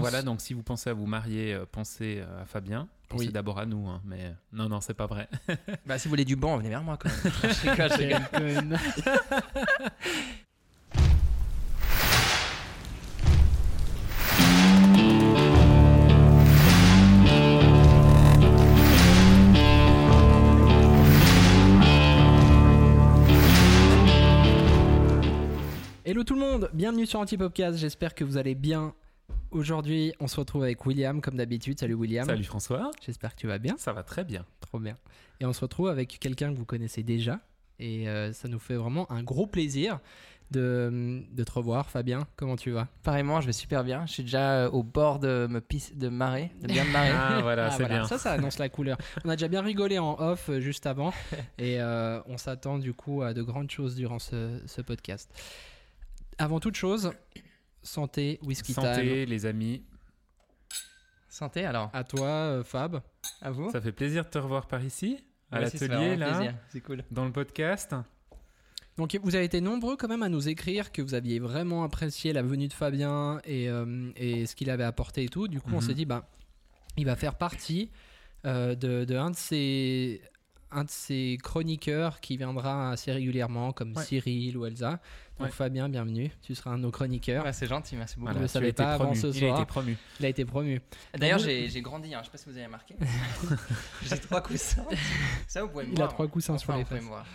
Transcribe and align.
Voilà, 0.00 0.22
donc 0.22 0.40
si 0.40 0.54
vous 0.54 0.62
pensez 0.62 0.90
à 0.90 0.92
vous 0.92 1.06
marier, 1.06 1.54
euh, 1.54 1.64
pensez 1.70 2.18
euh, 2.20 2.42
à 2.42 2.44
Fabien. 2.44 2.88
Pensez 3.08 3.26
Oui. 3.26 3.32
d'abord 3.32 3.58
à 3.58 3.66
nous, 3.66 3.86
hein, 3.88 4.00
mais 4.04 4.34
non, 4.52 4.68
non, 4.68 4.80
c'est 4.80 4.94
pas 4.94 5.06
vrai. 5.06 5.28
Bah, 5.86 5.98
si 5.98 6.08
vous 6.08 6.10
voulez 6.10 6.24
du 6.24 6.36
bon, 6.36 6.56
venez 6.56 6.68
vers 6.70 6.82
moi 6.82 6.96
quand 6.98 7.08
même. 7.08 7.32
je 7.42 7.70
rigole, 7.70 7.90
je 7.90 7.96
rigole. 7.96 8.78
Quel 9.04 9.14
con. 9.30 9.40
Hello 26.06 26.22
tout 26.22 26.34
le 26.34 26.40
monde, 26.40 26.70
bienvenue 26.74 27.06
sur 27.06 27.18
Antipopcast, 27.20 27.78
j'espère 27.78 28.14
que 28.14 28.24
vous 28.24 28.36
allez 28.36 28.54
bien. 28.54 28.94
Aujourd'hui, 29.54 30.12
on 30.18 30.26
se 30.26 30.34
retrouve 30.40 30.64
avec 30.64 30.84
William 30.84 31.20
comme 31.20 31.36
d'habitude. 31.36 31.78
Salut 31.78 31.94
William. 31.94 32.26
Salut 32.26 32.42
François, 32.42 32.90
J'espère 33.06 33.36
que 33.36 33.40
tu 33.40 33.46
vas 33.46 33.58
bien. 33.58 33.76
ça 33.78 33.92
va 33.92 34.02
très 34.02 34.24
bien. 34.24 34.44
Trop 34.58 34.80
bien. 34.80 34.96
Et 35.38 35.46
on 35.46 35.52
se 35.52 35.60
retrouve 35.60 35.86
avec 35.88 36.18
quelqu'un 36.18 36.52
que 36.52 36.58
vous 36.58 36.64
connaissez 36.64 37.04
déjà. 37.04 37.38
Et 37.78 38.08
euh, 38.08 38.32
ça 38.32 38.48
nous 38.48 38.58
fait 38.58 38.74
vraiment 38.74 39.10
un 39.12 39.22
gros 39.22 39.46
plaisir 39.46 40.00
de, 40.50 41.22
de 41.30 41.44
te 41.44 41.52
revoir. 41.52 41.88
Fabien, 41.88 42.26
comment 42.34 42.56
tu 42.56 42.72
vas? 42.72 42.88
Pareillement, 43.04 43.40
je 43.40 43.46
vais 43.46 43.52
super 43.52 43.84
bien. 43.84 44.04
Je 44.06 44.12
suis 44.14 44.22
déjà 44.24 44.64
euh, 44.64 44.70
au 44.70 44.82
bord 44.82 45.20
de 45.20 45.46
me 45.48 45.60
pisse, 45.60 45.94
de 45.96 46.08
marrer, 46.08 46.50
de 46.60 46.66
bien 46.66 46.82
me 46.84 46.90
marrer. 46.90 47.10
Ah 47.14 47.38
voilà, 47.40 47.66
Ah, 47.66 47.70
c'est 47.70 47.84
voilà. 47.84 47.98
bien. 48.00 48.06
Ça, 48.08 48.18
ça 48.18 48.32
annonce 48.32 48.58
la 48.58 48.68
couleur. 48.68 48.98
On 49.24 49.28
a 49.28 49.36
déjà 49.36 49.46
bien 49.46 49.62
rigolé 49.62 50.00
en 50.00 50.18
off 50.18 50.48
euh, 50.48 50.58
juste 50.58 50.84
avant. 50.86 51.12
et 51.58 51.80
euh, 51.80 52.20
on 52.26 52.38
s'attend 52.38 52.78
du 52.80 52.92
coup 52.92 53.22
à 53.22 53.34
de 53.34 53.42
grandes 53.42 53.70
choses 53.70 53.94
durant 53.94 54.18
ce, 54.18 54.60
ce 54.66 54.80
podcast. 54.82 55.30
Avant 56.38 56.58
toute 56.58 56.74
chose, 56.74 57.12
santé, 57.84 58.40
whisky 58.42 58.74
time. 58.74 58.82
Santé, 58.82 59.26
les 59.26 59.46
amis. 59.46 59.84
Santé 61.28 61.64
alors, 61.64 61.90
À 61.92 62.04
toi, 62.04 62.26
euh, 62.28 62.64
Fab. 62.64 63.00
à 63.42 63.50
vous. 63.50 63.70
Ça 63.70 63.80
fait 63.80 63.92
plaisir 63.92 64.24
de 64.24 64.30
te 64.30 64.38
revoir 64.38 64.66
par 64.66 64.84
ici, 64.84 65.18
à 65.50 65.56
Ouais, 65.56 65.62
l'atelier, 65.64 65.86
vraiment 65.86 66.16
là. 66.16 66.52
C'est 66.70 66.80
cool. 66.80 67.02
dans 67.10 67.24
le 67.24 67.32
podcast. 67.32 67.94
Donc 68.96 69.18
vous 69.20 69.34
avez 69.34 69.44
été 69.44 69.60
nombreux 69.60 69.96
quand 69.96 70.06
même 70.06 70.22
à 70.22 70.28
nous 70.28 70.48
écrire 70.48 70.92
que 70.92 71.02
vous 71.02 71.14
aviez 71.14 71.40
vraiment 71.40 71.82
apprécié 71.82 72.32
la 72.32 72.42
venue 72.42 72.68
de 72.68 72.72
Fabien 72.72 73.40
et, 73.44 73.68
euh, 73.68 74.12
et 74.14 74.46
ce 74.46 74.54
qu'il 74.54 74.70
avait 74.70 74.84
apporté 74.84 75.24
et 75.24 75.28
tout. 75.28 75.48
Du 75.48 75.60
coup, 75.60 75.70
on 75.72 75.76
Mhm. 75.76 75.80
s'est 75.82 75.94
dit, 75.94 76.04
bah, 76.04 76.28
il 76.96 77.04
va 77.04 77.16
faire 77.16 77.34
partie 77.34 77.90
euh, 78.46 78.74
de, 78.76 79.04
de 79.04 79.16
un 79.16 79.30
de 79.30 79.36
ces 79.36 80.20
un 80.70 80.84
de 80.84 80.90
ces 80.90 81.38
chroniqueurs 81.42 82.20
qui 82.20 82.36
viendra 82.36 82.90
assez 82.90 83.10
régulièrement, 83.12 83.72
comme 83.72 83.96
Ouais. 83.96 84.02
Cyril 84.04 84.56
ou 84.58 84.66
Elsa. 84.66 85.00
Donc 85.38 85.46
Ouais. 85.46 85.50
Fabien, 85.52 85.88
bienvenue. 85.88 86.30
Tu 86.42 86.54
seras 86.54 86.70
un 86.70 86.78
de 86.78 86.82
nos 86.82 86.92
chroniqueurs. 86.92 87.44
Ouais, 87.44 87.52
c'est 87.52 87.66
gentil, 87.66 87.96
merci 87.96 88.18
beaucoup. 88.20 88.32
le 88.34 88.44
as 88.44 88.48
savais 88.48 88.68
été 88.68 88.82
pas 88.84 88.92
avant 88.94 89.12
Il 89.12 89.44
a 89.44 89.48
été 89.56 89.64
promu. 89.66 89.96
Il 90.20 90.26
a 90.26 90.28
été 90.28 90.44
promu. 90.44 90.80
D'ailleurs, 91.16 91.40
j'ai 91.40 91.68
j'ai 91.68 91.80
grandi, 91.82 92.14
hein. 92.14 92.20
je 92.20 92.26
sais 92.26 92.30
pas 92.30 92.38
si 92.38 92.44
vous 92.48 92.56
avez 92.56 92.66
remarqué. 92.66 92.94
j'ai 94.04 94.18
trois 94.18 94.40
coussins. 94.40 94.84
Ça, 95.48 95.62
vous 95.64 95.70
pouvez 95.70 95.84
me 95.86 95.90
Il 95.92 95.96
voir. 95.96 96.08
a 96.08 96.12
trois 96.12 96.28
coussins 96.28 96.54
Enfin, 96.54 96.62
sur 96.64 96.76
les 96.76 96.84
fesses. 96.84 97.02
me 97.02 97.08
voir. 97.08 97.26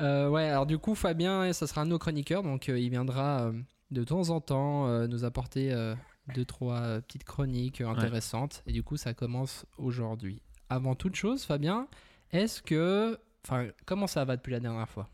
Euh, 0.00 0.28
ouais, 0.28 0.44
alors 0.44 0.66
du 0.66 0.76
coup, 0.76 0.94
Fabien, 0.94 1.50
ça 1.54 1.66
sera 1.66 1.80
un 1.80 1.84
de 1.86 1.90
nos 1.90 1.98
chroniqueurs, 1.98 2.42
donc 2.42 2.68
euh, 2.68 2.78
il 2.78 2.90
viendra 2.90 3.44
euh, 3.44 3.52
de 3.90 4.04
temps 4.04 4.28
en 4.28 4.42
temps 4.42 4.86
euh, 4.88 5.06
nous 5.06 5.24
apporter 5.24 5.72
euh, 5.72 5.94
deux, 6.34 6.44
trois 6.44 6.80
euh, 6.80 7.00
petites 7.00 7.24
chroniques 7.24 7.80
euh, 7.80 7.88
intéressantes. 7.88 8.62
Et 8.66 8.72
du 8.72 8.82
coup, 8.82 8.98
ça 8.98 9.14
commence 9.14 9.64
aujourd'hui. 9.78 10.42
Avant 10.68 10.94
toute 10.94 11.14
chose, 11.16 11.44
Fabien, 11.44 11.88
est-ce 12.30 12.60
que. 12.60 13.18
Enfin, 13.46 13.68
comment 13.86 14.06
ça 14.06 14.24
va 14.26 14.36
depuis 14.36 14.50
la 14.52 14.60
dernière 14.60 14.88
fois? 14.88 15.08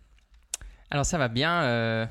Alors, 0.93 1.07
ça 1.07 1.17
va 1.17 1.29
bien. 1.29 1.63
euh, 1.63 2.07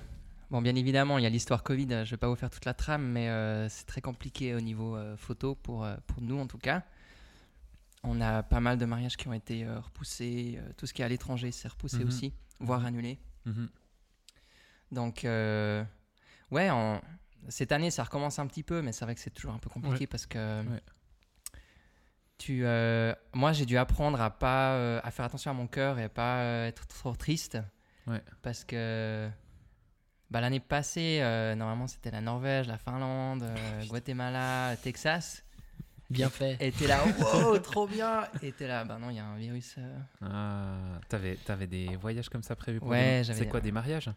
Bon, 0.49 0.59
bien 0.59 0.73
évidemment, 0.75 1.19
il 1.19 1.21
y 1.23 1.27
a 1.27 1.29
l'histoire 1.29 1.61
Covid. 1.61 1.87
euh, 1.91 2.03
Je 2.03 2.09
vais 2.11 2.17
pas 2.17 2.27
vous 2.27 2.35
faire 2.35 2.49
toute 2.49 2.65
la 2.65 2.73
trame, 2.73 3.03
mais 3.07 3.29
euh, 3.29 3.69
c'est 3.69 3.85
très 3.85 4.01
compliqué 4.01 4.55
au 4.55 4.59
niveau 4.59 4.95
euh, 4.97 5.15
photo 5.17 5.53
pour, 5.53 5.87
pour 6.07 6.19
nous 6.21 6.39
en 6.39 6.47
tout 6.47 6.57
cas. 6.57 6.81
On 8.03 8.19
a 8.21 8.41
pas 8.41 8.59
mal 8.59 8.79
de 8.79 8.85
mariages 8.85 9.15
qui 9.17 9.27
ont 9.27 9.33
été 9.33 9.67
repoussés. 9.69 10.59
tout 10.77 10.87
ce 10.87 10.93
qui 10.93 11.03
est 11.03 11.05
à 11.05 11.07
l'étranger 11.09 11.51
s'est 11.51 11.67
repoussé 11.67 11.99
Mhm. 11.99 12.07
aussi, 12.07 12.33
voire 12.59 12.83
annulé. 12.83 13.19
Mhm. 13.45 13.69
Donc, 14.91 15.21
ouais, 15.23 16.69
cette 17.49 17.71
année, 17.71 17.91
ça 17.91 18.03
recommence 18.03 18.39
un 18.39 18.47
petit 18.47 18.63
peu, 18.63 18.81
mais 18.81 18.91
c'est 18.91 19.05
vrai 19.05 19.13
que 19.13 19.21
c'est 19.21 19.29
toujours 19.29 19.53
un 19.53 19.59
peu 19.59 19.69
compliqué 19.69 19.99
Ouais. 19.99 20.07
parce 20.07 20.25
que 20.25 20.63
Ouais. 20.63 20.81
tu, 22.39 22.63
moi, 23.37 23.53
j'ai 23.53 23.67
dû 23.67 23.77
apprendre 23.77 24.19
à 24.19 24.31
pas 24.31 24.97
à 24.97 25.11
faire 25.11 25.25
attention 25.25 25.51
à 25.51 25.53
mon 25.53 25.67
cœur 25.67 25.99
et 25.99 26.05
à 26.05 26.09
pas 26.09 26.43
être 26.65 26.87
trop 26.87 27.15
triste. 27.15 27.59
Ouais. 28.11 28.21
Parce 28.41 28.63
que 28.63 29.29
bah, 30.29 30.41
l'année 30.41 30.59
passée, 30.59 31.19
euh, 31.21 31.55
normalement, 31.55 31.87
c'était 31.87 32.11
la 32.11 32.21
Norvège, 32.21 32.67
la 32.67 32.77
Finlande, 32.77 33.43
euh, 33.43 33.85
Guatemala, 33.87 34.75
Texas. 34.81 35.43
Bien 36.09 36.29
fait. 36.29 36.57
Et 36.59 36.71
t'es 36.71 36.87
là, 36.87 37.03
wow, 37.19 37.57
trop 37.59 37.87
bien. 37.87 38.27
Et 38.43 38.51
t'es 38.51 38.67
là, 38.67 38.83
bah 38.83 38.97
non, 38.99 39.09
il 39.09 39.15
y 39.15 39.19
a 39.19 39.25
un 39.25 39.37
virus. 39.37 39.75
euh, 39.77 39.97
Ah, 40.21 40.99
t'avais, 41.07 41.35
t'avais 41.37 41.67
des 41.67 41.95
voyages 41.95 42.27
comme 42.29 42.43
ça 42.43 42.55
prévus 42.55 42.79
pour 42.79 42.89
Ouais, 42.89 43.21
j'avais- 43.23 43.39
C'est 43.39 43.47
quoi, 43.49 43.61
des 43.61 43.71
mariages 43.71 44.09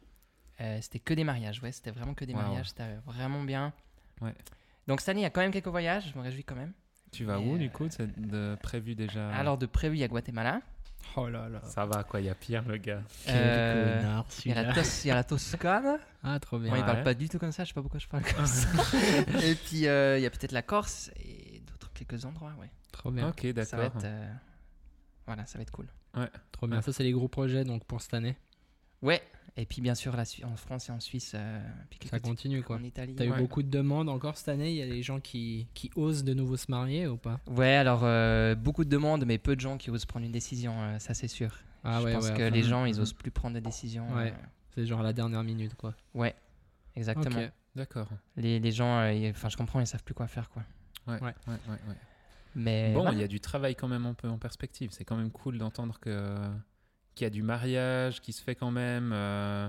Euh, 0.61 0.79
c'était 0.81 0.99
que 1.01 1.15
des 1.15 1.25
mariages, 1.25 1.61
ouais, 1.63 1.73
c'était 1.73 1.91
vraiment 1.93 2.15
que 2.15 2.25
des 2.25 2.33
Wow. 2.35 2.43
mariages, 2.43 2.69
c'était 2.71 2.95
vraiment 3.07 3.43
bien. 3.43 3.73
Ouais. 4.21 4.35
Donc 4.87 5.01
cette 5.01 5.11
année, 5.11 5.21
il 5.21 5.25
y 5.25 5.27
a 5.27 5.31
quand 5.31 5.41
même 5.41 5.51
quelques 5.53 5.67
voyages, 5.69 6.11
je 6.13 6.19
me 6.19 6.23
réjouis 6.23 6.45
quand 6.45 6.55
même. 6.57 6.73
Tu 7.13 7.25
vas 7.25 7.39
où, 7.41 7.55
euh, 7.55 7.59
du 7.59 7.71
coup 7.71 7.87
C'est 7.91 8.09
de 8.21 8.57
prévu 8.63 8.95
déjà 8.97 9.31
Alors 9.31 9.57
de 9.59 9.67
prévu, 9.67 9.97
il 9.97 10.01
y 10.01 10.05
a 10.05 10.09
Guatemala, 10.09 10.61
Oh 11.17 11.29
là 11.29 11.49
là. 11.49 11.61
Ça 11.63 11.87
va, 11.87 12.03
quoi, 12.05 12.21
il 12.21 12.27
y 12.27 12.29
a 12.29 12.35
pire, 12.35 12.63
le 12.67 12.77
gars. 12.77 13.03
Quel 13.25 13.35
Euh, 13.37 14.01
connard, 14.01 14.27
il 14.45 14.53
y, 14.53 14.55
a 14.55 14.63
la. 14.63 14.73
Tos- 14.73 15.05
il 15.05 15.09
y 15.09 15.11
a 15.11 15.15
la 15.15 15.25
Toscane. 15.25 15.99
Ah, 16.23 16.39
trop 16.41 16.59
bien. 16.59 16.71
Bon, 16.71 16.77
il 16.77 16.81
Ouais. 16.81 16.87
parle 16.87 17.03
pas 17.05 17.15
du 17.15 17.29
tout 17.29 17.39
comme 17.39 17.53
ça, 17.53 17.65
je 17.65 17.69
sais 17.69 17.75
pas 17.75 17.83
pourquoi 17.83 18.01
je 18.01 18.09
parle 18.09 18.25
comme 18.25 18.47
ça. 18.47 18.69
et 19.43 19.55
puis 19.55 19.87
euh, 19.87 20.19
il 20.19 20.23
y 20.23 20.27
a 20.27 20.31
peut-être 20.31 20.53
la 20.53 20.63
Corse 20.63 21.11
et 21.25 21.63
d'autres 21.67 21.91
quelques 21.93 22.25
endroits, 22.25 22.53
ouais. 22.61 22.71
Trop 22.93 23.11
bien. 23.11 23.29
Ok, 23.29 23.41
Ça 23.43 23.77
va 23.77 23.83
d'accord. 23.85 23.99
être, 24.01 24.05
euh, 24.07 24.33
voilà, 25.27 25.47
ça 25.47 25.59
va 25.59 25.63
être 25.63 25.71
cool. 25.73 25.87
Trop 26.53 26.67
bien. 26.67 26.77
Ouais. 26.79 26.83
Ça, 26.83 26.93
c'est 26.93 27.03
les 27.03 27.13
gros 27.13 27.29
projets 27.29 27.65
donc 27.65 27.85
pour 27.85 28.01
cette 28.01 28.15
année. 28.15 28.37
Ouais. 29.05 29.23
Et 29.57 29.67
puis 29.67 29.81
bien 29.81 29.95
sûr 29.95 30.17
la 30.17 30.25
Su- 30.25 30.43
en 30.45 30.57
France 30.57 30.89
et 30.89 30.93
en 30.93 30.99
Suisse, 30.99 31.33
euh, 31.37 31.61
puis 31.89 32.09
Ça 32.09 32.19
continue 32.19 32.65
quoi. 32.65 32.75
en 32.77 32.83
Italie. 32.83 33.15
T'as 33.15 33.25
eu 33.27 33.33
beaucoup 33.33 33.63
de 33.63 33.69
demandes 33.71 34.09
encore 34.09 34.37
cette 34.37 34.49
année? 34.49 34.71
Il 34.73 34.77
y 34.77 34.83
a 34.83 34.87
des 34.87 35.03
gens 35.05 35.21
qui, 35.21 35.69
qui 35.75 35.93
osent 35.95 36.25
de 36.25 36.35
nouveau 36.35 36.57
se 36.57 36.69
marier 36.73 37.07
ou 37.07 37.17
pas? 37.17 37.39
Ouais, 37.47 37.75
alors 37.77 38.01
euh, 38.03 38.57
beaucoup 38.57 38.85
de 38.85 38.91
demandes, 38.91 39.25
mais 39.25 39.39
peu 39.39 39.55
de 39.55 39.61
gens 39.61 39.77
qui 39.79 39.91
osent 39.91 40.07
prendre 40.07 40.27
une 40.27 40.33
décision, 40.33 40.75
euh, 40.83 40.99
ça 40.99 41.15
c'est 41.15 41.29
sûr. 41.29 41.57
Ah 41.85 42.01
je 42.01 42.07
ouais, 42.07 42.13
pense 42.15 42.25
ouais, 42.25 42.31
que 42.37 42.43
enfin, 42.43 42.51
les 42.51 42.63
gens, 42.65 42.85
ils 42.85 42.99
osent 43.01 43.13
plus 43.13 43.31
prendre 43.31 43.55
de 43.55 43.61
décisions. 43.61 44.13
Ouais. 44.17 44.33
euh, 44.33 44.47
C'est 44.75 44.87
genre 44.87 44.99
à 45.01 45.05
la 45.05 45.13
dernière 45.13 45.45
minute 45.45 45.75
quoi. 45.77 45.95
ouais, 46.15 46.35
exactement. 46.97 47.47
D'accord. 47.77 48.09
Les, 48.37 48.59
les 48.59 48.73
gens, 48.73 48.99
euh, 49.03 49.31
enfin 49.31 49.49
je 49.51 49.57
comprends, 49.57 49.79
ils 49.81 49.87
savent 49.87 50.03
plus 50.03 50.15
quoi 50.15 50.27
faire 50.27 50.49
quoi. 50.51 50.63
Ouais, 51.07 51.15
Ouais. 51.15 51.35
ouais, 51.47 51.55
ouais, 51.69 51.79
ouais. 51.89 51.97
Mais 52.57 52.93
Bon, 52.93 53.03
voilà. 53.03 53.17
il 53.17 53.21
y 53.21 53.25
a 53.25 53.29
du 53.29 53.39
travail 53.41 53.75
quand 53.77 53.89
même 53.89 54.07
un 54.07 54.15
peu 54.15 54.29
en 54.29 54.39
perspective. 54.39 54.91
C'est 54.93 55.05
quand 55.05 55.17
même 55.17 55.31
cool 55.31 55.59
d'entendre 55.59 55.99
que 56.01 56.39
qu'il 57.15 57.25
y 57.25 57.27
a 57.27 57.31
du 57.31 57.43
mariage 57.43 58.21
qui 58.21 58.33
se 58.33 58.43
fait 58.43 58.55
quand 58.55 58.71
même 58.71 59.13
euh, 59.13 59.69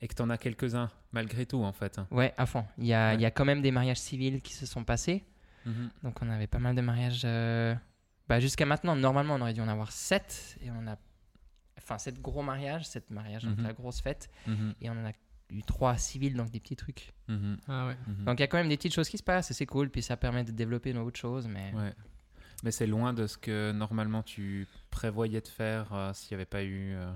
et 0.00 0.08
que 0.08 0.14
t'en 0.14 0.28
as 0.30 0.38
quelques-uns 0.38 0.90
malgré 1.12 1.46
tout 1.46 1.62
en 1.62 1.72
fait. 1.72 2.00
ouais, 2.10 2.34
à 2.36 2.46
fond. 2.46 2.64
Il 2.78 2.86
y 2.86 2.94
a, 2.94 3.10
Ouais. 3.10 3.14
il 3.16 3.20
y 3.20 3.24
a 3.26 3.30
quand 3.30 3.44
même 3.44 3.62
des 3.62 3.70
mariages 3.70 3.98
civils 3.98 4.40
qui 4.42 4.52
se 4.54 4.66
sont 4.66 4.84
passés. 4.84 5.24
Mhm. 5.64 5.90
Donc 6.02 6.20
on 6.22 6.28
avait 6.30 6.46
pas 6.46 6.58
mal 6.58 6.74
de 6.76 6.80
mariages. 6.80 7.22
euh, 7.24 7.74
Bah, 8.28 8.40
jusqu'à 8.40 8.66
maintenant, 8.66 8.96
normalement, 8.96 9.36
on 9.36 9.40
aurait 9.40 9.54
dû 9.54 9.60
en 9.60 9.68
avoir 9.68 9.92
7 9.92 10.58
et 10.60 10.70
on 10.72 10.86
a, 10.88 10.96
enfin, 11.78 11.96
7 11.98 12.20
gros 12.20 12.42
mariages, 12.42 12.84
7 12.84 13.10
mariages 13.10 13.44
donc 13.44 13.58
Mhm. 13.58 13.64
la 13.64 13.72
grosse 13.72 14.00
fête, 14.00 14.28
Mhm. 14.48 14.74
et 14.80 14.90
on 14.90 14.94
en 14.94 15.06
a 15.06 15.12
eu 15.50 15.62
3 15.62 15.96
civils, 15.96 16.34
donc 16.34 16.50
des 16.50 16.58
petits 16.58 16.74
trucs. 16.74 17.12
Ah 17.68 17.86
ouais. 17.86 17.96
Donc 18.24 18.38
il 18.38 18.40
y 18.40 18.42
a 18.42 18.46
quand 18.48 18.56
même 18.58 18.68
des 18.68 18.76
petites 18.76 18.94
choses 18.94 19.08
qui 19.08 19.16
se 19.18 19.22
passent 19.22 19.50
et 19.52 19.54
c'est 19.54 19.66
cool, 19.66 19.90
puis 19.90 20.02
ça 20.02 20.16
permet 20.16 20.42
de 20.42 20.50
développer 20.50 20.90
une 20.90 20.98
autre 20.98 21.18
chose, 21.20 21.46
mais 21.46 21.72
Ouais. 21.72 21.92
Mais 22.62 22.70
c'est 22.70 22.86
loin 22.86 23.12
de 23.12 23.26
ce 23.26 23.36
que 23.38 23.72
normalement 23.72 24.22
tu 24.22 24.66
prévoyais 24.90 25.40
de 25.40 25.48
faire 25.48 25.92
euh, 25.92 26.12
s'il 26.14 26.30
n'y 26.30 26.36
avait 26.36 26.46
pas 26.46 26.62
eu 26.62 26.94
euh, 26.94 27.10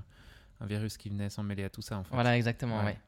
un 0.61 0.67
virus 0.67 0.97
qui 0.97 1.09
venait 1.09 1.31
s'en 1.31 1.43
mêler 1.43 1.65
à 1.65 1.71
tout 1.71 1.83
ça 1.83 1.97
en 1.99 2.05
fait. 2.05 2.15
voilà, 2.15 2.37
exactement, 2.37 2.78
Ouais. 2.81 2.84
ouais. 2.84 2.99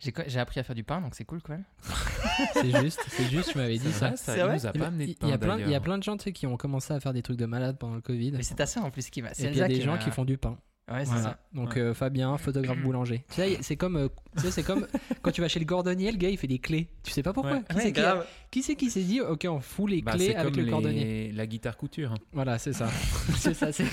J'ai 0.00 0.12
co- 0.12 0.22
J'ai 0.28 0.38
appris 0.38 0.60
à 0.60 0.62
faire 0.62 0.76
du 0.76 0.84
pain, 0.84 1.00
donc 1.00 1.16
c'est 1.16 1.24
cool 1.24 1.42
quand 1.42 1.54
même. 1.54 1.64
C'est 2.52 2.70
juste, 2.82 3.00
c'est 3.08 3.24
juste, 3.28 3.50
tu 3.50 3.58
m'avais 3.58 3.78
dit 3.78 3.90
ça. 3.90 4.14
ça, 4.16 4.36
il 4.36 4.54
nous 4.54 4.66
a 4.66 4.70
Il 4.72 4.78
pas 4.80 4.86
amené 4.86 5.06
de 5.06 5.10
il 5.10 5.16
pain 5.16 5.26
y, 5.28 5.32
a 5.32 5.38
plein, 5.38 5.58
il 5.58 5.68
y 5.70 5.74
a 5.74 5.80
plein 5.80 5.98
de 5.98 6.04
gens 6.04 6.16
tu 6.16 6.22
sais, 6.24 6.32
qui 6.32 6.46
ont 6.46 6.56
commencé 6.56 6.92
à 6.94 7.00
faire 7.00 7.12
des 7.12 7.22
trucs 7.22 7.36
de 7.36 7.46
malade 7.46 7.76
pendant 7.78 7.96
le 7.96 8.00
Covid. 8.00 8.30
Mais 8.32 8.44
c'est 8.44 8.60
à 8.60 8.66
ça 8.66 8.80
en 8.82 8.92
plus 8.92 9.10
qui 9.10 9.22
va. 9.22 9.30
Et 9.30 9.34
C'est 9.34 9.46
puis 9.48 9.56
il 9.56 9.58
y 9.58 9.62
a 9.62 9.66
des 9.66 9.80
gens 9.80 9.92
m'a- 9.92 9.98
qui 9.98 10.12
font 10.12 10.24
du 10.24 10.38
pain. 10.38 10.56
Ouais, 10.90 11.00
c'est 11.04 11.10
Voilà. 11.12 11.22
ça. 11.22 11.38
Donc 11.52 11.74
Ouais. 11.74 11.80
euh, 11.80 11.94
Fabien, 11.94 12.36
photographe 12.38 12.78
boulanger. 12.82 13.24
Tu 13.28 13.34
sais, 13.36 13.58
c'est 13.60 13.76
comme, 13.76 13.96
euh, 13.96 14.08
tu 14.36 14.42
sais, 14.44 14.50
c'est 14.50 14.62
comme 14.62 14.86
quand 15.22 15.30
tu 15.30 15.40
vas 15.42 15.48
chez 15.48 15.60
le 15.60 15.66
cordonnier, 15.66 16.10
le 16.10 16.16
gars 16.18 16.30
il 16.30 16.38
fait 16.38 16.46
des 16.46 16.58
clés. 16.58 16.88
Tu 17.02 17.10
sais 17.12 17.22
pas 17.22 17.32
pourquoi. 17.32 17.52
Ouais. 17.54 17.62
Qui 17.68 17.76
Ouais, 17.76 17.82
c'est 17.82 17.92
qui, 17.92 18.00
a- 18.00 18.14
grave. 18.14 18.26
qui 18.50 18.62
c'est 18.62 18.74
qui 18.74 18.90
s'est 18.90 19.02
dit, 19.02 19.20
ok, 19.20 19.46
on 19.50 19.60
fout 19.60 19.90
les 19.90 20.00
Bah, 20.02 20.12
clés 20.12 20.28
c'est 20.28 20.34
avec 20.36 20.52
comme 20.54 20.60
le 20.60 20.64
les- 20.66 20.70
cordonnier. 20.70 21.32
la 21.32 21.46
guitare 21.46 21.76
couture. 21.76 22.12
hein. 22.12 22.18
Voilà, 22.32 22.58
c'est 22.58 22.72
ça. 22.72 22.88
c'est 23.38 23.54
ça. 23.54 23.70
c'est- 23.72 23.84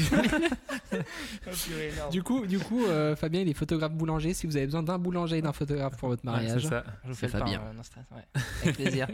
Du 2.11 2.23
coup, 2.23 2.45
du 2.45 2.59
coup, 2.59 2.85
euh, 2.85 3.15
Fabien 3.15 3.41
il 3.41 3.49
est 3.49 3.53
photographe 3.53 3.93
boulanger. 3.93 4.33
Si 4.33 4.47
vous 4.47 4.55
avez 4.57 4.65
besoin 4.65 4.83
d'un 4.83 4.97
boulanger 4.97 5.37
et 5.37 5.41
d'un 5.41 5.53
photographe 5.53 5.97
pour 5.97 6.09
votre 6.09 6.23
Ouais, 6.25 6.31
mariage, 6.31 6.61
c'est 6.63 6.69
ça. 6.69 6.83
Je 7.03 7.09
vous 7.09 7.15
C'est 7.15 7.27
fais 7.27 7.37
Fabien. 7.39 7.61
euh, 7.61 7.73
non 7.73 7.83
stress, 7.83 8.05
ouais. 8.15 8.41
Avec 8.63 8.75
plaisir. 8.75 9.07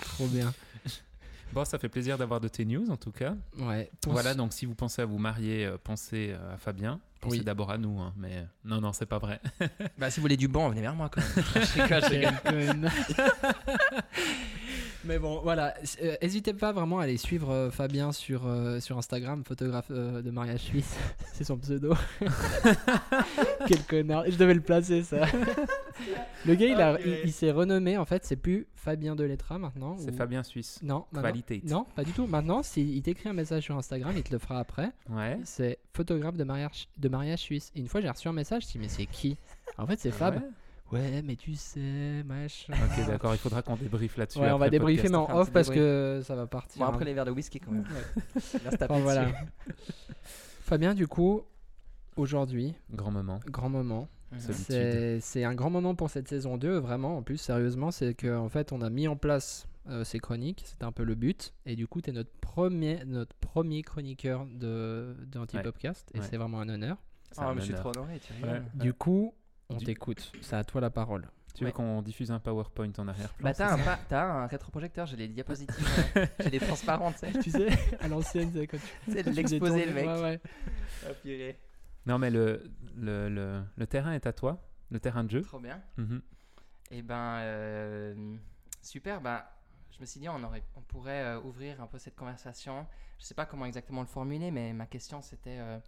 trop 0.00 0.26
bien. 0.26 0.52
Bon, 1.52 1.64
ça 1.64 1.78
fait 1.78 1.88
plaisir 1.88 2.18
d'avoir 2.18 2.40
de 2.40 2.48
tes 2.48 2.64
news 2.66 2.90
en 2.90 2.96
tout 2.96 3.10
cas. 3.10 3.34
Ouais. 3.58 3.90
Voilà, 4.06 4.34
donc 4.34 4.52
si 4.52 4.66
vous 4.66 4.74
pensez 4.74 5.00
à 5.02 5.06
vous 5.06 5.18
marier, 5.18 5.70
pensez 5.82 6.34
à 6.52 6.58
Fabien. 6.58 7.00
Pensez 7.20 7.38
Oui. 7.38 7.44
d'abord 7.44 7.70
à 7.70 7.78
nous, 7.78 7.98
hein, 8.00 8.12
mais 8.16 8.30
euh, 8.32 8.42
non, 8.64 8.80
non, 8.80 8.92
c'est 8.92 9.06
pas 9.06 9.18
vrai. 9.18 9.40
bah, 9.98 10.10
si 10.10 10.20
vous 10.20 10.22
voulez 10.22 10.36
du 10.36 10.46
bon, 10.48 10.68
venez 10.68 10.80
vers 10.82 10.94
moi 10.94 11.10
quand 11.10 11.20
même. 11.20 12.90
Mais 15.04 15.18
bon, 15.18 15.40
voilà. 15.42 15.74
Euh, 16.02 16.16
N'hésitez 16.20 16.52
pas 16.52 16.72
vraiment 16.72 16.98
à 16.98 17.04
aller 17.04 17.16
suivre 17.16 17.50
euh, 17.50 17.70
Fabien 17.70 18.12
sur, 18.12 18.46
euh, 18.46 18.80
sur 18.80 18.98
Instagram, 18.98 19.42
photographe 19.46 19.86
euh, 19.90 20.22
de 20.22 20.30
mariage 20.30 20.60
suisse. 20.60 20.96
C'est 21.32 21.44
son 21.44 21.56
pseudo. 21.56 21.94
Quel 23.66 23.82
connard. 23.84 24.24
Je 24.28 24.36
devais 24.36 24.54
le 24.54 24.60
placer, 24.60 25.02
ça. 25.04 25.26
le 26.46 26.54
gars, 26.54 26.66
il, 26.66 26.80
a- 26.80 26.98
il, 27.00 27.20
il 27.24 27.32
s'est 27.32 27.50
renommé. 27.50 27.96
En 27.98 28.04
fait, 28.04 28.24
c'est 28.24 28.36
plus 28.36 28.66
Fabien 28.74 29.16
Delettra 29.16 29.58
maintenant. 29.58 29.96
C'est 29.98 30.12
ou- 30.12 30.16
Fabien 30.16 30.42
Suisse. 30.42 30.80
Non, 30.82 31.04
maintenant- 31.12 31.28
Qualité. 31.28 31.62
non, 31.64 31.86
pas 31.94 32.04
du 32.04 32.12
tout. 32.12 32.26
Maintenant, 32.26 32.62
s'il 32.62 32.90
il 32.94 33.02
t'écrit 33.02 33.28
un 33.28 33.32
message 33.34 33.64
sur 33.64 33.76
Instagram, 33.76 34.12
il 34.16 34.22
te 34.22 34.32
le 34.32 34.38
fera 34.38 34.58
après. 34.58 34.90
Ouais. 35.10 35.38
C'est 35.44 35.78
photographe 35.94 36.36
de 36.36 36.44
mariage, 36.44 36.88
de 36.96 37.08
mariage 37.08 37.40
suisse. 37.40 37.70
Et 37.74 37.80
une 37.80 37.88
fois, 37.88 38.00
j'ai 38.00 38.08
reçu 38.10 38.28
un 38.28 38.32
message, 38.32 38.62
je 38.62 38.66
me 38.66 38.70
suis 38.70 38.78
dit, 38.78 38.84
mais 38.84 38.88
c'est 38.88 39.06
qui? 39.06 39.36
En 39.76 39.86
fait, 39.86 39.98
c'est 39.98 40.10
Fab. 40.10 40.36
Ouais. 40.36 40.42
Ouais, 40.90 41.20
mais 41.22 41.36
tu 41.36 41.54
sais, 41.54 42.22
machin. 42.24 42.72
Ok, 42.72 43.06
d'accord. 43.06 43.34
Il 43.34 43.38
faudra 43.38 43.60
qu'on 43.60 43.76
débriefe 43.76 44.16
là-dessus. 44.16 44.38
Ouais, 44.38 44.46
on 44.46 44.54
après 44.54 44.58
va 44.58 44.64
le 44.66 44.70
débriefer, 44.70 45.02
podcast. 45.02 45.12
mais 45.28 45.34
en 45.34 45.36
un 45.36 45.40
off 45.42 45.48
petit 45.48 45.52
parce 45.52 45.66
débrief. 45.68 45.84
que 45.84 46.20
ça 46.24 46.34
va 46.34 46.46
partir. 46.46 46.78
Bon, 46.80 46.86
hein. 46.86 46.88
après 46.94 47.04
les 47.04 47.12
verres 47.12 47.26
de 47.26 47.30
whisky 47.30 47.60
quand 47.60 47.72
même. 47.72 47.84
Se 48.40 48.56
taper 48.76 48.94
Enfin, 48.94 49.00
voilà. 49.02 49.26
Fabien, 50.62 50.94
du 50.94 51.06
coup, 51.06 51.42
aujourd'hui, 52.16 52.74
Grand 52.90 53.10
moment. 53.10 53.38
grand 53.46 53.68
moment. 53.68 54.08
Mhm. 54.32 54.38
C'est 54.40 55.20
c'est 55.20 55.44
un 55.44 55.54
grand 55.54 55.70
moment 55.70 55.94
pour 55.94 56.10
cette 56.10 56.28
saison 56.28 56.56
2, 56.58 56.78
vraiment. 56.78 57.16
En 57.18 57.22
plus, 57.22 57.38
sérieusement, 57.38 57.90
c'est 57.90 58.14
qu'en 58.14 58.44
en 58.44 58.48
fait, 58.48 58.72
on 58.72 58.82
a 58.82 58.90
mis 58.90 59.08
en 59.08 59.16
place 59.16 59.66
euh, 59.88 60.04
ces 60.04 60.18
chroniques. 60.18 60.62
C'était 60.66 60.84
un 60.84 60.92
peu 60.92 61.02
le 61.04 61.14
but. 61.14 61.54
Et 61.64 61.76
du 61.76 61.86
coup, 61.86 62.02
tu 62.02 62.10
es 62.10 62.12
notre 62.12 62.30
premier, 62.40 63.04
notre 63.06 63.34
premier 63.36 63.82
chroniqueur 63.82 64.44
de, 64.46 65.16
de 65.26 65.38
Antipopcast. 65.38 66.10
Et 66.14 66.18
Ouais. 66.20 66.26
c'est 66.28 66.36
vraiment 66.36 66.60
un 66.60 66.68
honneur. 66.68 66.98
Ah, 67.38 67.48
un 67.48 67.54
mais 67.54 67.60
je 67.60 67.66
suis 67.66 67.74
trop 67.74 67.90
honoré, 67.90 68.20
tu 68.20 68.32
Ouais. 68.44 68.60
Du 68.74 68.92
coup, 68.92 69.34
on 69.70 69.76
Du- 69.76 69.84
t'écoute. 69.86 70.30
C'est 70.42 70.56
à 70.56 70.64
toi 70.64 70.80
la 70.80 70.90
parole. 70.90 71.26
Tu 71.54 71.64
veux 71.64 71.72
qu'on 71.72 72.02
diffuse 72.02 72.30
un 72.30 72.38
PowerPoint 72.38 72.92
en 72.98 73.08
arrière-plan 73.08 73.42
Bah, 73.44 73.52
t'as 73.52 73.72
un, 73.74 73.78
pa- 73.78 73.98
un 74.22 74.46
rétroprojecteur, 74.46 75.06
j'ai 75.06 75.16
les 75.16 75.26
diapositives, 75.26 75.74
j'ai 76.40 76.50
les 76.50 76.60
transparentes, 76.60 77.16
tu 77.20 77.32
sais. 77.32 77.38
tu 77.40 77.50
sais, 77.50 77.68
à 77.98 78.06
l'ancienne, 78.06 78.50
c'est 78.54 78.66
quand 78.68 78.76
tu 78.76 79.12
C'est 79.12 79.24
de 79.24 79.30
tu 79.30 79.36
l'exposer, 79.36 79.86
détournes- 79.86 79.88
le 79.88 79.92
mec. 79.94 80.06
Ouais, 80.06 80.20
ouais. 80.22 80.40
Ah, 81.04 81.14
purée. 81.20 81.58
Non, 82.06 82.18
mais 82.18 82.30
le, 82.30 82.62
le, 83.00 83.28
le, 83.28 83.62
le 83.76 83.86
terrain 83.86 84.12
est 84.12 84.26
à 84.26 84.32
toi. 84.32 84.64
Le 84.90 85.00
terrain 85.00 85.24
de 85.24 85.30
jeu. 85.30 85.42
Trop 85.42 85.58
bien. 85.60 85.82
Mhm. 85.96 86.22
Et 86.90 87.02
ben, 87.02 87.38
euh, 87.40 88.36
super. 88.82 89.20
Bah, 89.20 89.50
je 89.90 90.00
me 90.00 90.06
suis 90.06 90.20
dit, 90.20 90.28
on, 90.28 90.42
aurait, 90.42 90.62
on 90.76 90.80
pourrait 90.80 91.24
euh, 91.24 91.40
ouvrir 91.40 91.80
un 91.82 91.86
peu 91.86 91.98
cette 91.98 92.16
conversation. 92.16 92.86
Je 93.18 93.24
sais 93.24 93.34
pas 93.34 93.44
comment 93.46 93.66
exactement 93.66 94.00
le 94.00 94.06
formuler, 94.06 94.50
mais 94.50 94.72
ma 94.72 94.86
question 94.86 95.20
c'était 95.20 95.58
euh, 95.58 95.78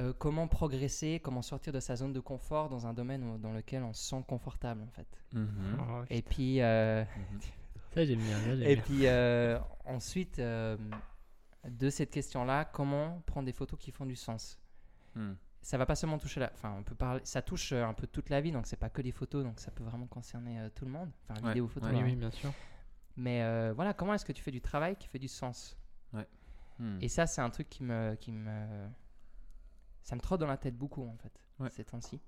euh, 0.00 0.12
comment 0.18 0.48
progresser, 0.48 1.20
comment 1.22 1.42
sortir 1.42 1.72
de 1.72 1.78
sa 1.80 1.94
zone 1.96 2.12
de 2.12 2.18
confort 2.20 2.68
dans 2.68 2.86
un 2.86 2.94
domaine 2.94 3.22
où- 3.22 3.38
dans 3.38 3.52
lequel 3.52 3.82
on 3.84 3.92
se 3.92 4.02
sent 4.08 4.24
confortable 4.26 4.82
en 4.82 4.90
fait. 4.90 5.06
Mhm. 5.32 5.76
Oh, 5.80 6.02
Et 6.10 6.22
puis, 6.22 6.60
euh, 6.62 7.04
Mhm. 7.04 7.40
Ça, 7.94 8.04
j'aime 8.04 8.18
bien. 8.18 8.36
ça, 8.40 8.52
et 8.54 8.74
bien. 8.74 8.82
puis 8.84 9.06
euh, 9.06 9.58
ensuite, 9.84 10.40
euh, 10.40 10.76
de 11.68 11.90
cette 11.90 12.10
question-là, 12.10 12.64
comment 12.64 13.22
prendre 13.26 13.46
des 13.46 13.52
photos 13.52 13.78
qui 13.78 13.92
font 13.92 14.06
du 14.06 14.16
sens? 14.16 14.58
Mhm. 15.14 15.36
Ça 15.64 15.78
va 15.78 15.86
pas 15.86 15.96
seulement 15.96 16.18
toucher 16.18 16.40
la 16.40 16.50
enfin 16.52 16.74
on 16.78 16.82
peut 16.82 16.94
parler 16.94 17.20
ça 17.24 17.42
touche 17.42 17.72
euh, 17.72 17.84
un 17.84 17.94
peu 17.94 18.06
toute 18.06 18.28
la 18.30 18.40
vie 18.40 18.52
donc 18.52 18.66
c'est 18.66 18.76
pas 18.76 18.90
que 18.90 19.02
les 19.02 19.12
photos 19.12 19.42
donc 19.44 19.58
ça 19.60 19.70
peut 19.70 19.82
vraiment 19.82 20.06
concerner 20.06 20.60
euh, 20.60 20.68
tout 20.74 20.84
le 20.84 20.90
monde 20.92 21.10
enfin 21.28 21.40
Ouais, 21.42 21.48
vidéo 21.48 21.66
photo 21.68 21.86
ouais. 21.86 21.94
Oui, 21.96 22.02
oui, 22.04 22.16
bien 22.16 22.30
sûr. 22.30 22.52
mais 23.16 23.42
euh, 23.42 23.72
voilà 23.74 23.94
comment 23.94 24.14
est-ce 24.14 24.24
que 24.24 24.32
tu 24.32 24.42
fais 24.42 24.50
du 24.52 24.60
travail 24.60 24.94
qui 24.96 25.08
fait 25.08 25.18
du 25.18 25.28
sens? 25.28 25.76
Mhm. 26.80 26.98
et 27.00 27.08
ça 27.08 27.26
c'est 27.26 27.40
un 27.40 27.50
truc 27.50 27.68
qui 27.70 27.82
me 27.84 28.14
qui 28.16 28.30
me 28.32 28.88
ça 30.02 30.16
me 30.16 30.20
trotte 30.20 30.40
dans 30.40 30.46
la 30.48 30.56
tête 30.56 30.76
beaucoup 30.76 31.02
en 31.08 31.16
fait 31.16 31.32
Ouais. 31.60 31.70
ces 31.70 31.84
temps-ci 31.84 32.20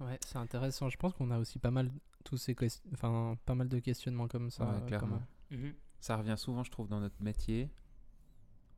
Ouais, 0.00 0.18
c'est 0.26 0.36
intéressant. 0.38 0.88
Je 0.88 0.96
pense 0.96 1.12
qu'on 1.14 1.30
a 1.30 1.38
aussi 1.38 1.58
pas 1.60 1.70
mal 1.70 1.90
tous 2.24 2.36
ces 2.36 2.56
enfin 2.92 3.36
pas 3.46 3.54
mal 3.54 3.68
de 3.68 3.78
questionnements 3.78 4.26
comme 4.28 4.50
ça. 4.50 4.64
Ouais, 4.66 4.86
clairement. 4.86 5.20
comme- 5.48 5.58
Mhm. 5.58 5.74
Ça 6.00 6.16
revient 6.16 6.34
souvent, 6.36 6.64
je 6.64 6.70
trouve, 6.70 6.88
dans 6.88 6.98
notre 7.00 7.22
métier, 7.22 7.70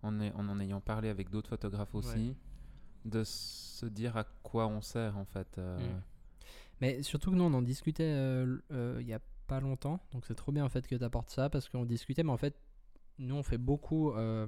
en, 0.02 0.20
est- 0.20 0.32
en 0.32 0.48
en 0.48 0.60
ayant 0.60 0.80
parlé 0.80 1.08
avec 1.08 1.30
d'autres 1.30 1.48
photographes 1.50 1.94
aussi, 1.94 2.36
de 3.04 3.22
se 3.24 3.86
dire 3.86 4.16
à 4.16 4.24
quoi 4.42 4.66
on 4.66 4.80
sert 4.80 5.16
en 5.18 5.24
fait. 5.24 5.58
euh, 5.58 5.78
Mm. 5.78 6.00
Mais 6.80 7.02
surtout 7.02 7.30
que 7.30 7.36
nous 7.36 7.44
on 7.44 7.54
en 7.54 7.62
discutait 7.62 8.02
euh, 8.04 8.58
euh, 8.72 8.98
il 9.00 9.06
y 9.06 9.14
a 9.14 9.20
pas 9.46 9.60
longtemps, 9.60 10.00
donc 10.12 10.24
c'est 10.26 10.34
trop 10.34 10.52
bien 10.52 10.64
en 10.64 10.68
fait 10.68 10.86
que 10.86 10.94
tu 10.96 11.04
apportes 11.04 11.30
ça 11.30 11.48
parce 11.50 11.68
qu'on 11.68 11.84
discutait, 11.84 12.22
mais 12.22 12.32
en 12.32 12.36
fait 12.36 12.56
nous 13.18 13.34
on 13.36 13.42
fait 13.42 13.58
beaucoup 13.58 14.10
euh, 14.12 14.46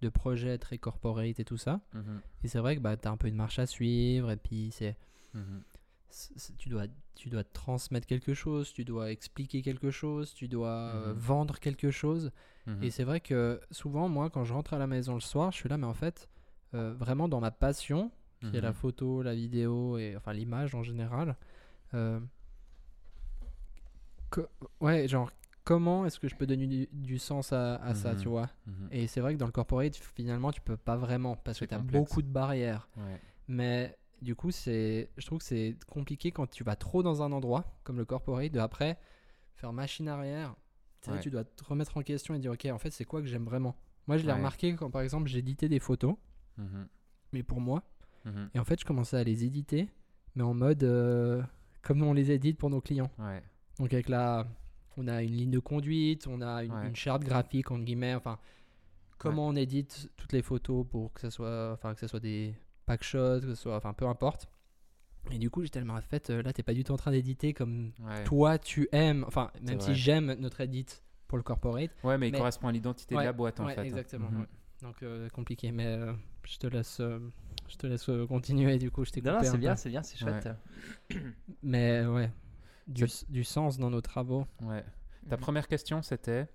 de 0.00 0.08
projets 0.08 0.56
très 0.58 0.78
corporate 0.78 1.40
et 1.40 1.44
tout 1.44 1.56
ça, 1.56 1.80
mhm, 1.94 2.20
et 2.44 2.48
c'est 2.48 2.58
vrai 2.60 2.76
que 2.76 2.80
bah, 2.80 2.96
tu 2.96 3.08
as 3.08 3.10
un 3.10 3.16
peu 3.16 3.26
une 3.28 3.34
marche 3.36 3.58
à 3.58 3.66
suivre 3.66 4.30
et 4.30 4.36
puis 4.36 4.70
c'est 4.70 4.96
mhm. 5.34 5.62
c'est- 6.10 6.56
tu 6.56 6.68
dois, 6.68 6.84
tu 7.16 7.28
dois 7.28 7.42
transmettre 7.42 8.06
quelque 8.06 8.34
chose, 8.34 8.72
tu 8.72 8.84
dois 8.84 9.10
expliquer 9.10 9.62
quelque 9.62 9.90
chose, 9.90 10.32
tu 10.32 10.46
dois 10.46 10.68
euh, 10.94 11.12
Mhm. 11.12 11.18
vendre 11.18 11.58
quelque 11.58 11.90
chose. 11.90 12.30
Et 12.80 12.90
c'est 12.90 13.04
vrai 13.04 13.20
que 13.20 13.60
souvent, 13.70 14.08
moi, 14.08 14.30
quand 14.30 14.44
je 14.44 14.54
rentre 14.54 14.72
à 14.74 14.78
la 14.78 14.86
maison 14.86 15.12
le 15.14 15.20
soir, 15.20 15.52
je 15.52 15.56
suis 15.58 15.68
là, 15.68 15.76
mais 15.76 15.86
en 15.86 15.92
fait, 15.92 16.30
euh, 16.74 16.92
vraiment 16.94 17.28
dans 17.28 17.40
ma 17.40 17.50
passion, 17.50 18.10
qui 18.40 18.56
est 18.56 18.60
la 18.60 18.68
Mhm. 18.70 18.74
photo, 18.74 19.22
la 19.22 19.34
vidéo 19.34 19.96
et 19.98 20.16
enfin 20.16 20.32
l'image 20.32 20.74
en 20.74 20.82
général. 20.82 21.36
euh, 21.94 22.20
ouais, 24.80 25.06
genre, 25.08 25.30
comment 25.64 26.04
est-ce 26.06 26.18
que 26.18 26.28
je 26.28 26.34
peux 26.34 26.46
donner 26.46 26.66
du, 26.66 26.88
du 26.92 27.18
sens 27.18 27.52
à, 27.52 27.76
à 27.76 27.94
ça, 27.94 28.12
Mhm. 28.14 28.20
tu 28.20 28.28
vois? 28.28 28.50
Mhm. 28.66 28.88
Et 28.90 29.06
c'est 29.06 29.20
vrai 29.20 29.34
que 29.34 29.38
dans 29.38 29.46
le 29.46 29.52
corporate, 29.52 29.96
finalement, 29.96 30.52
tu 30.52 30.60
peux 30.60 30.76
pas 30.76 30.96
vraiment 30.96 31.36
parce 31.36 31.58
que 31.60 31.64
tu 31.64 31.74
as 31.74 31.78
beaucoup 31.78 32.22
de 32.22 32.28
barrières. 32.28 32.88
Ouais. 32.96 33.20
Mais 33.48 33.96
du 34.22 34.34
coup, 34.34 34.50
c'est, 34.50 35.10
je 35.16 35.26
trouve 35.26 35.38
que 35.38 35.44
c'est 35.44 35.76
compliqué 35.86 36.32
quand 36.32 36.48
tu 36.50 36.64
vas 36.64 36.76
trop 36.76 37.02
dans 37.02 37.22
un 37.22 37.30
endroit, 37.32 37.78
comme 37.84 37.96
le 37.98 38.04
corporate, 38.04 38.50
de 38.52 38.58
après 38.60 38.98
faire 39.54 39.72
machine 39.72 40.08
arrière. 40.08 40.54
Tu, 41.00 41.06
sais, 41.10 41.12
Ouais. 41.16 41.20
tu 41.20 41.30
dois 41.30 41.44
te 41.44 41.62
remettre 41.64 41.96
en 41.96 42.02
question 42.02 42.34
et 42.34 42.38
dire, 42.38 42.52
ok, 42.52 42.66
en 42.72 42.78
fait, 42.78 42.90
c'est 42.90 43.04
quoi 43.04 43.20
que 43.20 43.26
j'aime 43.28 43.44
vraiment? 43.44 43.76
Moi, 44.06 44.16
je 44.18 44.22
l'ai 44.24 44.32
Ouais. 44.32 44.38
remarqué 44.38 44.74
quand, 44.74 44.90
par 44.90 45.02
exemple, 45.02 45.28
j'éditais 45.28 45.68
des 45.68 45.78
photos, 45.78 46.16
Mhm. 46.58 46.86
mais 47.32 47.42
pour 47.42 47.60
moi. 47.60 47.82
Mhm. 48.24 48.50
Et 48.54 48.58
en 48.58 48.64
fait, 48.64 48.80
je 48.80 48.84
commençais 48.84 49.16
à 49.16 49.24
les 49.24 49.44
éditer, 49.44 49.88
mais 50.34 50.42
en 50.42 50.54
mode 50.54 50.82
euh, 50.84 51.42
comme 51.82 52.02
on 52.02 52.12
les 52.14 52.30
édite 52.30 52.58
pour 52.58 52.70
nos 52.70 52.80
clients. 52.80 53.10
Ouais. 53.18 53.42
Donc, 53.78 53.92
avec 53.92 54.08
la. 54.08 54.46
On 54.96 55.08
a 55.08 55.22
une 55.22 55.32
ligne 55.32 55.50
de 55.50 55.58
conduite, 55.58 56.26
on 56.28 56.40
a 56.40 56.62
une, 56.62 56.72
Ouais. 56.72 56.86
une 56.88 56.94
charte 56.96 57.24
graphique, 57.24 57.70
entre 57.72 57.82
guillemets, 57.84 58.14
enfin. 58.14 58.38
Comment 59.18 59.48
on 59.48 59.56
édite 59.56 60.10
toutes 60.16 60.32
les 60.32 60.42
photos 60.42 60.86
pour 60.86 61.12
que 61.12 61.20
ce 61.20 61.30
soit, 61.30 61.72
enfin, 61.72 61.94
que 61.94 62.00
ce 62.00 62.06
soit 62.06 62.20
des 62.20 62.54
pack 62.86 63.02
shots, 63.02 63.40
que 63.40 63.48
ce 63.48 63.54
soit, 63.54 63.76
enfin, 63.76 63.92
peu 63.94 64.06
importe. 64.06 64.48
Et 65.30 65.38
du 65.38 65.48
coup, 65.50 65.62
j'étais 65.62 65.78
tellement 65.78 65.94
en 65.94 66.00
fait, 66.02 66.28
euh, 66.30 66.42
là, 66.42 66.52
t'es 66.52 66.62
pas 66.62 66.74
du 66.74 66.84
tout 66.84 66.92
en 66.92 66.96
train 66.98 67.10
d'éditer 67.10 67.54
comme 67.54 67.92
toi 68.26 68.58
tu 68.58 68.88
aimes, 68.92 69.24
enfin, 69.26 69.50
même 69.62 69.80
si 69.80 69.94
j'aime 69.94 70.34
notre 70.34 70.60
edit 70.60 70.86
pour 71.26 71.38
le 71.38 71.42
corporate. 71.44 71.90
Ouais, 72.04 72.18
mais 72.18 72.28
il 72.28 72.36
correspond 72.36 72.68
à 72.68 72.72
l'identité 72.72 73.14
de 73.14 73.20
la 73.20 73.32
boîte 73.32 73.58
en 73.60 73.66
fait. 73.68 73.78
hein. 73.78 73.84
exactement. 73.84 74.30
Mhm. 74.30 74.46
Donc, 74.82 75.02
euh, 75.02 75.28
compliqué, 75.30 75.72
mais 75.72 75.86
euh, 75.86 76.12
je 76.44 76.58
te 76.58 76.66
laisse, 76.66 77.00
euh, 77.00 77.18
je 77.68 77.76
te 77.76 77.86
laisse 77.86 78.10
continuer. 78.28 78.78
Du 78.78 78.90
coup, 78.90 79.04
je 79.04 79.10
t'ai 79.12 79.22
non, 79.22 79.38
c'est 79.42 79.56
bien 79.58 79.76
c'est 79.76 79.88
bien 79.90 80.02
c'est 80.02 80.18
chouette 80.18 80.48
Mais 81.62 82.04
ouais, 82.06 82.30
du, 82.86 83.06
du 83.28 83.44
sens 83.44 83.78
dans 83.78 83.90
nos 83.90 84.00
travaux. 84.02 84.46
Ouais. 84.62 84.84
Ta 85.28 85.36
Mhm. 85.36 85.40
première 85.42 85.68
question, 85.68 86.02
c'était. 86.02 86.48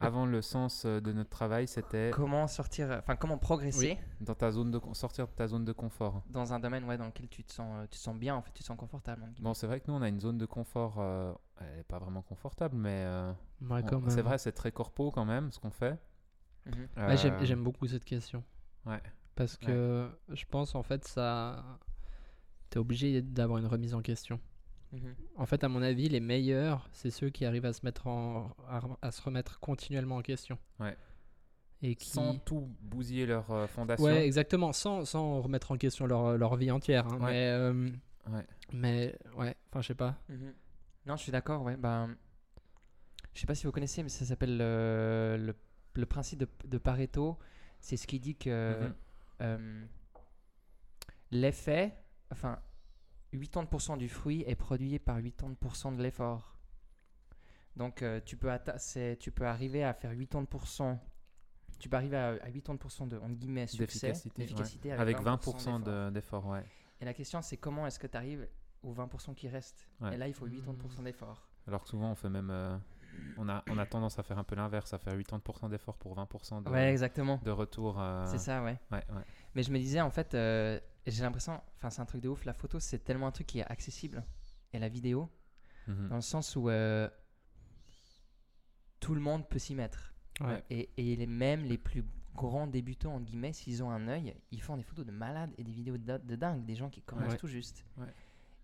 Avant 0.00 0.26
le 0.26 0.40
sens 0.42 0.86
de 0.86 1.12
notre 1.12 1.30
travail, 1.30 1.66
c'était 1.66 2.10
comment 2.14 2.46
sortir 2.46 2.88
enfin 3.00 3.16
comment 3.16 3.36
progresser 3.36 3.98
dans 4.20 4.36
ta 4.36 4.52
zone 4.52 4.70
de 4.70 4.80
sortir 4.92 5.26
de 5.26 5.32
ta 5.32 5.48
zone 5.48 5.64
de 5.64 5.72
confort. 5.72 6.22
dans 6.30 6.52
un 6.52 6.60
domaine 6.60 6.84
ouais, 6.84 6.96
dans 6.96 7.06
lequel 7.06 7.26
tu 7.28 7.42
te 7.42 7.52
sens 7.52 7.82
tu 7.90 7.98
te 7.98 8.02
sens 8.04 8.16
bien 8.16 8.36
en 8.36 8.42
fait 8.42 8.52
tu 8.54 8.62
te 8.62 8.66
sens 8.68 8.76
confortable 8.78 9.24
Bon, 9.40 9.54
c'est 9.54 9.66
vrai 9.66 9.80
que 9.80 9.86
nous, 9.90 9.94
on 9.94 10.02
a 10.02 10.08
une 10.08 10.20
zone 10.20 10.38
de 10.38 10.46
confort. 10.46 11.00
euh, 11.00 11.32
elle 11.60 11.78
n'est 11.78 11.82
pas 11.82 11.98
vraiment 11.98 12.22
confortable, 12.22 12.76
mais 12.76 13.02
euh, 13.06 13.32
Ouais, 13.62 13.82
c'est 14.06 14.22
vrai, 14.22 14.38
c'est 14.38 14.52
très 14.52 14.70
corpo 14.70 15.10
quand 15.10 15.24
même 15.24 15.50
ce 15.50 15.58
qu'on 15.58 15.72
fait. 15.72 15.98
Ouais, 16.96 17.16
j'aime- 17.16 17.34
Euh, 17.34 17.44
J'aime 17.44 17.62
beaucoup 17.62 17.86
cette 17.86 18.04
question. 18.04 18.42
Ouais. 18.86 19.00
Parce 19.34 19.56
que 19.56 20.08
je 20.28 20.44
pense 20.50 20.74
en 20.74 20.82
fait 20.82 21.06
ça. 21.06 21.64
T'es 22.70 22.78
obligé 22.78 23.22
d'avoir 23.22 23.58
une 23.58 23.66
remise 23.66 23.94
en 23.94 24.02
question. 24.02 24.40
Mhm. 24.92 25.14
En 25.36 25.46
fait, 25.46 25.64
à 25.64 25.68
mon 25.68 25.80
avis, 25.82 26.08
les 26.08 26.20
meilleurs, 26.20 26.88
c'est 26.92 27.10
ceux 27.10 27.30
qui 27.30 27.44
arrivent 27.44 27.64
à 27.66 27.72
se 27.72 27.84
mettre 27.84 28.06
en, 28.06 28.50
à, 29.02 29.10
se 29.10 29.22
remettre 29.22 29.58
continuellement 29.60 30.16
en 30.16 30.22
question. 30.22 30.58
Ouais. 30.80 30.96
Et 31.82 31.94
qui. 31.94 32.10
Sans 32.10 32.34
tout 32.38 32.68
bousiller 32.82 33.24
leur 33.26 33.50
euh, 33.50 33.66
fondation. 33.66 34.04
Ouais, 34.04 34.26
exactement, 34.26 34.72
sans, 34.72 35.04
sans 35.04 35.40
remettre 35.40 35.70
en 35.72 35.76
question 35.76 36.06
leur, 36.06 36.36
leur 36.36 36.56
vie 36.56 36.70
entière. 36.70 37.06
hein, 37.06 37.18
Ouais. 37.20 37.26
Mais, 37.32 37.48
euh, 37.50 37.90
Ouais. 38.30 38.46
mais 38.72 39.18
ouais, 39.36 39.54
enfin, 39.70 39.80
je 39.80 39.86
sais 39.88 39.94
pas. 39.94 40.16
Mhm. 40.28 40.52
Non, 41.06 41.16
je 41.16 41.22
suis 41.22 41.32
d'accord, 41.32 41.62
ouais. 41.62 41.76
Bah, 41.76 42.08
je 43.34 43.40
sais 43.40 43.46
pas 43.46 43.54
si 43.54 43.64
vous 43.66 43.72
connaissez, 43.72 44.02
mais 44.02 44.08
ça 44.10 44.24
s'appelle 44.24 44.56
le, 44.58 45.36
le, 45.38 45.54
le 45.94 46.06
principe 46.06 46.38
de, 46.40 46.48
de 46.64 46.78
Pareto. 46.78 47.38
C'est 47.80 47.96
ce 47.96 48.06
qui 48.06 48.18
dit 48.20 48.36
que 48.36 48.84
Mhm. 48.86 48.94
euh, 49.42 49.84
l'effet, 51.30 51.94
enfin, 52.32 52.58
80% 53.32 53.96
du 53.98 54.08
fruit 54.08 54.42
est 54.46 54.54
produit 54.56 54.98
par 54.98 55.20
80% 55.20 55.92
de 55.96 56.02
l'effort. 56.02 56.56
Donc, 57.76 58.02
euh, 58.02 58.20
tu, 58.24 58.36
peux 58.36 58.48
atta- 58.48 58.78
c'est- 58.78 59.16
tu 59.18 59.30
peux 59.30 59.46
arriver 59.46 59.84
à 59.84 59.92
faire 59.94 60.12
80%. 60.14 60.98
Tu 61.78 61.88
peux 61.88 61.96
arriver 61.96 62.16
à, 62.16 62.30
à 62.42 62.50
80% 62.50 63.06
de 63.06 63.16
entre 63.18 63.34
guillemets, 63.34 63.66
succès, 63.68 64.08
D'efficacité, 64.08 64.42
d'efficacité 64.42 64.92
Avec 64.92 65.18
20% 65.20 65.52
20% 65.78 65.80
de- 65.80 66.10
d'effort, 66.10 66.46
ouais. 66.46 66.64
Et 67.00 67.04
la 67.04 67.14
question, 67.14 67.40
c'est 67.42 67.56
comment 67.56 67.86
est-ce 67.86 67.98
que 68.00 68.08
tu 68.08 68.16
arrives 68.16 68.48
aux 68.82 68.92
20% 68.92 69.34
qui 69.34 69.48
restent? 69.48 69.86
Ouais. 70.00 70.14
Et 70.14 70.16
là, 70.16 70.26
il 70.26 70.34
faut 70.34 70.46
80% 70.48 71.02
d'effort. 71.04 71.46
Alors 71.68 71.82
que 71.84 71.88
souvent, 71.90 72.10
on 72.10 72.14
fait 72.16 72.30
même 72.30 72.50
euh, 72.50 72.76
On 73.36 73.48
a, 73.48 73.62
on 73.68 73.78
a 73.78 73.86
tendance 73.86 74.18
à 74.18 74.22
faire 74.22 74.38
un 74.38 74.44
peu 74.44 74.54
l'inverse, 74.56 74.92
à 74.94 74.98
faire 74.98 75.16
80% 75.16 75.68
d'efforts 75.70 75.96
pour 75.96 76.14
20% 76.16 76.62
de, 76.64 76.70
Ouais, 76.70 76.90
exactement. 76.90 77.40
de 77.44 77.50
retour. 77.50 78.00
euh, 78.00 78.24
C'est 78.26 78.38
ça, 78.38 78.62
ouais. 78.62 78.78
Ouais, 78.90 79.04
ouais. 79.10 79.22
Mais 79.54 79.62
je 79.62 79.70
me 79.72 79.78
disais, 79.78 80.00
en 80.00 80.10
fait, 80.10 80.34
euh, 80.34 80.78
j'ai 81.06 81.22
l'impression, 81.22 81.60
enfin, 81.76 81.90
c'est 81.90 82.00
un 82.02 82.06
truc 82.06 82.20
de 82.20 82.28
ouf. 82.28 82.44
La 82.44 82.52
photo, 82.52 82.80
c'est 82.80 82.98
tellement 82.98 83.26
un 83.28 83.32
truc 83.32 83.46
qui 83.46 83.60
est 83.60 83.66
accessible. 83.70 84.24
Et 84.72 84.78
la 84.78 84.88
vidéo, 84.88 85.28
Mhm. 85.86 86.08
dans 86.08 86.16
le 86.16 86.20
sens 86.22 86.54
où 86.56 86.68
euh, 86.68 87.08
tout 89.00 89.14
le 89.14 89.20
monde 89.20 89.48
peut 89.48 89.58
s'y 89.58 89.74
mettre. 89.74 90.12
Ouais. 90.40 90.62
Et, 90.70 90.90
et 90.96 91.16
les, 91.16 91.26
même 91.26 91.62
les 91.64 91.78
plus 91.78 92.04
grands 92.34 92.66
débutants, 92.66 93.14
entre 93.14 93.24
guillemets, 93.24 93.52
s'ils 93.52 93.82
ont 93.82 93.90
un 93.90 94.06
œil, 94.08 94.34
ils 94.50 94.60
font 94.62 94.76
des 94.76 94.82
photos 94.82 95.04
de 95.06 95.10
malades 95.12 95.52
et 95.58 95.64
des 95.64 95.72
vidéos 95.72 95.96
de, 95.96 96.18
de 96.18 96.36
dingue, 96.36 96.64
des 96.64 96.76
gens 96.76 96.88
qui 96.90 97.02
commencent 97.02 97.32
Ouais. 97.32 97.36
tout 97.38 97.48
juste. 97.48 97.84
Ouais. 97.96 98.06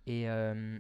Et 0.07 0.29
euh, 0.29 0.79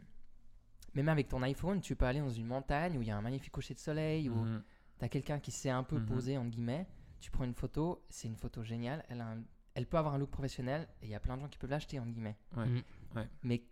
même 0.95 1.09
avec 1.09 1.29
ton 1.29 1.43
iPhone, 1.43 1.81
tu 1.81 1.97
peux 1.97 2.05
aller 2.07 2.21
dans 2.21 2.31
une 2.31 2.47
montagne 2.47 2.97
où 2.99 3.03
il 3.03 3.09
y 3.09 3.11
a 3.11 3.17
un 3.17 3.21
magnifique 3.23 3.53
coucher 3.53 3.75
de 3.75 3.79
soleil, 3.81 4.29
où 4.29 4.35
Mhm. 4.45 4.63
tu 4.99 5.05
as 5.05 5.09
quelqu'un 5.09 5.39
qui 5.41 5.51
s'est 5.51 5.71
un 5.71 5.83
peu 5.83 5.99
Mhm. 5.99 6.07
posé, 6.07 6.39
entre 6.39 6.51
guillemets, 6.51 6.87
tu 7.21 7.31
prends 7.31 7.45
une 7.45 7.55
photo, 7.55 8.05
c'est 8.09 8.29
une 8.29 8.37
photo 8.37 8.63
géniale, 8.63 9.05
elle, 9.09 9.21
a 9.21 9.29
un- 9.33 9.43
elle 9.75 9.87
peut 9.87 9.97
avoir 9.97 10.15
un 10.15 10.19
look 10.19 10.31
professionnel, 10.31 10.87
et 11.03 11.07
il 11.07 11.11
y 11.11 11.15
a 11.15 11.21
plein 11.21 11.37
de 11.37 11.43
gens 11.43 11.49
qui 11.49 11.59
peuvent 11.59 11.71
l'acheter, 11.71 11.99
entre 11.99 12.11
guillemets. 12.13 12.37
Ouais. 12.57 12.67
Mm. 12.67 12.83
Mais 13.43 13.63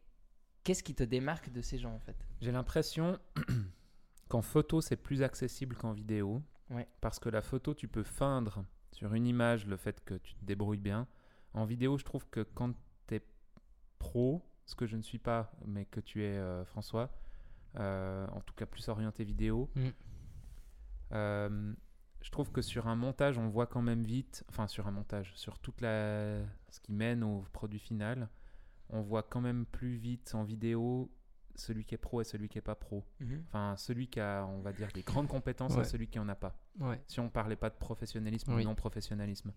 qu'est-ce 0.65 0.83
qui 0.83 0.95
te 0.95 1.03
démarque 1.05 1.51
de 1.51 1.61
ces 1.61 1.79
gens, 1.79 1.93
en 1.95 1.99
fait? 2.01 2.17
J'ai 2.41 2.51
l'impression 2.53 3.19
qu'en 4.29 4.43
photo, 4.43 4.81
c'est 4.81 4.97
plus 4.97 5.23
accessible 5.23 5.77
qu'en 5.77 5.93
vidéo. 5.93 6.43
Ouais. 6.71 6.89
Parce 7.01 7.19
que 7.19 7.29
la 7.29 7.43
photo, 7.43 7.75
tu 7.75 7.87
peux 7.89 8.03
feindre 8.03 8.65
sur 8.93 9.13
une 9.15 9.27
image 9.27 9.67
le 9.67 9.77
fait 9.77 10.03
que 10.05 10.15
tu 10.15 10.35
te 10.35 10.45
débrouilles 10.45 10.79
bien. 10.79 11.07
En 11.55 11.65
vidéo, 11.67 11.99
je 11.99 12.05
trouve 12.05 12.27
que 12.31 12.41
quand 12.41 12.73
tu 13.07 13.17
es 13.17 13.23
pro, 13.99 14.43
ce 14.67 14.75
que 14.75 14.87
je 14.87 14.97
ne 14.97 15.03
suis 15.03 15.19
pas, 15.19 15.53
mais 15.67 15.85
que 15.87 16.01
tu 16.01 16.23
es 16.23 16.37
euh, 16.39 16.65
François, 16.65 17.11
euh, 17.79 18.27
en 18.29 18.41
tout 18.41 18.55
cas 18.55 18.67
plus 18.67 18.89
orienté 18.89 19.25
vidéo, 19.25 19.71
Mm. 19.75 19.89
euh, 21.13 21.73
je 22.21 22.31
trouve 22.31 22.53
que 22.53 22.63
sur 22.63 22.87
un 22.87 22.97
montage, 22.97 23.39
on 23.39 23.49
voit 23.49 23.67
quand 23.67 23.83
même 23.83 24.05
vite, 24.05 24.45
enfin 24.49 24.67
sur 24.69 24.87
un 24.87 24.93
montage, 24.93 25.33
sur 25.35 25.59
toute 25.59 25.81
la, 25.81 26.39
ce 26.71 26.81
qui 26.81 26.93
mène 26.93 27.25
au 27.25 27.45
produit 27.53 27.81
final, 27.81 28.29
on 28.91 29.01
voit 29.01 29.23
quand 29.23 29.41
même 29.41 29.67
plus 29.67 29.97
vite 29.97 30.35
en 30.35 30.45
vidéo 30.45 31.11
celui 31.55 31.85
qui 31.85 31.95
est 31.95 31.99
pro 31.99 32.21
et 32.23 32.25
celui 32.25 32.49
qui 32.49 32.57
est 32.59 32.63
pas 32.63 32.75
pro. 32.75 33.05
Enfin, 33.49 33.75
celui 33.77 34.09
qui 34.09 34.21
a, 34.21 34.47
on 34.47 34.61
va 34.61 34.73
dire, 34.73 34.89
des 34.95 35.03
grandes 35.03 35.29
compétences 35.29 35.75
Ouais. 35.75 35.83
et 35.83 35.85
celui 35.85 36.07
qui 36.09 36.19
en 36.19 36.29
a 36.29 36.35
pas. 36.35 36.57
Ouais. 36.81 36.99
Si 37.09 37.21
on 37.21 37.29
parlait 37.29 37.57
pas 37.57 37.69
de 37.69 37.75
professionnalisme 37.75 38.55
Oui. 38.55 38.63
ou 38.63 38.65
non-professionnalisme. 38.65 39.53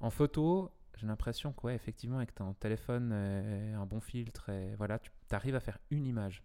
En 0.00 0.10
photo, 0.10 0.72
j'ai 1.00 1.06
l'impression 1.06 1.52
que, 1.52 1.66
ouais, 1.66 1.74
effectivement, 1.74 2.18
avec 2.18 2.34
ton 2.34 2.52
téléphone 2.54 3.12
et 3.12 3.72
un 3.72 3.86
bon 3.86 4.00
filtre, 4.00 4.50
et 4.50 4.74
voilà, 4.76 4.98
tu 4.98 5.10
arrives 5.30 5.54
à 5.56 5.60
faire 5.60 5.78
une 5.90 6.06
image. 6.06 6.42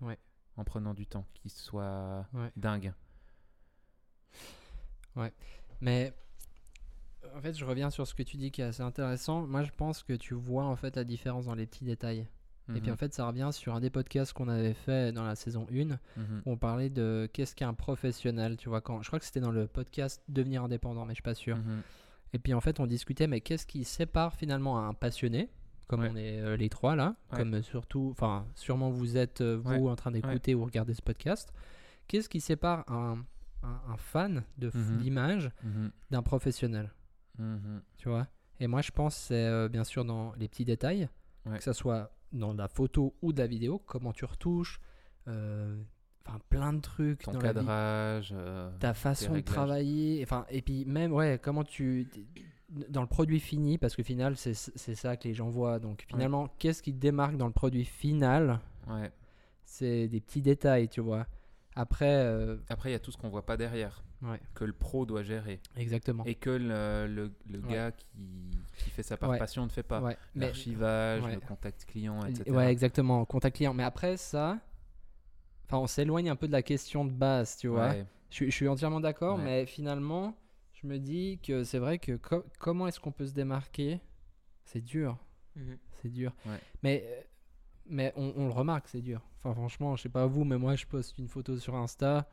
Ouais. 0.00 0.18
En 0.56 0.64
prenant 0.64 0.92
du 0.94 1.06
temps, 1.06 1.24
qui 1.34 1.48
soit 1.48 2.26
Ouais. 2.34 2.50
dingue. 2.56 2.92
Mais 5.80 6.12
en 7.36 7.40
fait, 7.40 7.56
je 7.56 7.64
reviens 7.64 7.90
sur 7.90 8.06
ce 8.06 8.14
que 8.14 8.22
tu 8.22 8.36
dis 8.36 8.50
qui 8.50 8.60
est 8.60 8.64
assez 8.64 8.82
intéressant. 8.82 9.46
Moi, 9.46 9.62
je 9.62 9.70
pense 9.70 10.02
que 10.02 10.12
tu 10.12 10.34
vois 10.34 10.64
en 10.64 10.76
fait 10.76 10.96
la 10.96 11.04
différence 11.04 11.46
dans 11.46 11.54
les 11.54 11.66
petits 11.66 11.84
détails. 11.84 12.26
Et 12.74 12.80
puis 12.80 12.90
Mhm, 12.90 12.92
en 12.92 12.96
fait, 12.98 13.14
ça 13.14 13.26
revient 13.26 13.48
sur 13.50 13.74
un 13.74 13.80
des 13.80 13.88
podcasts 13.88 14.34
qu'on 14.34 14.48
avait 14.48 14.74
fait 14.74 15.10
dans 15.10 15.24
la 15.24 15.34
saison 15.36 15.66
1 15.72 15.98
mhm. 16.16 16.42
où 16.44 16.52
on 16.52 16.58
parlait 16.58 16.90
de 16.90 17.26
qu'est-ce 17.32 17.54
qu'un 17.54 17.72
professionnel, 17.72 18.58
tu 18.58 18.68
vois 18.68 18.82
quand 18.82 19.00
je 19.02 19.08
crois 19.08 19.18
que 19.18 19.24
c'était 19.24 19.40
dans 19.40 19.50
le 19.52 19.66
podcast 19.66 20.22
devenir 20.28 20.64
indépendant, 20.64 21.06
mais 21.06 21.12
je 21.12 21.16
suis 21.16 21.22
pas 21.22 21.34
sûr. 21.34 21.56
Mhm. 21.56 21.82
Et 22.32 22.38
puis 22.38 22.52
en 22.54 22.60
fait, 22.60 22.80
on 22.80 22.86
discutait 22.86 23.26
mais 23.26 23.40
qu'est-ce 23.40 23.66
qui 23.66 23.84
sépare 23.84 24.34
finalement 24.34 24.78
un 24.86 24.94
passionné 24.94 25.48
comme 25.88 26.00
Ouais. 26.02 26.10
on 26.12 26.16
est 26.16 26.38
euh, 26.40 26.56
les 26.56 26.68
trois 26.68 26.94
là, 26.96 27.16
Ouais. 27.32 27.38
comme 27.38 27.54
euh, 27.54 27.62
surtout 27.62 28.08
enfin 28.10 28.46
sûrement 28.54 28.90
vous 28.90 29.16
êtes 29.16 29.40
euh, 29.40 29.56
vous 29.64 29.70
Ouais. 29.86 29.90
en 29.90 29.96
train 29.96 30.10
d'écouter 30.10 30.54
ou 30.54 30.64
regarder 30.64 30.92
ce 30.92 31.00
podcast. 31.00 31.50
Qu'est-ce 32.08 32.28
qui 32.28 32.40
sépare 32.40 32.84
un, 32.90 33.24
un, 33.62 33.80
un 33.88 33.96
fan 33.96 34.44
de 34.58 34.70
Mhm. 34.74 34.98
d'image 34.98 35.50
Mhm. 35.64 35.90
d'un 36.10 36.22
professionnel 36.22 36.92
Mhm. 37.38 37.80
tu 37.96 38.08
vois? 38.10 38.26
Et 38.60 38.66
moi, 38.66 38.82
je 38.82 38.90
pense 38.90 39.16
c'est 39.16 39.46
euh, 39.46 39.68
bien 39.68 39.84
sûr 39.84 40.04
dans 40.04 40.34
les 40.36 40.48
petits 40.48 40.64
détails, 40.66 41.08
que 41.46 41.62
ce 41.62 41.72
soit 41.72 42.12
dans 42.32 42.52
la 42.52 42.68
photo 42.68 43.14
ou 43.22 43.32
de 43.32 43.38
la 43.38 43.46
vidéo, 43.46 43.78
comment 43.86 44.12
tu 44.12 44.26
retouches, 44.26 44.80
enfin 46.28 46.38
plein 46.50 46.72
de 46.74 46.80
trucs 46.80 47.22
Ton 47.22 47.32
dans 47.32 47.40
la 47.40 47.52
vie. 47.52 47.58
cadrage. 47.60 48.34
euh, 48.36 48.70
ta 48.78 48.94
façon 48.94 49.32
de 49.34 49.40
travailler, 49.40 50.20
enfin 50.22 50.44
et 50.50 50.62
puis 50.62 50.84
même 50.84 51.12
ouais, 51.12 51.38
comment 51.42 51.64
tu 51.64 52.06
dans 52.90 53.00
le 53.00 53.06
produit 53.06 53.40
fini 53.40 53.78
parce 53.78 53.96
que 53.96 54.02
final 54.02 54.36
c'est 54.36 54.52
c'est 54.54 54.94
ça 54.94 55.16
que 55.16 55.26
les 55.26 55.34
gens 55.34 55.48
voient. 55.48 55.78
Donc 55.78 56.04
finalement, 56.08 56.48
qu'est-ce 56.58 56.82
qui 56.82 56.92
te 56.92 56.98
démarque 56.98 57.36
dans 57.36 57.46
le 57.46 57.52
produit 57.52 57.84
final 57.84 58.60
ouais. 58.88 59.10
C'est 59.64 60.08
des 60.08 60.20
petits 60.20 60.40
détails, 60.42 60.88
tu 60.88 61.00
vois. 61.02 61.26
Après, 61.76 62.10
euh, 62.24 62.56
Après, 62.70 62.88
il 62.88 62.92
y 62.92 62.96
a 62.96 62.98
tout 62.98 63.12
ce 63.12 63.16
qu'on 63.18 63.28
voit 63.28 63.44
pas 63.46 63.56
derrière, 63.58 64.02
ouais, 64.22 64.40
que 64.54 64.64
le 64.64 64.72
pro 64.72 65.04
doit 65.06 65.22
gérer. 65.22 65.60
exactement. 65.76 66.24
Et 66.24 66.34
que 66.34 66.50
le, 66.50 67.06
le, 67.06 67.30
le 67.48 67.60
gars 67.60 67.92
qui, 67.92 68.06
qui 68.78 68.90
fait 68.90 69.02
ça 69.02 69.16
par 69.16 69.30
Ouais. 69.30 69.38
passion 69.38 69.64
ne 69.64 69.68
fait 69.70 69.82
pas. 69.82 70.02
L'archivage, 70.34 71.22
le 71.22 71.40
contact 71.40 71.84
client, 71.84 72.24
etc. 72.26 72.50
Ouais, 72.50 72.72
exactement, 72.72 73.24
contact 73.26 73.56
client. 73.56 73.74
Mais 73.74 73.84
après 73.84 74.16
ça, 74.16 74.58
enfin, 75.68 75.78
on 75.78 75.86
s'éloigne 75.86 76.28
un 76.30 76.36
peu 76.36 76.46
de 76.46 76.52
la 76.52 76.62
question 76.62 77.04
de 77.04 77.12
base, 77.12 77.56
tu 77.56 77.68
vois. 77.68 77.88
Ouais. 77.90 78.06
Je, 78.30 78.34
suis- 78.36 78.46
je 78.50 78.54
suis 78.56 78.68
entièrement 78.68 79.00
d'accord, 79.00 79.38
Ouais. 79.38 79.44
mais 79.44 79.66
finalement, 79.66 80.34
je 80.74 80.86
me 80.86 80.98
dis 80.98 81.38
que 81.42 81.64
c'est 81.64 81.78
vrai 81.78 81.98
que 81.98 82.16
co- 82.16 82.44
comment 82.58 82.86
est-ce 82.88 83.00
qu'on 83.00 83.12
peut 83.12 83.26
se 83.26 83.32
démarquer? 83.34 84.00
C'est 84.64 84.84
dur, 84.84 85.16
c'est 86.02 86.10
dur. 86.10 86.32
Ouais. 86.46 86.58
Mais, 86.82 87.04
euh, 87.06 87.20
mais 87.86 88.12
on, 88.16 88.32
on 88.36 88.46
le 88.46 88.52
remarque, 88.52 88.88
c'est 88.88 89.00
dur. 89.00 89.20
Enfin, 89.42 89.54
franchement, 89.54 89.96
je 89.96 90.02
sais 90.02 90.08
pas 90.08 90.26
vous, 90.26 90.44
mais 90.44 90.58
moi, 90.58 90.76
je 90.76 90.84
poste 90.86 91.16
une 91.18 91.28
photo 91.28 91.56
sur 91.58 91.74
Insta. 91.74 92.28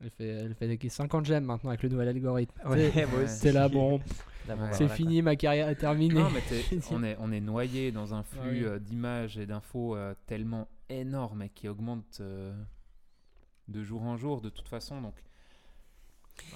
Elle 0.00 0.10
fait, 0.10 0.26
elle 0.28 0.54
fait 0.54 0.76
des 0.76 0.88
50 0.88 1.24
j'aime 1.24 1.44
maintenant 1.44 1.70
avec 1.70 1.82
le 1.82 1.88
nouvel 1.88 2.08
algorithme. 2.08 2.60
Ouais. 2.68 2.92
C'est 3.26 3.52
là, 3.52 3.68
bon, 3.68 4.00
c'est 4.72 4.88
fini, 4.88 5.22
ma 5.22 5.34
carrière 5.34 5.68
est 5.68 5.76
terminée. 5.76 6.14
Non, 6.20 6.28
mais 6.30 6.40
t'es- 6.42 6.78
on, 6.92 7.02
est, 7.02 7.16
on 7.20 7.32
est 7.32 7.40
noyé 7.40 7.90
dans 7.90 8.12
un 8.14 8.22
flux 8.22 8.66
euh, 8.66 8.78
d'images 8.78 9.38
et 9.38 9.46
d'infos 9.46 9.96
euh, 9.96 10.14
tellement 10.26 10.68
énorme 10.88 11.42
et 11.42 11.48
qui 11.50 11.68
augmente 11.68 12.18
euh, 12.20 12.54
de 13.68 13.82
jour 13.82 14.02
en 14.02 14.16
jour 14.16 14.40
de 14.40 14.50
toute 14.50 14.68
façon. 14.68 15.00
Donc, 15.00 15.14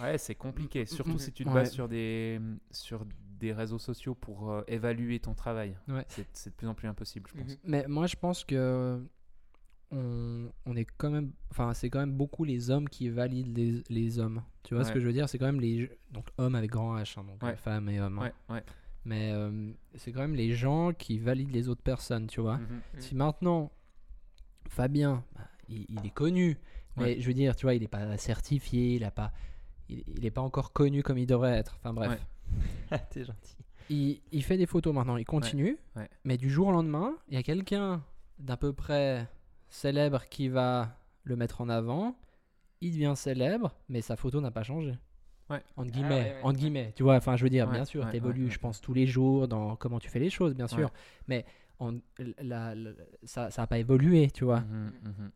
ouais, 0.00 0.18
c'est 0.18 0.34
compliqué. 0.34 0.84
Surtout 0.86 1.18
si 1.18 1.32
tu 1.32 1.44
te 1.44 1.48
Ouais. 1.48 1.54
bases 1.54 1.72
sur 1.72 1.88
des, 1.88 2.40
sur 2.70 3.06
des 3.38 3.52
réseaux 3.52 3.78
sociaux 3.78 4.14
pour 4.14 4.50
euh, 4.50 4.62
évaluer 4.66 5.20
ton 5.20 5.34
travail. 5.34 5.76
Ouais. 5.88 6.04
C'est 6.32 6.50
de 6.50 6.54
plus 6.54 6.66
en 6.66 6.74
plus 6.74 6.88
impossible, 6.88 7.30
je 7.32 7.40
pense. 7.40 7.50
Mhm. 7.52 7.56
Mais 7.64 7.86
moi, 7.88 8.06
je 8.06 8.16
pense 8.16 8.44
que 8.44 9.02
on, 9.90 10.50
on 10.66 10.76
est 10.76 10.84
quand 10.98 11.10
même, 11.10 11.32
enfin, 11.50 11.72
c'est 11.72 11.88
quand 11.88 12.00
même 12.00 12.12
beaucoup 12.12 12.44
les 12.44 12.70
hommes 12.70 12.88
qui 12.90 13.08
valident 13.08 13.56
les, 13.56 13.82
les 13.88 14.18
hommes. 14.18 14.42
Tu 14.62 14.74
vois 14.74 14.84
ce 14.84 14.88
Ouais. 14.88 14.94
que 14.94 15.00
je 15.00 15.06
veux 15.06 15.12
dire? 15.14 15.28
C'est 15.30 15.38
quand 15.38 15.46
même 15.46 15.60
les 15.62 15.90
donc 16.10 16.26
hommes 16.36 16.54
avec 16.56 16.70
grand 16.70 16.94
H, 16.98 17.18
hein, 17.18 17.24
donc 17.24 17.42
Ouais. 17.42 17.56
femmes 17.56 17.88
et 17.88 17.98
hommes. 18.00 18.18
hein. 18.18 18.32
Ouais, 18.50 18.54
ouais. 18.56 18.64
Mais 19.06 19.32
euh, 19.32 19.72
c'est 19.94 20.12
quand 20.12 20.20
même 20.20 20.34
les 20.34 20.52
gens 20.52 20.92
qui 20.92 21.18
valident 21.18 21.52
les 21.52 21.68
autres 21.70 21.80
personnes, 21.82 22.26
tu 22.26 22.42
vois? 22.42 22.58
Mhm. 22.58 22.80
Si 22.98 23.14
maintenant 23.14 23.72
Fabien, 24.68 25.24
bah, 25.34 25.42
il, 25.68 25.86
il 25.88 26.06
est 26.06 26.10
connu, 26.14 26.56
mais 26.96 27.02
Ouais. 27.04 27.20
je 27.20 27.26
veux 27.26 27.34
dire, 27.34 27.54
tu 27.56 27.66
vois, 27.66 27.74
il 27.74 27.80
n'est 27.82 27.88
pas 27.88 28.16
certifié, 28.18 28.94
il 28.96 29.04
a 29.04 29.10
pas, 29.10 29.32
il, 29.88 30.02
il 30.16 30.24
est 30.26 30.30
pas 30.30 30.40
encore 30.42 30.72
connu 30.72 31.02
comme 31.02 31.18
il 31.18 31.26
devrait 31.26 31.56
être. 31.56 31.76
Enfin 31.78 31.92
bref. 31.92 32.20
Ouais. 32.90 32.98
T'es 33.10 33.24
gentil. 33.24 33.56
il, 33.90 34.20
il 34.32 34.42
fait 34.42 34.56
des 34.56 34.66
photos 34.66 34.94
maintenant, 34.94 35.16
il 35.16 35.24
continue, 35.24 35.78
ouais. 35.96 36.08
mais 36.24 36.36
du 36.36 36.50
jour 36.50 36.68
au 36.68 36.72
lendemain, 36.72 37.14
il 37.28 37.34
y 37.34 37.36
a 37.38 37.42
quelqu'un 37.42 38.02
d'à 38.38 38.56
peu 38.56 38.72
près 38.72 39.26
célèbre 39.68 40.24
qui 40.30 40.48
va 40.48 40.96
le 41.24 41.36
mettre 41.36 41.60
en 41.60 41.68
avant, 41.68 42.16
il 42.80 42.92
devient 42.92 43.14
célèbre, 43.16 43.74
mais 43.88 44.00
sa 44.00 44.16
photo 44.16 44.40
n'a 44.40 44.50
pas 44.50 44.62
changé. 44.62 44.94
Ouais. 45.50 45.62
Entre 45.76 45.88
Ah, 45.88 45.90
guillemets, 45.96 46.36
entre 46.42 46.58
guillemets, 46.58 46.92
tu 46.94 47.02
vois, 47.02 47.16
enfin 47.16 47.36
je 47.36 47.42
veux 47.44 47.50
dire, 47.50 47.66
bien 47.68 47.84
sûr, 47.84 48.04
ouais, 48.04 48.10
t'évolues, 48.12 48.50
je 48.50 48.58
pense, 48.58 48.80
tous 48.80 48.92
les 48.94 49.06
jours 49.06 49.48
dans 49.48 49.76
comment 49.76 49.98
tu 49.98 50.08
fais 50.10 50.18
les 50.20 50.30
choses, 50.30 50.54
bien 50.54 50.66
sûr, 50.68 50.90
mais 51.26 51.44
on- 51.80 52.00
la- 52.42 52.74
la- 52.74 52.90
ça 53.24 53.48
n'a 53.56 53.66
pas 53.66 53.78
évolué, 53.78 54.30
tu 54.30 54.44
vois. 54.44 54.60
Mhm, 54.60 54.92
mhm. 55.04 55.30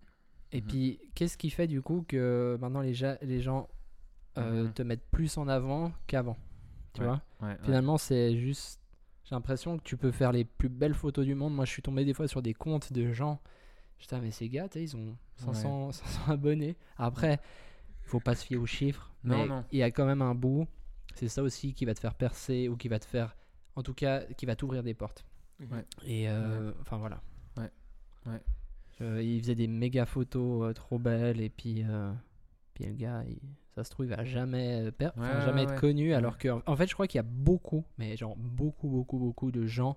Et 0.53 0.61
Mhm. 0.61 0.67
puis, 0.67 1.01
qu'est-ce 1.15 1.37
qui 1.39 1.51
fait 1.51 1.67
du 1.67 1.81
coup 1.83 2.05
que 2.07 2.59
maintenant 2.61 2.81
les, 2.81 2.95
ja- 2.95 3.19
les 3.23 3.41
gens 3.41 3.69
euh, 4.39 4.65
Mhm. 4.65 4.73
te 4.73 4.83
mettent 4.83 5.07
plus 5.11 5.37
en 5.37 5.47
avant 5.49 5.93
qu'avant 6.07 6.37
Tu 6.95 7.01
Ouais, 7.03 7.07
vois? 7.07 7.23
Ouais, 7.41 7.49
ouais. 7.49 7.59
Finalement, 7.65 7.99
c'est 7.99 8.37
juste. 8.37 8.81
J'ai 9.25 9.35
l'impression 9.35 9.79
que 9.79 9.83
tu 9.83 9.97
peux 9.97 10.11
faire 10.11 10.33
les 10.33 10.45
plus 10.45 10.69
belles 10.69 10.95
photos 10.95 11.25
du 11.25 11.35
monde. 11.35 11.55
Moi, 11.55 11.65
je 11.65 11.71
suis 11.71 11.83
tombé 11.83 12.05
des 12.05 12.13
fois 12.15 12.29
sur 12.29 12.43
des 12.43 12.53
comptes 12.55 12.93
de 12.93 13.13
gens. 13.13 13.41
Putain, 13.99 14.21
mais 14.21 14.31
ces 14.31 14.49
gars, 14.49 14.69
ils 14.75 14.97
ont 14.97 15.17
500, 15.37 15.93
500 15.93 16.21
abonnés. 16.33 16.77
Après, 16.97 17.41
il 18.05 18.09
faut 18.09 18.21
pas 18.21 18.35
se 18.35 18.45
fier 18.45 18.57
aux 18.57 18.67
chiffres. 18.67 19.13
Non, 19.25 19.47
mais 19.47 19.63
il 19.73 19.79
y 19.79 19.83
a 19.83 19.91
quand 19.91 20.05
même 20.07 20.23
un 20.23 20.35
bout. 20.35 20.67
C'est 21.15 21.29
ça 21.29 21.43
aussi 21.43 21.73
qui 21.75 21.85
va 21.85 21.95
te 21.95 22.01
faire 22.01 22.15
percer 22.15 22.69
ou 22.69 22.77
qui 22.77 22.89
va 22.89 22.99
te 22.99 23.05
faire. 23.07 23.37
En 23.77 23.83
tout 23.83 23.95
cas, 23.95 24.23
qui 24.37 24.45
va 24.47 24.57
t'ouvrir 24.57 24.83
des 24.83 24.95
portes. 24.95 25.25
Ouais. 25.61 25.85
Et 26.05 26.29
euh, 26.29 26.73
enfin 26.81 26.97
voilà. 26.99 27.21
Ouais. 27.57 27.71
Ouais. 28.27 28.41
Euh, 29.01 29.23
il 29.23 29.41
faisait 29.41 29.55
des 29.55 29.69
méga 29.69 30.07
photos 30.07 30.71
euh, 30.71 30.73
trop 30.73 30.99
belles 30.99 31.41
et 31.41 31.49
puis, 31.51 31.85
puis 32.75 32.85
le 32.87 32.93
gars, 32.95 33.23
il- 33.29 33.39
ça 33.75 33.85
se 33.85 33.91
trouve, 33.91 34.05
il 34.07 34.11
va 34.11 34.23
jamais, 34.25 34.93
per- 34.93 35.11
enfin, 35.17 35.37
Ouais, 35.37 35.41
jamais 35.41 35.63
être 35.63 35.81
connu. 35.81 36.13
Alors 36.13 36.37
que, 36.37 36.49
en 36.67 36.77
fait, 36.77 36.87
je 36.87 36.93
crois 36.95 37.07
qu'il 37.07 37.19
y 37.19 37.21
a 37.21 37.23
beaucoup, 37.29 37.85
mais 37.97 38.17
genre 38.17 38.37
beaucoup, 38.37 38.89
beaucoup, 38.89 39.19
beaucoup 39.19 39.51
de 39.51 39.65
gens 39.67 39.97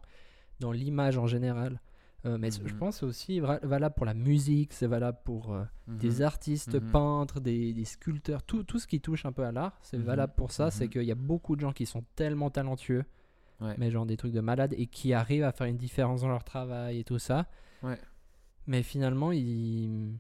dans 0.60 0.72
l'image 0.72 1.18
en 1.18 1.28
général 1.28 1.80
Euh, 2.28 2.40
mais 2.40 2.50
je 2.50 2.64
Mhm. 2.64 2.80
pense 2.80 3.04
aussi 3.04 3.40
valable 3.40 3.94
pour 3.94 4.04
la 4.08 4.16
musique, 4.16 4.74
c'est 4.74 4.88
valable 4.88 5.20
pour 5.24 5.54
euh, 5.54 5.64
des 5.88 6.24
artistes, 6.24 6.74
Mhm. 6.74 6.90
peintres, 6.92 7.40
des, 7.40 7.72
des 7.72 7.86
sculpteurs, 7.86 8.42
tout, 8.42 8.64
tout 8.64 8.80
ce 8.80 8.88
qui 8.88 9.00
touche 9.00 9.28
un 9.28 9.32
peu 9.32 9.44
à 9.46 9.52
l'art, 9.52 9.78
c'est 9.84 10.00
Mhm. 10.00 10.06
valable 10.06 10.34
pour 10.36 10.52
ça. 10.52 10.72
C'est 10.72 10.86
Mhm. 10.86 10.90
qu'il 10.90 11.04
y 11.04 11.12
a 11.12 11.16
beaucoup 11.16 11.56
de 11.56 11.62
gens 11.62 11.72
qui 11.72 11.86
sont 11.86 12.04
tellement 12.16 12.50
talentueux, 12.50 13.06
Ouais. 13.62 13.74
mais 13.78 13.90
genre 13.92 14.06
des 14.06 14.18
trucs 14.18 14.34
de 14.34 14.42
malades, 14.42 14.74
et 14.78 14.88
qui 14.88 15.14
arrivent 15.14 15.44
à 15.46 15.52
faire 15.52 15.68
une 15.68 15.78
différence 15.78 16.22
dans 16.22 16.28
leur 16.30 16.44
travail 16.44 17.00
et 17.00 17.04
tout 17.04 17.20
ça. 17.20 17.46
Ouais. 17.84 17.98
Mais 18.68 18.84
finalement, 18.84 19.32
ils, 19.32 20.18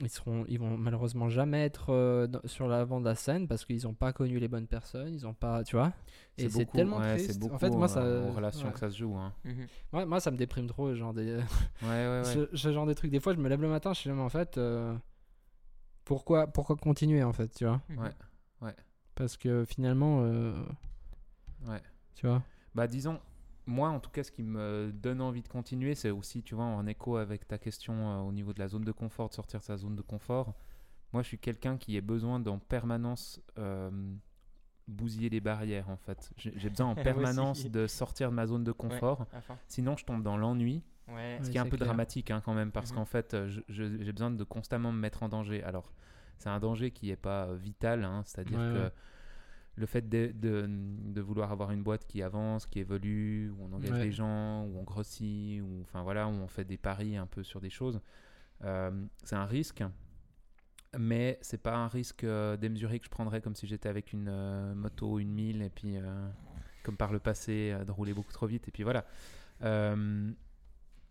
ils, 0.00 0.08
seront, 0.08 0.44
ils 0.48 0.58
vont 0.58 0.76
malheureusement 0.78 1.28
jamais 1.28 1.64
être 1.64 1.90
euh, 1.92 2.26
dans- 2.28 2.40
sur 2.46 2.66
l'avant 2.68 3.00
de 3.00 3.04
la 3.04 3.14
scène 3.14 3.46
parce 3.48 3.64
qu'ils 3.64 3.82
n'ont 3.84 3.92
pas 3.94 4.12
connu 4.12 4.38
les 4.38 4.48
bonnes 4.48 4.68
personnes, 4.68 5.12
ils 5.12 5.26
ont 5.26 5.34
pas, 5.34 5.64
tu 5.64 5.76
vois. 5.76 5.92
Et 6.38 6.48
c'est 6.48 6.64
beaucoup- 6.64 6.76
tellement 6.76 6.98
ouais, 6.98 7.16
triste. 7.16 7.32
C'est 7.32 7.38
beaucoup 7.40 7.56
en 7.56 7.58
fait, 7.58 7.70
moi, 7.70 7.88
ça, 7.88 8.00
euh, 8.02 8.28
en 8.30 8.32
relation 8.32 8.68
ouais. 8.68 8.72
que 8.72 8.78
ça 8.78 8.88
se 8.90 8.96
joue. 8.96 9.16
Hein. 9.16 9.32
Mhm. 9.44 9.66
moi, 9.92 10.06
moi, 10.06 10.20
ça 10.20 10.30
me 10.30 10.36
déprime 10.36 10.66
trop, 10.68 10.94
genre 10.94 11.12
des, 11.12 11.34
Ouais, 11.36 11.40
ouais, 11.82 12.22
ouais. 12.22 12.24
ce, 12.24 12.48
ce 12.56 12.72
genre 12.72 12.86
de 12.86 12.94
trucs. 12.94 13.10
Des 13.10 13.20
fois, 13.20 13.34
je 13.34 13.38
me 13.38 13.48
lève 13.48 13.60
le 13.60 13.68
matin, 13.68 13.92
je 13.92 13.98
suis 14.00 14.08
là, 14.08 14.14
mais 14.14 14.22
en 14.22 14.28
fait, 14.28 14.56
euh, 14.56 14.94
pourquoi, 16.04 16.46
pourquoi 16.46 16.76
continuer 16.76 17.22
en 17.22 17.32
fait, 17.32 17.48
tu 17.48 17.64
vois 17.64 17.82
Mhm. 17.88 17.98
Ouais. 18.62 18.74
Parce 19.14 19.36
que 19.36 19.64
finalement, 19.64 20.20
euh, 20.22 20.54
Ouais. 21.66 21.82
tu 22.14 22.26
vois. 22.26 22.42
Bah 22.74 22.86
disons, 22.86 23.20
moi 23.66 23.88
en 23.90 24.00
tout 24.00 24.10
cas, 24.10 24.22
ce 24.24 24.30
qui 24.30 24.42
me 24.42 24.90
donne 24.92 25.20
envie 25.20 25.42
de 25.42 25.48
continuer, 25.48 25.94
c'est 25.94 26.10
aussi, 26.10 26.42
tu 26.42 26.54
vois, 26.54 26.64
en 26.64 26.86
écho 26.86 27.16
avec 27.16 27.46
ta 27.48 27.58
question 27.58 27.94
euh, 27.94 28.20
au 28.20 28.32
niveau 28.32 28.52
de 28.52 28.58
la 28.58 28.68
zone 28.68 28.84
de 28.84 28.92
confort, 28.92 29.28
de 29.28 29.34
sortir 29.34 29.60
de 29.60 29.64
sa 29.64 29.76
zone 29.76 29.96
de 29.96 30.02
confort. 30.02 30.54
Moi, 31.12 31.22
je 31.22 31.28
suis 31.28 31.38
quelqu'un 31.38 31.76
qui 31.78 31.96
a 31.96 32.00
besoin 32.00 32.38
d'en 32.40 32.58
permanence 32.58 33.40
euh, 33.58 33.90
bousiller 34.86 35.28
les 35.30 35.40
barrières, 35.40 35.88
en 35.90 35.96
fait. 35.96 36.30
J'ai 36.36 36.68
besoin 36.70 36.86
en 36.88 36.94
permanence 37.34 37.66
de 37.66 37.86
sortir 37.86 38.30
de 38.30 38.34
ma 38.34 38.46
zone 38.46 38.64
de 38.64 38.72
confort. 38.72 39.26
Sinon, 39.66 39.96
je 39.96 40.04
tombe 40.04 40.22
dans 40.22 40.36
l'ennui, 40.36 40.82
Ouais. 41.08 41.38
ce 41.42 41.48
qui 41.50 41.56
est 41.56 41.60
un 41.60 41.64
peu 41.64 41.76
clair. 41.78 41.86
dramatique 41.88 42.30
hein, 42.30 42.42
quand 42.44 42.52
même, 42.52 42.70
parce 42.70 42.90
Mhm. 42.90 42.96
qu'en 42.98 43.04
fait, 43.06 43.32
euh, 43.34 43.48
j'ai 43.68 44.12
besoin 44.12 44.30
de 44.30 44.44
constamment 44.44 44.92
me 44.92 44.98
mettre 44.98 45.22
en 45.22 45.28
danger. 45.30 45.62
Alors, 45.62 45.90
c'est 46.38 46.50
un 46.50 46.60
danger 46.60 46.90
qui 46.90 47.06
n'est 47.08 47.16
pas 47.16 47.52
vital, 47.54 48.04
hein, 48.04 48.22
c'est-à-dire 48.26 48.58
Ouais, 48.60 48.72
que 48.72 48.78
ouais. 48.84 48.92
Le 49.78 49.86
fait 49.86 50.08
de, 50.08 50.32
de- 50.34 50.66
de 50.68 51.20
vouloir 51.20 51.52
avoir 51.52 51.70
une 51.70 51.82
boîte 51.82 52.06
qui 52.06 52.22
avance, 52.22 52.66
qui 52.66 52.80
évolue, 52.80 53.50
où 53.50 53.62
on 53.64 53.72
engage 53.72 53.92
Ouais. 53.92 54.04
des 54.04 54.12
gens, 54.12 54.64
où 54.64 54.78
on 54.78 54.82
grossit, 54.82 55.62
où, 55.62 55.80
enfin, 55.82 56.02
voilà, 56.02 56.26
où 56.28 56.32
on 56.32 56.48
fait 56.48 56.64
des 56.64 56.76
paris 56.76 57.16
un 57.16 57.26
peu 57.26 57.42
sur 57.42 57.60
des 57.60 57.70
choses, 57.70 58.00
euh, 58.64 58.90
c'est 59.24 59.36
un 59.36 59.44
risque. 59.46 59.82
Mais 60.98 61.38
c'est 61.42 61.62
pas 61.62 61.76
un 61.76 61.86
risque 61.88 62.24
euh, 62.24 62.56
démesuré 62.56 62.98
que 62.98 63.04
je 63.04 63.10
prendrais 63.10 63.40
comme 63.42 63.54
si 63.54 63.66
j'étais 63.66 63.88
avec 63.90 64.12
une 64.12 64.28
euh, 64.28 64.74
moto, 64.74 65.18
une 65.18 65.30
1000, 65.32 65.62
et 65.62 65.70
puis, 65.70 65.96
euh, 65.98 66.28
comme 66.82 66.96
par 66.96 67.12
le 67.12 67.18
passé, 67.20 67.76
de 67.86 67.90
rouler 67.92 68.14
beaucoup 68.14 68.32
trop 68.32 68.46
vite, 68.46 68.66
et 68.68 68.70
puis 68.70 68.82
voilà. 68.84 69.04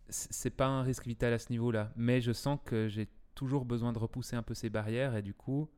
C'est 0.10 0.50
pas 0.52 0.68
un 0.68 0.84
risque 0.84 1.06
vital 1.06 1.34
à 1.34 1.40
ce 1.40 1.52
niveau-là, 1.52 1.92
mais 1.98 2.22
je 2.22 2.32
sens 2.32 2.60
que 2.66 2.88
j'ai 2.88 3.08
toujours 3.36 3.66
besoin 3.66 3.92
de 3.94 4.00
repousser 4.00 4.36
un 4.36 4.42
peu 4.44 4.54
ces 4.54 4.70
barrières, 4.70 5.16
et 5.16 5.22
du 5.22 5.34
coup, 5.34 5.70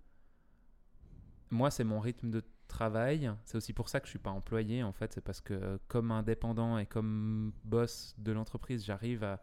moi, 1.50 1.72
c'est 1.72 1.84
mon 1.84 2.00
rythme 2.00 2.30
de 2.30 2.44
travail. 2.70 3.30
C'est 3.44 3.58
aussi 3.58 3.74
pour 3.74 3.90
ça 3.90 4.00
que 4.00 4.06
je 4.06 4.12
suis 4.12 4.20
pas 4.20 4.30
employé, 4.32 4.82
en 4.84 4.94
fait. 4.94 5.12
C'est 5.14 5.22
parce 5.22 5.42
que, 5.42 5.54
euh, 5.54 5.78
comme 5.90 6.12
indépendant 6.12 6.78
et 6.78 6.86
comme 6.86 7.52
boss 7.66 8.16
de 8.18 8.32
l'entreprise, 8.32 8.86
j'arrive 8.86 9.24
à 9.26 9.42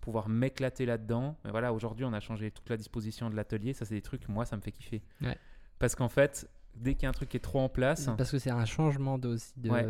pouvoir 0.00 0.28
m'éclater 0.28 0.86
là-dedans. 0.86 1.36
Mais 1.44 1.50
voilà, 1.50 1.72
aujourd'hui, 1.72 2.04
on 2.04 2.12
a 2.12 2.20
changé 2.20 2.50
toute 2.52 2.68
la 2.70 2.76
disposition 2.76 3.28
de 3.30 3.34
l'atelier. 3.36 3.72
Ça, 3.72 3.84
c'est 3.84 3.94
des 3.96 4.02
trucs, 4.02 4.28
moi, 4.28 4.44
ça 4.44 4.56
me 4.56 4.62
fait 4.62 4.70
kiffer. 4.72 5.02
Ouais. 5.20 5.36
Parce 5.80 5.94
qu'en 5.96 6.08
fait, 6.08 6.48
dès 6.76 6.94
qu'il 6.94 7.02
y 7.02 7.06
a 7.06 7.08
un 7.08 7.12
truc 7.12 7.28
qui 7.30 7.36
est 7.36 7.40
trop 7.40 7.60
en 7.60 7.68
place, 7.68 8.08
Parce 8.16 8.30
que 8.30 8.38
c'est 8.38 8.50
un 8.50 8.64
changement 8.64 9.18
de, 9.18 9.28
aussi 9.30 9.52
de, 9.58 9.70
Ouais. 9.70 9.84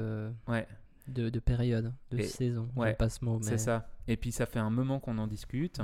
ouais, 0.53 0.67
de, 1.09 1.29
de 1.29 1.39
période, 1.41 1.93
de 2.11 2.19
Et- 2.19 2.23
saison. 2.23 2.71
ouais, 2.77 2.95
pas 2.95 3.09
ce 3.11 3.25
mot, 3.25 3.39
mais. 3.39 3.45
c'est 3.45 3.59
ça. 3.59 3.89
Et 4.07 4.17
puis, 4.17 4.33
ça 4.33 4.47
fait 4.47 4.59
un 4.59 4.71
moment 4.71 4.99
qu'on 5.01 5.19
en 5.19 5.27
discute. 5.27 5.81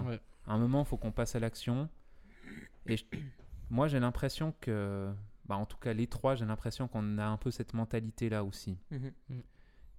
Un 0.47 0.59
moment, 0.59 0.81
il 0.83 0.87
faut 0.87 0.97
qu'on 0.97 1.13
passe 1.13 1.35
à 1.37 1.39
l'action. 1.41 1.89
Et 2.87 2.97
je- 2.99 3.05
moi, 3.71 3.89
j'ai 3.89 3.99
l'impression 4.01 4.53
que, 4.61 5.11
bah, 5.47 5.57
en 5.57 5.67
tout 5.67 5.77
cas, 5.77 5.93
les 5.93 6.07
trois, 6.07 6.35
j'ai 6.35 6.45
l'impression 6.45 6.89
qu'on 6.89 7.19
a 7.19 7.27
un 7.27 7.37
peu 7.37 7.51
cette 7.51 7.75
mentalité-là 7.75 8.45
aussi. 8.45 8.78
Mhm. 8.91 9.43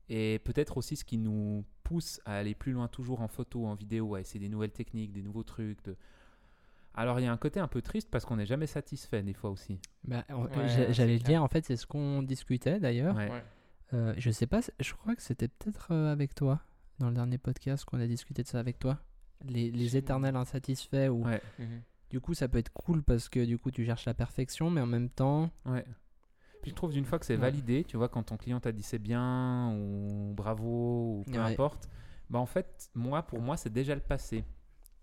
Et 0.09 0.39
peut-être 0.39 0.77
aussi 0.77 0.95
ce 0.95 1.03
qui 1.03 1.17
nous 1.17 1.65
pousse 1.83 2.21
à 2.25 2.37
aller 2.37 2.53
plus 2.53 2.73
loin 2.73 2.87
toujours 2.87 3.21
en 3.21 3.27
photo, 3.27 3.65
en 3.65 3.75
vidéo, 3.75 4.15
à 4.15 4.21
essayer 4.21 4.39
des 4.39 4.49
nouvelles 4.49 4.71
techniques, 4.71 5.11
des 5.11 5.23
nouveaux 5.23 5.43
trucs. 5.43 5.83
De... 5.83 5.95
Alors 6.93 7.19
il 7.19 7.23
y 7.23 7.27
a 7.27 7.31
un 7.31 7.37
côté 7.37 7.59
un 7.59 7.67
peu 7.67 7.81
triste 7.81 8.09
parce 8.11 8.23
qu'on 8.23 8.35
n'est 8.35 8.45
jamais 8.45 8.67
satisfait 8.67 9.23
des 9.23 9.33
fois 9.33 9.49
aussi. 9.49 9.79
Bah, 10.03 10.23
Ouais, 10.29 10.91
J'allais 10.91 11.17
le 11.17 11.23
dire, 11.23 11.41
en 11.41 11.47
fait, 11.47 11.65
c'est 11.65 11.75
ce 11.75 11.87
qu'on 11.87 12.21
discutait 12.21 12.79
d'ailleurs. 12.79 13.15
Ouais. 13.15 13.31
Ouais. 13.31 13.43
Euh, 13.93 14.13
je 14.17 14.31
sais 14.31 14.47
pas, 14.47 14.61
je 14.79 14.93
crois 14.93 15.15
que 15.15 15.21
c'était 15.21 15.47
peut-être 15.47 15.91
euh, 15.91 16.11
avec 16.11 16.33
toi, 16.33 16.59
dans 16.99 17.09
le 17.09 17.15
dernier 17.15 17.37
podcast, 17.37 17.85
qu'on 17.85 17.99
a 17.99 18.07
discuté 18.07 18.43
de 18.43 18.47
ça 18.47 18.59
avec 18.59 18.79
toi. 18.79 18.99
Les, 19.47 19.97
éternels 19.97 20.35
insatisfaits, 20.35 21.09
où 21.09 21.25
Ouais. 21.25 21.41
Mhm. 21.59 21.81
Du 22.09 22.19
coup 22.21 22.33
ça 22.33 22.47
peut 22.47 22.57
être 22.57 22.71
cool 22.73 23.03
parce 23.03 23.29
que 23.29 23.43
du 23.45 23.57
coup 23.57 23.71
tu 23.71 23.85
cherches 23.85 24.05
la 24.05 24.13
perfection, 24.13 24.69
mais 24.69 24.81
en 24.81 24.85
même 24.87 25.09
temps, 25.09 25.49
Ouais. 25.65 25.85
Puis 26.61 26.71
je 26.71 26.75
trouve 26.75 26.91
d'une 26.93 27.05
fois 27.05 27.19
que 27.19 27.25
c'est 27.27 27.35
Ouais. 27.35 27.41
validé, 27.41 27.83
tu 27.83 27.95
vois, 27.95 28.09
quand 28.09 28.23
ton 28.23 28.37
client 28.37 28.59
t'a 28.59 28.71
dit 28.71 28.81
c'est 28.81 28.97
bien 28.97 29.71
ou 29.77 30.33
bravo 30.35 31.19
ou 31.19 31.23
peu 31.31 31.33
Ouais. 31.37 31.53
importe, 31.53 31.87
bah 32.31 32.39
en 32.39 32.47
fait, 32.47 32.89
moi, 32.95 33.21
pour 33.21 33.39
moi, 33.39 33.55
c'est 33.55 33.71
déjà 33.71 33.93
le 33.93 34.01
passé. 34.01 34.43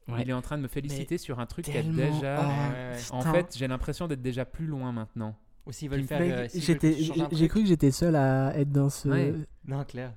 Ouais. 0.08 0.22
Il 0.22 0.30
est 0.30 0.32
en 0.32 0.42
train 0.42 0.56
de 0.58 0.62
me 0.62 0.66
féliciter 0.68 1.18
sur 1.18 1.38
un 1.38 1.46
truc 1.46 1.66
qui 1.66 1.70
est 1.76 1.84
déjà. 1.84 2.40
oh, 2.40 2.48
Ouais, 2.48 2.48
ouais, 2.48 2.96
ouais. 2.96 3.12
En 3.12 3.22
fait, 3.22 3.56
j'ai 3.56 3.68
l'impression 3.68 4.08
d'être 4.08 4.22
déjà 4.22 4.44
plus 4.44 4.66
loin 4.66 4.90
maintenant. 4.90 5.36
Ou 5.64 5.70
s'ils 5.70 5.88
veulent 5.88 6.02
faire. 6.02 6.20
euh, 6.20 6.48
j'ai 6.52 7.46
cru 7.48 7.62
que 7.62 7.68
j'étais 7.68 7.92
seul 7.92 8.16
à 8.16 8.52
être 8.58 8.72
dans 8.72 8.90
ce. 8.90 9.08
Ouais. 9.08 9.32
Non, 9.64 9.84
clair. 9.84 10.12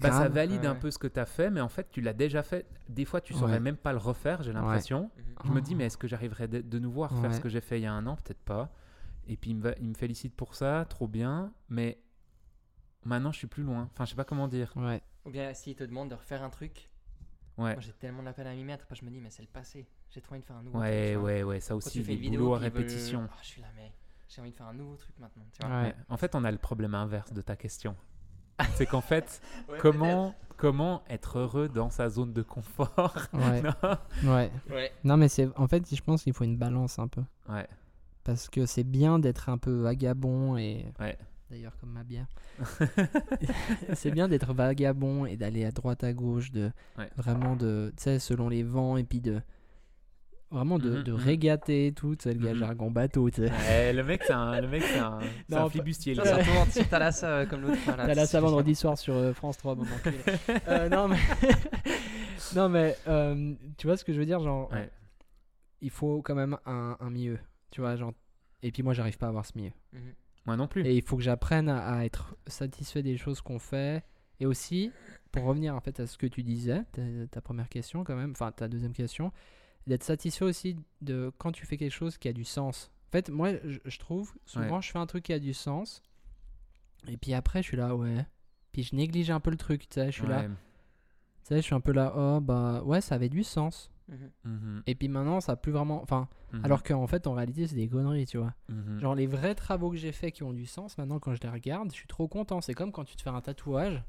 Bah, 0.00 0.10
ça 0.10 0.28
valide 0.28 0.62
Ouais, 0.62 0.66
un 0.68 0.72
ouais. 0.72 0.78
peu 0.78 0.90
ce 0.90 0.98
que 0.98 1.06
tu 1.06 1.20
as 1.20 1.26
fait, 1.26 1.50
mais 1.50 1.60
en 1.60 1.68
fait, 1.68 1.90
tu 1.90 2.00
l'as 2.00 2.14
déjà 2.14 2.42
fait. 2.42 2.66
Des 2.88 3.04
fois, 3.04 3.20
tu 3.20 3.34
saurais 3.34 3.54
Ouais. 3.54 3.60
même 3.60 3.76
pas 3.76 3.92
le 3.92 3.98
refaire, 3.98 4.42
j'ai 4.42 4.52
l'impression. 4.52 5.10
Mhm. 5.16 5.24
Je 5.44 5.50
me 5.50 5.58
Oh. 5.58 5.60
dis, 5.60 5.74
mais 5.74 5.84
est-ce 5.86 5.98
que 5.98 6.08
j'arriverai 6.08 6.48
de, 6.48 6.60
de 6.62 6.78
nouveau 6.78 7.04
à 7.04 7.08
refaire 7.08 7.30
Ouais. 7.30 7.36
ce 7.36 7.40
que 7.40 7.48
j'ai 7.50 7.60
fait 7.60 7.78
il 7.78 7.82
y 7.82 7.86
a 7.86 7.92
un 7.92 8.06
an? 8.06 8.16
Peut-être 8.16 8.42
pas. 8.42 8.70
Et 9.26 9.36
puis, 9.36 9.50
il 9.50 9.56
me, 9.56 9.62
va- 9.62 9.74
il 9.80 9.88
me 9.88 9.94
félicite 9.94 10.34
pour 10.34 10.54
ça, 10.54 10.86
trop 10.88 11.06
bien. 11.08 11.52
Mais 11.68 11.98
maintenant, 13.04 13.32
je 13.32 13.38
suis 13.38 13.46
plus 13.46 13.62
loin. 13.64 13.88
Enfin, 13.92 14.04
je 14.04 14.10
sais 14.10 14.16
pas 14.16 14.24
comment 14.24 14.48
dire. 14.48 14.72
Ouais. 14.76 15.02
Ou 15.26 15.30
bien 15.30 15.52
s'ils 15.54 15.74
te 15.76 15.84
demandent 15.84 16.10
de 16.10 16.14
refaire 16.14 16.42
un 16.42 16.50
truc. 16.50 16.88
Ouais, 17.58 17.72
Moi 17.74 17.80
j'ai 17.80 17.92
tellement 17.92 18.20
de 18.20 18.24
la 18.26 18.32
peine 18.32 18.46
à 18.46 18.54
m'y 18.54 18.64
mettre. 18.64 18.84
Après 18.84 18.96
je 18.96 19.04
me 19.04 19.10
dis, 19.10 19.20
mais 19.20 19.28
c'est 19.30 19.42
le 19.42 19.48
passé. 19.48 19.86
J'ai 20.10 20.20
trop 20.22 20.32
envie 20.34 20.40
de 20.40 20.46
faire 20.46 20.56
un 20.56 20.62
nouveau 20.62 20.78
ouais, 20.80 20.88
truc. 20.90 21.12
tu 21.12 21.14
vois. 21.18 21.24
ouais, 21.30 21.42
ouais. 21.42 21.60
Ça 21.60 21.74
Quand 21.74 21.76
aussi, 21.76 22.00
vidéo 22.02 22.40
boulots 22.40 22.54
à 22.54 22.58
veut- 22.58 22.64
répétition. 22.64 23.28
Ah, 23.30 23.36
je 23.42 23.46
suis 23.46 23.60
là, 23.60 23.68
mais 23.76 23.92
j'ai 24.28 24.40
envie 24.40 24.50
de 24.52 24.56
faire 24.56 24.66
un 24.68 24.72
nouveau 24.72 24.96
truc 24.96 25.16
maintenant. 25.18 25.44
Tu 25.52 25.64
vois. 25.66 25.76
Ouais. 25.76 25.86
Ouais. 25.88 25.94
En 26.08 26.16
fait, 26.16 26.34
on 26.34 26.42
a 26.44 26.50
le 26.50 26.56
problème 26.58 26.94
inverse 26.94 27.32
de 27.32 27.42
ta 27.42 27.54
question. 27.54 27.94
C'est 28.74 28.86
qu'en 28.86 29.00
fait, 29.00 29.40
Ouais, 29.68 29.78
comment, 29.80 30.34
comment 30.56 31.02
être 31.08 31.38
heureux 31.38 31.68
dans 31.68 31.90
sa 31.90 32.08
zone 32.08 32.32
de 32.32 32.42
confort 32.42 33.16
Ouais. 33.32 33.62
Non 34.22 34.36
ouais. 34.36 34.92
Non, 35.04 35.16
mais 35.16 35.28
c'est 35.28 35.48
en 35.56 35.66
fait, 35.68 35.94
je 35.94 36.00
pense 36.02 36.22
qu'il 36.22 36.32
faut 36.32 36.44
une 36.44 36.56
balance 36.58 36.98
un 36.98 37.08
peu. 37.08 37.22
Ouais, 37.48 37.66
Parce 38.24 38.48
que 38.48 38.66
c'est 38.66 38.84
bien 38.84 39.18
d'être 39.18 39.48
un 39.48 39.58
peu 39.58 39.82
vagabond 39.82 40.56
et. 40.56 40.86
ouais. 41.00 41.18
D'ailleurs, 41.50 41.76
comme 41.78 41.90
ma 41.90 42.02
bière. 42.02 42.26
c'est 43.94 44.10
bien 44.10 44.26
d'être 44.28 44.54
vagabond 44.54 45.26
et 45.26 45.36
d'aller 45.36 45.64
à 45.66 45.70
droite 45.70 46.02
à 46.02 46.12
gauche, 46.14 46.50
de 46.50 46.70
Ouais. 46.98 47.10
vraiment 47.16 47.56
de. 47.56 47.92
Tu 47.96 48.04
sais, 48.04 48.18
selon 48.18 48.48
les 48.48 48.62
vents 48.62 48.96
et 48.96 49.04
puis 49.04 49.20
de. 49.20 49.40
Vraiment 50.52 50.78
de, 50.78 50.90
Mhm, 50.98 51.02
de 51.02 51.12
mhm. 51.12 51.18
régater 51.18 51.86
et 51.88 51.92
tout, 51.92 52.14
tu 52.14 52.24
sais, 52.24 52.34
le 52.34 52.44
gars 52.44 52.52
Mhm. 52.52 52.58
jargon 52.58 52.90
bateau, 52.90 53.30
tu 53.30 53.42
sais. 53.42 53.50
Ouais, 53.50 53.92
le 53.92 54.04
mec, 54.04 54.22
c'est 54.24 54.32
un, 54.34 54.60
le 54.60 54.68
mec, 54.68 54.82
c'est 54.82 54.98
un, 54.98 55.18
c'est 55.48 55.56
Non, 55.56 55.64
un 55.64 55.68
flibustier. 55.70 56.14
euh, 56.18 57.46
comme 57.46 57.62
l'autre. 57.62 57.76
fois, 57.78 57.96
là, 57.96 58.06
T'as 58.06 58.14
la 58.14 58.26
c'est- 58.26 58.32
ça 58.32 58.40
vendredi 58.40 58.74
soir 58.74 58.98
sur 58.98 59.14
euh, 59.14 59.32
France 59.32 59.56
3, 59.56 59.74
bon. 59.74 59.84
Euh, 60.68 60.88
non, 60.88 61.08
mais. 61.08 61.16
non, 62.54 62.68
mais. 62.68 62.96
euh, 63.08 63.54
tu 63.78 63.86
vois 63.86 63.96
ce 63.96 64.04
que 64.04 64.12
je 64.12 64.18
veux 64.18 64.26
dire 64.26 64.40
Genre. 64.40 64.70
Ouais. 64.72 64.90
Il 65.80 65.90
faut 65.90 66.22
quand 66.22 66.34
même 66.34 66.56
un, 66.66 66.96
un 67.00 67.10
milieu. 67.10 67.38
Tu 67.70 67.80
vois, 67.80 67.96
genre. 67.96 68.12
Et 68.62 68.70
puis 68.70 68.82
moi, 68.82 68.92
j'arrive 68.92 69.18
pas 69.18 69.26
à 69.26 69.28
avoir 69.30 69.44
ce 69.46 69.52
milieu. 69.56 69.72
Moi 70.46 70.56
non 70.56 70.66
plus. 70.68 70.84
Et 70.86 70.94
il 70.96 71.02
faut 71.02 71.16
que 71.16 71.22
j'apprenne 71.22 71.68
à, 71.68 71.78
à 71.98 72.04
être 72.04 72.36
satisfait 72.46 73.02
des 73.02 73.16
choses 73.16 73.40
qu'on 73.40 73.58
fait. 73.58 74.04
Et 74.40 74.46
aussi, 74.46 74.90
pour 75.30 75.44
revenir 75.44 75.74
en 75.76 75.80
fait 75.80 75.98
à 76.00 76.06
ce 76.06 76.18
que 76.18 76.26
tu 76.26 76.42
disais, 76.42 76.82
ta, 76.92 77.02
ta 77.30 77.40
première 77.40 77.68
question 77.68 78.02
quand 78.04 78.16
même, 78.16 78.32
enfin 78.32 78.50
ta 78.50 78.66
deuxième 78.68 78.92
question, 78.92 79.30
d'être 79.86 80.04
satisfait 80.04 80.44
aussi 80.44 80.76
de 81.00 81.32
quand 81.38 81.52
tu 81.52 81.66
fais 81.66 81.76
quelque 81.76 81.92
chose 81.92 82.18
qui 82.18 82.28
a 82.28 82.32
du 82.32 82.44
sens. 82.44 82.90
En 83.08 83.12
fait, 83.12 83.28
moi, 83.30 83.50
je, 83.64 83.78
je 83.84 83.98
trouve, 83.98 84.32
souvent, 84.46 84.80
je 84.80 84.90
fais 84.90 84.98
un 84.98 85.06
truc 85.06 85.24
qui 85.24 85.32
a 85.32 85.38
du 85.38 85.52
sens. 85.54 86.02
Et 87.08 87.16
puis 87.16 87.34
après, 87.34 87.62
je 87.62 87.68
suis 87.68 87.76
là, 87.76 87.94
ouais. 87.96 88.26
Puis 88.72 88.84
je 88.84 88.94
néglige 88.96 89.30
un 89.30 89.40
peu 89.40 89.50
le 89.50 89.56
truc, 89.56 89.88
tu 89.88 89.94
sais. 89.94 90.06
Je 90.06 90.12
suis 90.12 90.26
là, 90.28 90.42
tu 90.48 91.48
sais, 91.48 91.56
je 91.56 91.62
suis 91.62 91.74
un 91.74 91.80
peu 91.80 91.92
là, 91.92 92.12
oh 92.16 92.40
bah 92.40 92.82
ouais, 92.84 93.00
ça 93.00 93.16
avait 93.16 93.28
du 93.28 93.42
sens. 93.44 93.90
Mhm. 94.08 94.30
Mhm, 94.44 94.82
Et 94.86 94.94
puis 94.94 95.08
maintenant, 95.08 95.40
ça 95.40 95.52
a 95.52 95.56
plus 95.56 95.72
vraiment. 95.72 96.00
Enfin, 96.02 96.28
mhm, 96.52 96.64
alors 96.64 96.82
qu'en 96.82 97.06
fait, 97.06 97.26
en 97.26 97.34
réalité, 97.34 97.66
c'est 97.66 97.74
des 97.76 97.88
conneries, 97.88 98.26
tu 98.26 98.38
vois. 98.38 98.54
Genre 99.00 99.14
les 99.14 99.26
vrais 99.26 99.54
travaux 99.54 99.90
que 99.90 99.96
j'ai 99.96 100.12
faits 100.12 100.34
qui 100.34 100.42
ont 100.42 100.52
du 100.52 100.66
sens, 100.66 100.96
maintenant 100.98 101.18
quand 101.18 101.34
je 101.34 101.40
les 101.42 101.48
regarde, 101.48 101.90
je 101.90 101.96
suis 101.96 102.06
trop 102.08 102.28
content. 102.28 102.60
C'est 102.60 102.74
comme 102.74 102.92
quand 102.92 103.04
tu 103.04 103.16
te 103.16 103.22
fais 103.22 103.30
un 103.30 103.40
tatouage. 103.40 104.02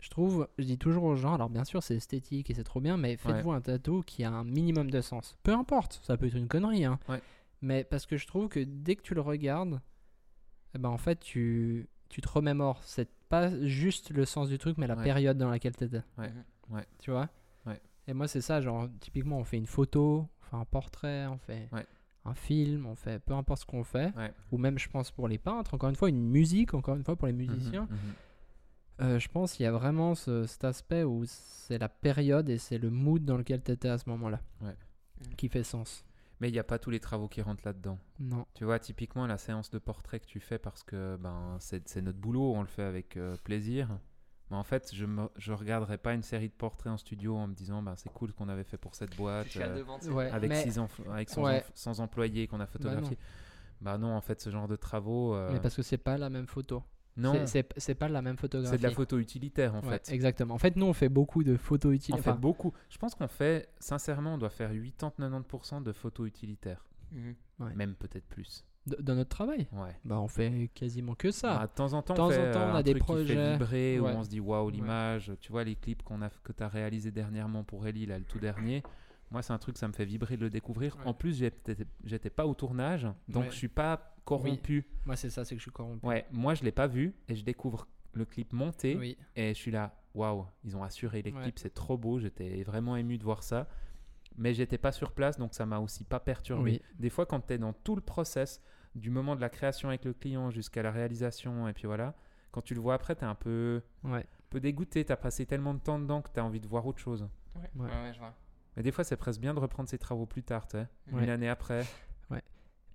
Je 0.00 0.08
trouve, 0.10 0.48
je 0.58 0.64
dis 0.64 0.78
toujours 0.78 1.04
aux 1.04 1.14
gens, 1.16 1.34
alors 1.34 1.50
bien 1.50 1.64
sûr 1.64 1.82
c'est 1.82 1.94
esthétique 1.96 2.48
et 2.50 2.54
c'est 2.54 2.64
trop 2.64 2.80
bien, 2.80 2.96
mais 2.96 3.16
faites-vous 3.16 3.52
un 3.52 3.60
tatou 3.60 4.02
qui 4.06 4.24
a 4.24 4.30
un 4.30 4.44
minimum 4.44 4.90
de 4.90 5.00
sens. 5.00 5.36
Peu 5.42 5.52
importe, 5.52 6.00
ça 6.02 6.16
peut 6.16 6.26
être 6.26 6.36
une 6.36 6.48
connerie, 6.48 6.84
hein. 6.84 6.98
Ouais. 7.08 7.20
Mais 7.62 7.84
parce 7.84 8.06
que 8.06 8.16
je 8.16 8.26
trouve 8.26 8.48
que 8.48 8.60
dès 8.60 8.96
que 8.96 9.02
tu 9.02 9.14
le 9.14 9.20
regardes, 9.20 9.80
eh 10.74 10.78
ben 10.78 10.88
en 10.88 10.96
fait 10.98 11.20
tu, 11.20 11.88
tu 12.08 12.20
te 12.22 12.28
remémores. 12.28 12.80
C'est 12.84 13.10
pas 13.28 13.50
juste 13.66 14.10
le 14.10 14.24
sens 14.24 14.48
du 14.48 14.56
truc, 14.58 14.78
mais 14.78 14.86
la 14.86 14.96
Ouais. 14.96 15.04
période 15.04 15.36
dans 15.36 15.50
laquelle 15.50 15.76
tu 15.76 15.84
étais. 15.84 16.02
Ouais. 16.18 16.32
Mhm. 16.70 16.82
Tu 16.98 17.10
vois? 17.10 17.28
Et 18.08 18.12
moi, 18.14 18.26
c'est 18.26 18.40
ça, 18.40 18.60
genre, 18.60 18.88
typiquement, 18.98 19.38
on 19.38 19.44
fait 19.44 19.58
une 19.58 19.66
photo, 19.66 20.26
on 20.40 20.44
fait 20.46 20.56
un 20.56 20.64
portrait, 20.64 21.26
on 21.28 21.38
fait 21.38 21.68
Ouais. 21.70 21.86
un 22.24 22.34
film, 22.34 22.86
on 22.86 22.96
fait 22.96 23.20
peu 23.20 23.34
importe 23.34 23.60
ce 23.60 23.66
qu'on 23.66 23.84
fait. 23.84 24.12
Ouais. 24.16 24.32
Ou 24.50 24.58
même, 24.58 24.78
je 24.80 24.88
pense, 24.88 25.12
pour 25.12 25.28
les 25.28 25.38
peintres, 25.38 25.74
encore 25.74 25.90
une 25.90 25.94
fois, 25.94 26.08
une 26.08 26.28
musique, 26.28 26.74
encore 26.74 26.96
une 26.96 27.04
fois, 27.04 27.14
pour 27.14 27.28
les 27.28 27.32
musiciens. 27.34 27.82
Mhm, 27.82 27.96
mhm. 27.96 28.14
Euh, 29.00 29.18
je 29.18 29.28
pense 29.28 29.52
qu'il 29.54 29.64
y 29.64 29.66
a 29.66 29.72
vraiment 29.72 30.14
ce- 30.14 30.46
cet 30.46 30.64
aspect 30.64 31.04
où 31.04 31.24
c'est 31.26 31.78
la 31.78 31.88
période 31.88 32.48
et 32.50 32.58
c'est 32.58 32.78
le 32.78 32.90
mood 32.90 33.24
dans 33.24 33.36
lequel 33.36 33.62
tu 33.62 33.70
étais 33.72 33.88
à 33.88 33.96
ce 33.98 34.08
moment-là 34.10 34.40
Ouais. 34.62 34.76
qui 35.36 35.48
fait 35.48 35.62
sens. 35.64 36.04
Mais 36.40 36.48
il 36.48 36.52
n'y 36.52 36.58
a 36.58 36.64
pas 36.64 36.78
tous 36.78 36.90
les 36.90 37.00
travaux 37.00 37.28
qui 37.28 37.42
rentrent 37.42 37.62
là-dedans. 37.66 37.98
Non. 38.18 38.46
Tu 38.54 38.64
vois, 38.64 38.78
typiquement, 38.78 39.26
la 39.26 39.36
séance 39.38 39.70
de 39.70 39.78
portrait 39.78 40.20
que 40.20 40.26
tu 40.26 40.40
fais 40.40 40.58
parce 40.58 40.82
que 40.82 41.16
ben, 41.20 41.56
c'est 41.60 42.00
notre 42.02 42.18
boulot, 42.18 42.54
on 42.54 42.60
le 42.62 42.66
fait 42.66 42.82
avec 42.82 43.16
euh, 43.16 43.36
plaisir. 43.44 43.88
Mais 44.50 44.56
en 44.56 44.64
fait, 44.64 44.90
je 44.94 45.04
ne 45.04 45.52
regarderai 45.54 45.96
pas 45.98 46.12
une 46.14 46.22
série 46.22 46.48
de 46.48 46.54
portraits 46.54 46.92
en 46.92 46.96
studio 46.96 47.36
en 47.36 47.46
me 47.46 47.54
disant 47.54 47.82
ben, 47.82 47.94
c'est 47.96 48.10
cool 48.12 48.30
ce 48.30 48.34
qu'on 48.34 48.48
avait 48.48 48.64
fait 48.64 48.78
pour 48.78 48.94
cette 48.94 49.14
boîte. 49.16 49.48
Euh. 49.56 49.82
Ouais, 50.12 50.30
avec, 50.30 50.48
mais, 50.50 50.62
six 50.62 50.78
avec 51.10 51.28
100, 51.30 51.42
Ouais. 51.44 51.58
enf- 51.60 51.70
100 51.74 52.00
employés 52.00 52.46
qu'on 52.48 52.60
a 52.60 52.66
photographiés. 52.66 53.18
Bah 53.82 53.96
non, 53.96 54.14
en 54.14 54.20
fait, 54.20 54.40
ce 54.40 54.50
genre 54.50 54.66
de 54.68 54.76
travaux. 54.76 55.34
euh, 55.34 55.50
mais 55.52 55.60
parce 55.60 55.76
que 55.76 55.82
c'est 55.82 55.98
pas 55.98 56.18
la 56.18 56.30
même 56.30 56.46
photo. 56.46 56.82
Non, 57.16 57.46
C'est- 57.46 57.94
pas 57.94 58.08
la 58.08 58.22
même 58.22 58.36
photographie. 58.36 58.72
c'est 58.76 58.78
de 58.82 58.88
la 58.88 58.94
photo 58.94 59.18
utilitaire 59.18 59.74
en 59.74 59.80
Ouais, 59.80 59.98
fait. 59.98 60.12
Exactement. 60.12 60.54
En 60.54 60.58
fait, 60.58 60.76
nous, 60.76 60.86
on 60.86 60.92
fait 60.92 61.08
beaucoup 61.08 61.42
de 61.44 61.56
photos 61.56 61.90
On 61.90 61.94
utiles. 61.94 62.14
fait 62.16 62.30
enfin, 62.30 62.34
beaucoup. 62.38 62.72
Je 62.88 62.98
pense 62.98 63.14
qu'on 63.14 63.28
fait, 63.28 63.68
sincèrement, 63.78 64.34
on 64.34 64.38
doit 64.38 64.50
faire 64.50 64.72
80-90% 64.72 65.80
de 65.82 65.92
photos 65.92 66.28
utilitaires. 66.28 66.84
Mhm. 67.12 67.34
Ouais. 67.60 67.74
Même 67.74 67.94
peut-être 67.94 68.26
plus. 68.26 68.64
d- 68.86 68.96
dans 69.00 69.14
notre 69.14 69.28
travail, 69.28 69.68
Ouais. 69.72 69.94
bah, 70.06 70.18
on 70.20 70.26
fait 70.26 70.70
quasiment 70.74 71.14
que 71.14 71.30
ça. 71.30 71.60
Ah, 71.60 71.66
de 71.66 71.72
temps 71.72 71.92
en 71.92 72.00
temps, 72.00 72.14
temps 72.14 72.28
on, 72.28 72.30
fait, 72.30 72.48
en 72.48 72.52
temps, 72.52 72.60
on 72.70 72.74
a 72.74 72.78
un 72.78 72.82
des 72.82 72.92
truc 72.92 73.02
qui 73.02 73.06
fait 73.08 73.12
projets. 73.34 73.52
vibrer, 73.52 74.00
où 74.00 74.04
Ouais. 74.06 74.14
on 74.16 74.22
se 74.24 74.30
dit 74.30 74.40
waouh, 74.40 74.66
Ouais. 74.66 74.72
l'image. 74.72 75.32
Tu 75.40 75.52
vois, 75.52 75.64
les 75.64 75.74
clips 75.76 76.02
qu'on 76.02 76.22
a, 76.22 76.30
que 76.30 76.52
tu 76.52 76.62
as 76.62 76.68
réalisés 76.68 77.10
dernièrement 77.10 77.62
pour 77.62 77.86
Ellie, 77.86 78.06
là, 78.06 78.18
le 78.18 78.24
tout 78.24 78.38
dernier. 78.38 78.82
Moi, 79.30 79.42
c'est 79.42 79.52
un 79.52 79.58
truc, 79.58 79.76
ça 79.76 79.86
me 79.86 79.92
fait 79.92 80.06
vibrer 80.06 80.36
de 80.38 80.42
le 80.42 80.50
découvrir. 80.50 80.96
Ouais. 80.96 81.02
En 81.06 81.12
plus, 81.14 81.36
j'étais 81.38 81.76
j'étais 82.04 82.30
pas 82.30 82.46
au 82.46 82.54
tournage, 82.54 83.06
donc 83.28 83.44
Ouais. 83.44 83.50
je 83.50 83.56
suis 83.56 83.68
pas 83.68 84.14
corrompu. 84.24 84.86
Moi, 85.06 85.16
c'est 85.16 85.30
ça, 85.30 85.44
c'est 85.44 85.54
que 85.54 85.58
je 85.60 85.64
suis 85.64 85.70
corrompu. 85.70 86.04
Ouais, 86.06 86.26
moi, 86.30 86.54
je 86.54 86.62
l'ai 86.64 86.72
pas 86.72 86.86
vu 86.86 87.14
et 87.28 87.34
je 87.34 87.44
découvre 87.44 87.86
le 88.12 88.24
clip 88.24 88.52
monté. 88.52 88.96
Oui. 88.96 89.16
Et 89.36 89.48
je 89.54 89.58
suis 89.58 89.70
là, 89.70 89.94
waouh, 90.14 90.46
ils 90.64 90.76
ont 90.76 90.82
assuré 90.82 91.22
les 91.22 91.32
Ouais. 91.32 91.42
clips, 91.42 91.58
c'est 91.58 91.74
trop 91.74 91.96
beau. 91.96 92.18
J'étais 92.18 92.62
vraiment 92.62 92.96
ému 92.96 93.18
de 93.18 93.24
voir 93.24 93.42
ça. 93.42 93.68
Mais 94.36 94.54
j'étais 94.54 94.78
pas 94.78 94.92
sur 94.92 95.12
place, 95.12 95.38
donc 95.38 95.54
ça 95.54 95.66
m'a 95.66 95.78
aussi 95.80 96.04
pas 96.04 96.20
perturbé. 96.20 96.62
Oui. 96.70 96.82
Des 96.98 97.10
fois, 97.10 97.26
quand 97.26 97.40
tu 97.46 97.54
es 97.54 97.58
dans 97.58 97.72
tout 97.72 97.94
le 97.96 98.00
process, 98.00 98.62
du 98.94 99.10
moment 99.10 99.36
de 99.36 99.40
la 99.40 99.48
création 99.50 99.88
avec 99.88 100.04
le 100.04 100.12
client 100.12 100.50
jusqu'à 100.50 100.82
la 100.82 100.90
réalisation, 100.90 101.68
et 101.68 101.72
puis 101.72 101.86
voilà, 101.86 102.14
quand 102.52 102.60
tu 102.62 102.74
le 102.74 102.80
vois 102.80 102.94
après, 102.94 103.14
tu 103.16 103.22
es 103.22 103.26
un 103.26 103.34
peu, 103.34 103.82
Ouais. 104.04 104.24
peu 104.48 104.60
dégoûté. 104.60 105.04
Tu 105.04 105.12
as 105.12 105.16
passé 105.16 105.46
tellement 105.46 105.74
de 105.74 105.80
temps 105.80 105.98
dedans 105.98 106.22
que 106.22 106.30
tu 106.32 106.40
as 106.40 106.44
envie 106.44 106.60
de 106.60 106.66
voir 106.66 106.86
autre 106.86 106.98
chose. 107.00 107.28
Ouais. 107.56 107.62
Ouais. 107.76 107.86
Ouais, 107.88 108.02
ouais, 108.02 108.12
je 108.14 108.18
vois. 108.18 108.34
Mais 108.76 108.82
des 108.84 108.92
fois, 108.92 109.02
c'est 109.04 109.16
presque 109.16 109.40
bien 109.40 109.52
de 109.52 109.58
reprendre 109.58 109.88
ses 109.88 109.98
travaux 109.98 110.26
plus 110.26 110.42
tard, 110.44 110.66
une 111.08 111.28
année 111.28 111.48
après. 111.48 111.84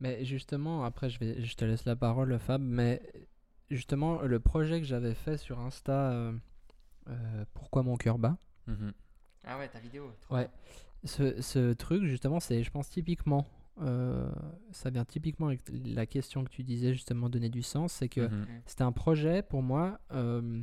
Mais 0.06 0.24
justement, 0.24 0.84
après, 0.84 1.10
je, 1.10 1.20
vais, 1.20 1.44
je 1.44 1.56
te 1.56 1.66
laisse 1.66 1.86
la 1.86 1.96
parole, 1.96 2.38
Fab. 2.38 2.62
Mais 2.62 3.02
justement, 3.72 4.22
le 4.22 4.40
projet 4.40 4.80
que 4.80 4.86
j'avais 4.86 5.16
fait 5.16 5.38
sur 5.38 5.60
Insta, 5.60 6.12
euh, 6.12 6.32
euh, 7.10 7.46
Pourquoi 7.56 7.82
mon 7.84 7.96
cœur 7.98 8.20
bat? 8.20 8.38
Mhm. 8.68 8.94
Ah 9.46 9.58
ouais, 9.58 9.68
ta 9.68 9.80
vidéo. 9.80 10.12
trop 10.22 10.36
Ouais. 10.36 10.50
ce, 11.04 11.42
ce 11.42 11.74
truc, 11.74 12.04
justement, 12.06 12.40
c'est, 12.40 12.62
je 12.64 12.70
pense, 12.72 12.90
typiquement. 12.90 13.48
euh, 13.82 14.32
ça 14.72 14.90
vient 14.90 15.04
typiquement 15.06 15.48
avec 15.48 15.62
la 15.86 16.06
question 16.06 16.44
que 16.44 16.50
tu 16.50 16.64
disais, 16.64 16.94
justement, 16.94 17.28
donner 17.30 17.50
du 17.50 17.62
sens. 17.64 17.92
C'est 17.94 18.08
que 18.10 18.22
Mhm. 18.28 18.46
c'était 18.68 18.84
un 18.84 18.92
projet 18.92 19.42
pour 19.42 19.62
moi 19.64 20.00
euh, 20.12 20.62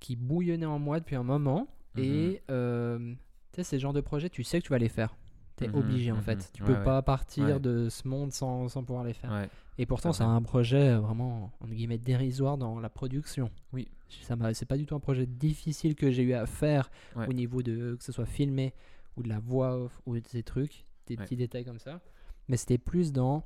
qui 0.00 0.16
bouillonnait 0.16 0.66
en 0.66 0.78
moi 0.78 1.00
depuis 1.00 1.16
un 1.16 1.22
moment. 1.24 1.66
Et 1.96 2.42
euh, 2.50 2.98
tu 3.52 3.56
sais, 3.56 3.64
ces 3.64 3.78
genres 3.78 3.92
de 3.92 4.00
projets, 4.00 4.28
tu 4.28 4.42
sais 4.44 4.60
que 4.60 4.64
tu 4.66 4.70
vas 4.70 4.78
les 4.78 4.88
faire. 4.88 5.16
Tu 5.56 5.64
es 5.64 5.68
Mhm, 5.68 5.74
obligé 5.76 6.10
en 6.12 6.16
mhm. 6.16 6.22
fait. 6.22 6.50
Tu 6.52 6.62
Ouais, 6.62 6.68
peux 6.68 6.74
ouais. 6.78 6.84
pas 6.84 7.00
partir 7.02 7.44
Ouais. 7.44 7.60
de 7.60 7.88
ce 7.88 8.08
monde 8.08 8.32
sans, 8.32 8.68
sans 8.68 8.82
pouvoir 8.82 9.04
les 9.04 9.12
faire. 9.12 9.30
Ouais. 9.30 9.48
Et 9.78 9.86
pourtant, 9.86 10.12
C'est 10.12 10.22
un 10.24 10.42
projet 10.42 10.90
euh, 10.90 11.00
vraiment, 11.00 11.52
entre 11.60 11.72
guillemets, 11.72 11.98
dérisoire 11.98 12.58
dans 12.58 12.80
la 12.80 12.88
production. 12.88 13.50
Oui. 13.72 13.88
Ça 14.22 14.36
m'a- 14.36 14.54
c'est 14.54 14.66
pas 14.66 14.76
du 14.76 14.86
tout 14.86 14.94
un 14.94 15.00
projet 15.00 15.26
difficile 15.26 15.94
que 15.96 16.10
j'ai 16.10 16.22
eu 16.22 16.32
à 16.34 16.46
faire 16.46 16.90
Ouais. 17.16 17.28
au 17.28 17.32
niveau 17.32 17.62
de 17.62 17.96
que 17.96 18.04
ce 18.04 18.12
soit 18.12 18.26
filmé 18.26 18.72
ou 19.16 19.22
de 19.22 19.28
la 19.28 19.38
voix 19.40 19.76
off 19.76 20.00
ou 20.06 20.14
de 20.18 20.26
ces 20.26 20.42
trucs, 20.42 20.86
des 21.06 21.16
Ouais. 21.16 21.24
petits 21.24 21.36
détails 21.36 21.64
comme 21.64 21.78
ça. 21.80 22.00
Mais 22.48 22.56
c'était 22.56 22.78
plus 22.78 23.12
dans 23.12 23.42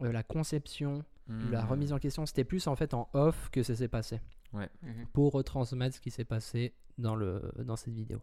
euh, 0.00 0.12
la 0.12 0.22
conception, 0.22 1.02
la 1.50 1.62
Mhm. 1.62 1.68
remise 1.70 1.92
en 1.92 1.98
question. 1.98 2.24
C'était 2.24 2.44
plus 2.44 2.66
en 2.68 2.76
fait 2.76 2.94
en 2.94 3.08
off 3.14 3.48
que 3.50 3.62
ça 3.64 3.74
s'est 3.74 3.88
passé 3.88 4.20
Mhm. 4.52 4.66
pour 5.12 5.32
retransmettre 5.32 5.96
ce 5.96 6.00
qui 6.00 6.10
s'est 6.10 6.24
passé 6.24 6.72
dans, 6.98 7.14
le, 7.16 7.42
dans 7.64 7.76
cette 7.76 7.94
vidéo. 7.94 8.20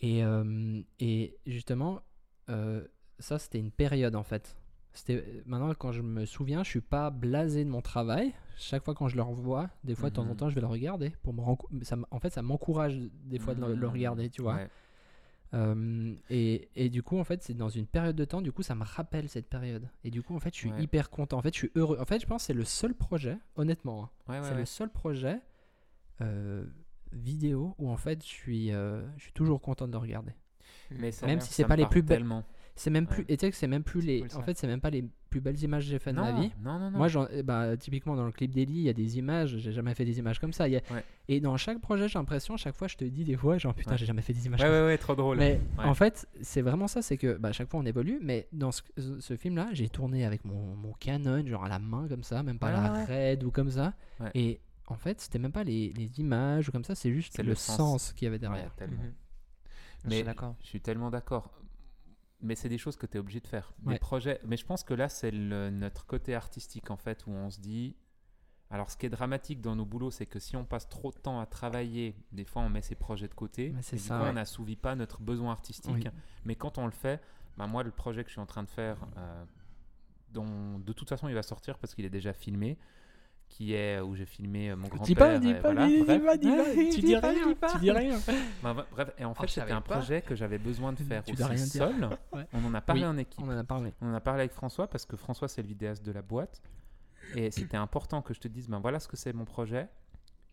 Et, 0.00 0.22
euh, 0.24 0.80
et 1.00 1.36
justement, 1.46 2.00
euh, 2.48 2.86
ça 3.18 3.38
c'était 3.38 3.58
une 3.58 3.70
période 3.70 4.14
en 4.16 4.22
fait. 4.22 4.56
Maintenant 5.46 5.72
quand 5.74 5.92
je 5.92 6.02
me 6.02 6.24
souviens, 6.24 6.64
je 6.64 6.70
suis 6.70 6.80
pas 6.80 7.10
blasé 7.10 7.64
de 7.64 7.70
mon 7.70 7.82
travail. 7.82 8.32
Chaque 8.56 8.84
fois 8.84 8.94
quand 8.94 9.06
je 9.08 9.16
le 9.16 9.22
revois, 9.22 9.70
des 9.84 9.94
fois 9.94 10.10
de 10.10 10.14
temps 10.16 10.22
en 10.22 10.30
Mhm. 10.30 10.36
temps, 10.36 10.48
je 10.50 10.54
vais 10.56 10.60
le 10.60 10.66
regarder 10.66 11.10
pour 11.22 11.32
me 11.34 11.84
ça, 11.84 11.96
en 12.10 12.18
fait, 12.18 12.30
ça 12.30 12.42
m'encourage 12.42 12.98
des 13.24 13.38
fois 13.38 13.54
de 13.54 13.64
le, 13.64 13.86
regarder, 13.88 14.28
tu 14.30 14.42
vois. 14.42 14.54
Ouais. 14.56 14.68
Euh, 15.54 16.14
et, 16.28 16.68
et 16.74 16.90
du 16.90 17.02
coup, 17.02 17.18
en 17.18 17.24
fait, 17.24 17.42
c'est 17.42 17.54
dans 17.54 17.68
une 17.68 17.86
période 17.86 18.16
de 18.16 18.24
temps, 18.24 18.42
du 18.42 18.52
coup, 18.52 18.62
ça 18.62 18.74
me 18.74 18.84
rappelle 18.84 19.28
cette 19.28 19.48
période. 19.48 19.88
Et 20.04 20.10
du 20.10 20.22
coup, 20.22 20.34
en 20.34 20.40
fait, 20.40 20.52
je 20.52 20.58
suis 20.58 20.70
Ouais. 20.70 20.82
hyper 20.82 21.08
content. 21.10 21.38
En 21.38 21.42
fait, 21.42 21.54
je 21.54 21.58
suis 21.60 21.70
heureux. 21.76 21.96
En 22.00 22.04
fait, 22.04 22.20
je 22.20 22.26
pense 22.26 22.42
que 22.42 22.46
c'est 22.48 22.52
le 22.54 22.64
seul 22.64 22.92
projet, 22.94 23.38
honnêtement, 23.56 24.04
hein, 24.04 24.10
Ouais, 24.28 24.40
ouais, 24.40 24.48
c'est 24.48 24.54
le 24.56 24.64
seul 24.66 24.90
projet 24.90 25.40
euh, 26.20 26.64
vidéo 27.12 27.74
où 27.78 27.88
en 27.88 27.96
fait 27.96 28.22
je 28.22 28.28
suis, 28.28 28.72
euh, 28.72 29.06
je 29.16 29.22
suis 29.22 29.32
toujours 29.32 29.60
content 29.62 29.86
de 29.86 29.92
le 29.92 29.98
regarder. 29.98 30.32
Mais 30.98 31.12
ça- 31.12 31.26
Même 31.26 31.40
si 31.40 31.52
c'est 31.52 31.64
pas 31.64 31.76
les 31.76 31.86
plus 31.86 32.02
belles-. 32.02 32.26
C'est 32.76 32.90
même 32.90 33.08
plus, 33.08 33.22
Ouais. 33.22 33.26
et 33.30 33.36
tu 33.36 33.44
sais 33.44 33.50
que 33.50 33.56
c'est 33.56 33.66
même 33.66 33.82
plus 33.82 34.00
les, 34.02 34.20
cool, 34.20 34.38
en 34.38 34.42
fait 34.44 34.56
c'est 34.56 34.68
même 34.68 34.80
pas 34.80 34.90
les 34.90 35.04
plus 35.30 35.40
belles 35.40 35.60
images 35.64 35.82
que 35.86 35.90
j'ai 35.90 35.98
faites 35.98 36.14
de 36.14 36.20
non, 36.20 36.32
ma 36.32 36.40
vie. 36.40 36.52
non, 36.62 36.78
non, 36.78 36.92
non. 36.92 36.98
Moi, 36.98 37.08
eh 37.32 37.42
bah, 37.42 37.76
typiquement 37.76 38.14
dans 38.14 38.24
le 38.24 38.30
clip 38.30 38.52
d'Eli, 38.52 38.72
il 38.72 38.82
y 38.82 38.88
a 38.88 38.92
des 38.92 39.18
images. 39.18 39.56
J'ai 39.58 39.72
jamais 39.72 39.94
fait 39.94 40.04
des 40.04 40.20
images 40.20 40.38
comme 40.38 40.52
ça. 40.52 40.68
Il 40.68 40.74
y 40.74 40.76
a- 40.76 40.82
Ouais. 40.92 41.02
Et 41.26 41.40
dans 41.40 41.56
chaque 41.56 41.80
projet, 41.80 42.06
j'ai 42.08 42.20
l'impression, 42.20 42.56
chaque 42.56 42.76
fois, 42.76 42.86
je 42.86 42.96
te 42.96 43.04
dis 43.04 43.24
des 43.24 43.36
fois, 43.36 43.58
genre 43.58 43.74
putain, 43.74 43.90
Ouais. 43.90 43.98
j'ai 43.98 44.06
jamais 44.06 44.22
fait 44.22 44.32
des 44.32 44.46
images 44.46 44.60
ouais, 44.60 44.66
comme 44.66 44.74
ça. 44.76 44.80
ouais, 44.82 44.86
ouais, 44.86 44.96
trop 44.98 45.16
drôle. 45.16 45.38
Mais 45.38 45.60
Ouais. 45.76 45.84
en 45.86 45.94
fait, 45.94 46.28
c'est 46.40 46.62
vraiment 46.62 46.86
ça, 46.86 47.02
c'est 47.02 47.16
que 47.16 47.36
bah, 47.36 47.48
à 47.48 47.52
chaque 47.52 47.68
fois 47.68 47.80
on 47.80 47.84
évolue, 47.84 48.20
mais 48.22 48.46
dans 48.52 48.70
ce, 48.70 49.36
film-là, 49.36 49.70
j'ai 49.72 49.88
tourné 49.88 50.24
avec 50.24 50.44
mon, 50.44 50.76
mon 50.76 50.92
Canon, 50.92 51.44
genre 51.48 51.64
à 51.64 51.68
la 51.68 51.80
main 51.80 52.06
comme 52.08 52.22
ça, 52.22 52.44
même 52.44 52.60
pas 52.60 52.68
Ouais, 52.68 52.72
la 52.74 52.92
ouais, 52.92 53.04
RED 53.32 53.42
ou 53.42 53.50
comme 53.50 53.70
ça. 53.72 53.92
Ouais. 54.20 54.30
Et 54.36 54.60
en 54.86 54.96
fait, 54.96 55.20
c'était 55.20 55.40
même 55.40 55.50
pas 55.52 55.64
les, 55.64 55.92
les 55.94 56.20
images 56.20 56.68
ou 56.68 56.72
comme 56.72 56.84
ça, 56.84 56.94
c'est 56.94 57.12
juste 57.12 57.38
le, 57.38 57.44
le 57.44 57.54
sens, 57.56 57.76
sens. 57.76 58.12
qu'il 58.12 58.26
y 58.26 58.28
avait 58.28 58.36
Ouais, 58.36 58.38
derrière. 58.38 58.72
Je 60.04 60.08
Mais 60.08 60.16
suis 60.16 60.24
d'accord. 60.24 60.54
Je 60.60 60.66
suis 60.66 60.80
tellement 60.80 61.10
d'accord. 61.10 61.50
Mais 62.40 62.54
c'est 62.54 62.68
des 62.68 62.78
choses 62.78 62.96
que 62.96 63.06
tu 63.06 63.16
es 63.16 63.20
obligé 63.20 63.40
de 63.40 63.48
faire. 63.48 63.72
Des 63.80 63.92
Ouais. 63.94 63.98
projets. 63.98 64.40
Mais 64.44 64.56
je 64.56 64.64
pense 64.64 64.84
que 64.84 64.94
là, 64.94 65.08
c'est 65.08 65.32
notre 65.32 66.06
côté 66.06 66.34
artistique, 66.34 66.90
en 66.90 66.96
fait, 66.96 67.26
où 67.26 67.30
on 67.30 67.50
se 67.50 67.58
dit. 67.60 67.96
Alors, 68.70 68.90
ce 68.90 68.96
qui 68.96 69.06
est 69.06 69.10
dramatique 69.10 69.60
dans 69.62 69.74
nos 69.74 69.86
boulots, 69.86 70.10
c'est 70.10 70.26
que 70.26 70.38
si 70.38 70.54
on 70.54 70.64
passe 70.64 70.88
trop 70.88 71.10
de 71.10 71.16
temps 71.16 71.40
à 71.40 71.46
travailler, 71.46 72.14
des 72.32 72.44
fois, 72.44 72.62
on 72.62 72.68
met 72.68 72.82
ses 72.82 72.94
projets 72.94 73.26
de 73.26 73.34
côté. 73.34 73.70
Ouais, 73.70 73.82
c'est 73.82 73.96
et 73.96 73.98
du 73.98 74.04
ça, 74.04 74.18
coup, 74.18 74.24
ouais. 74.24 74.30
on 74.30 74.34
n'assouvit 74.34 74.76
pas 74.76 74.94
notre 74.94 75.20
besoin 75.22 75.52
artistique. 75.52 75.90
Oui. 75.94 76.04
Mais 76.44 76.54
quand 76.54 76.76
on 76.78 76.84
le 76.84 76.92
fait, 76.92 77.20
bah, 77.56 77.66
moi, 77.66 77.82
le 77.82 77.90
projet 77.90 78.22
que 78.22 78.28
je 78.28 78.34
suis 78.34 78.40
en 78.42 78.46
train 78.46 78.62
de 78.62 78.68
faire, 78.70 78.98
euh, 79.16 79.44
dont 80.30 80.78
de 80.78 80.92
toute 80.92 81.08
façon, 81.08 81.28
il 81.28 81.34
va 81.34 81.42
sortir 81.42 81.78
parce 81.78 81.94
qu'il 81.94 82.04
est 82.04 82.10
déjà 82.10 82.32
filmé, 82.34 82.78
qui 83.48 83.72
est 83.74 83.98
où 84.00 84.14
j'ai 84.14 84.26
filmé 84.26 84.70
euh, 84.70 84.76
mon 84.76 84.88
grand-père. 84.88 85.06
Dis 85.06 85.14
pas, 85.14 85.38
dis 85.38 85.54
pas, 85.54 85.60
voilà, 85.72 85.86
dis, 85.88 86.02
pas, 86.04 86.36
dis 86.36 86.48
pas, 86.48 86.64
tu 86.92 87.00
Dis 87.00 87.16
rien, 87.16 87.48
dis 87.48 87.54
pas. 87.54 87.72
tu 87.72 87.78
dis 87.78 87.90
rien. 87.90 88.18
Bref, 88.92 89.10
et 89.18 89.24
en 89.24 89.34
fait, 89.34 89.46
je 89.48 89.52
c'était 89.54 89.72
un 89.72 89.80
projet 89.80 90.22
que 90.22 90.34
j'avais 90.34 90.58
besoin 90.58 90.92
de 90.92 90.98
faire 91.02 91.24
Tu 91.24 91.32
aussi 91.42 91.58
seul. 91.68 92.08
Ouais. 92.32 92.46
On 92.52 92.64
en 92.64 92.74
a 92.74 92.80
parlé 92.80 93.02
Oui, 93.02 93.06
en 93.08 93.16
équipe. 93.18 93.40
On 93.42 93.48
en 93.50 93.56
a 93.58 93.64
parlé. 93.64 93.92
On 94.00 94.10
en 94.10 94.14
a 94.14 94.20
parlé 94.20 94.40
avec 94.40 94.52
François 94.52 94.86
parce 94.88 95.04
que 95.06 95.16
François, 95.16 95.48
c'est 95.48 95.62
le 95.62 95.68
vidéaste 95.68 96.04
de 96.04 96.12
la 96.12 96.22
boîte. 96.22 96.62
Et 97.34 97.50
c'était 97.50 97.76
important 97.76 98.22
que 98.22 98.32
je 98.34 98.40
te 98.40 98.48
dise, 98.48 98.68
ben 98.68 98.78
voilà 98.80 99.00
ce 99.00 99.08
que 99.08 99.16
c'est 99.16 99.32
mon 99.32 99.44
projet. 99.44 99.88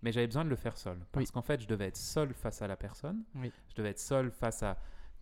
Mais 0.02 0.12
j'avais 0.12 0.28
besoin 0.28 0.44
de 0.46 0.50
le 0.50 0.56
faire 0.56 0.78
seul. 0.78 0.98
Parce 1.12 1.26
Oui. 1.28 1.32
qu'en 1.32 1.42
fait, 1.42 1.62
je 1.62 1.68
devais 1.68 1.86
être 1.88 1.98
seul 1.98 2.34
face 2.34 2.62
à 2.62 2.68
la 2.68 2.76
personne. 2.76 3.24
Oui. 3.36 3.52
Je 3.70 3.76
devais 3.76 3.90
être 3.90 4.00
seul 4.00 4.30
face 4.32 4.62
à 4.62 4.78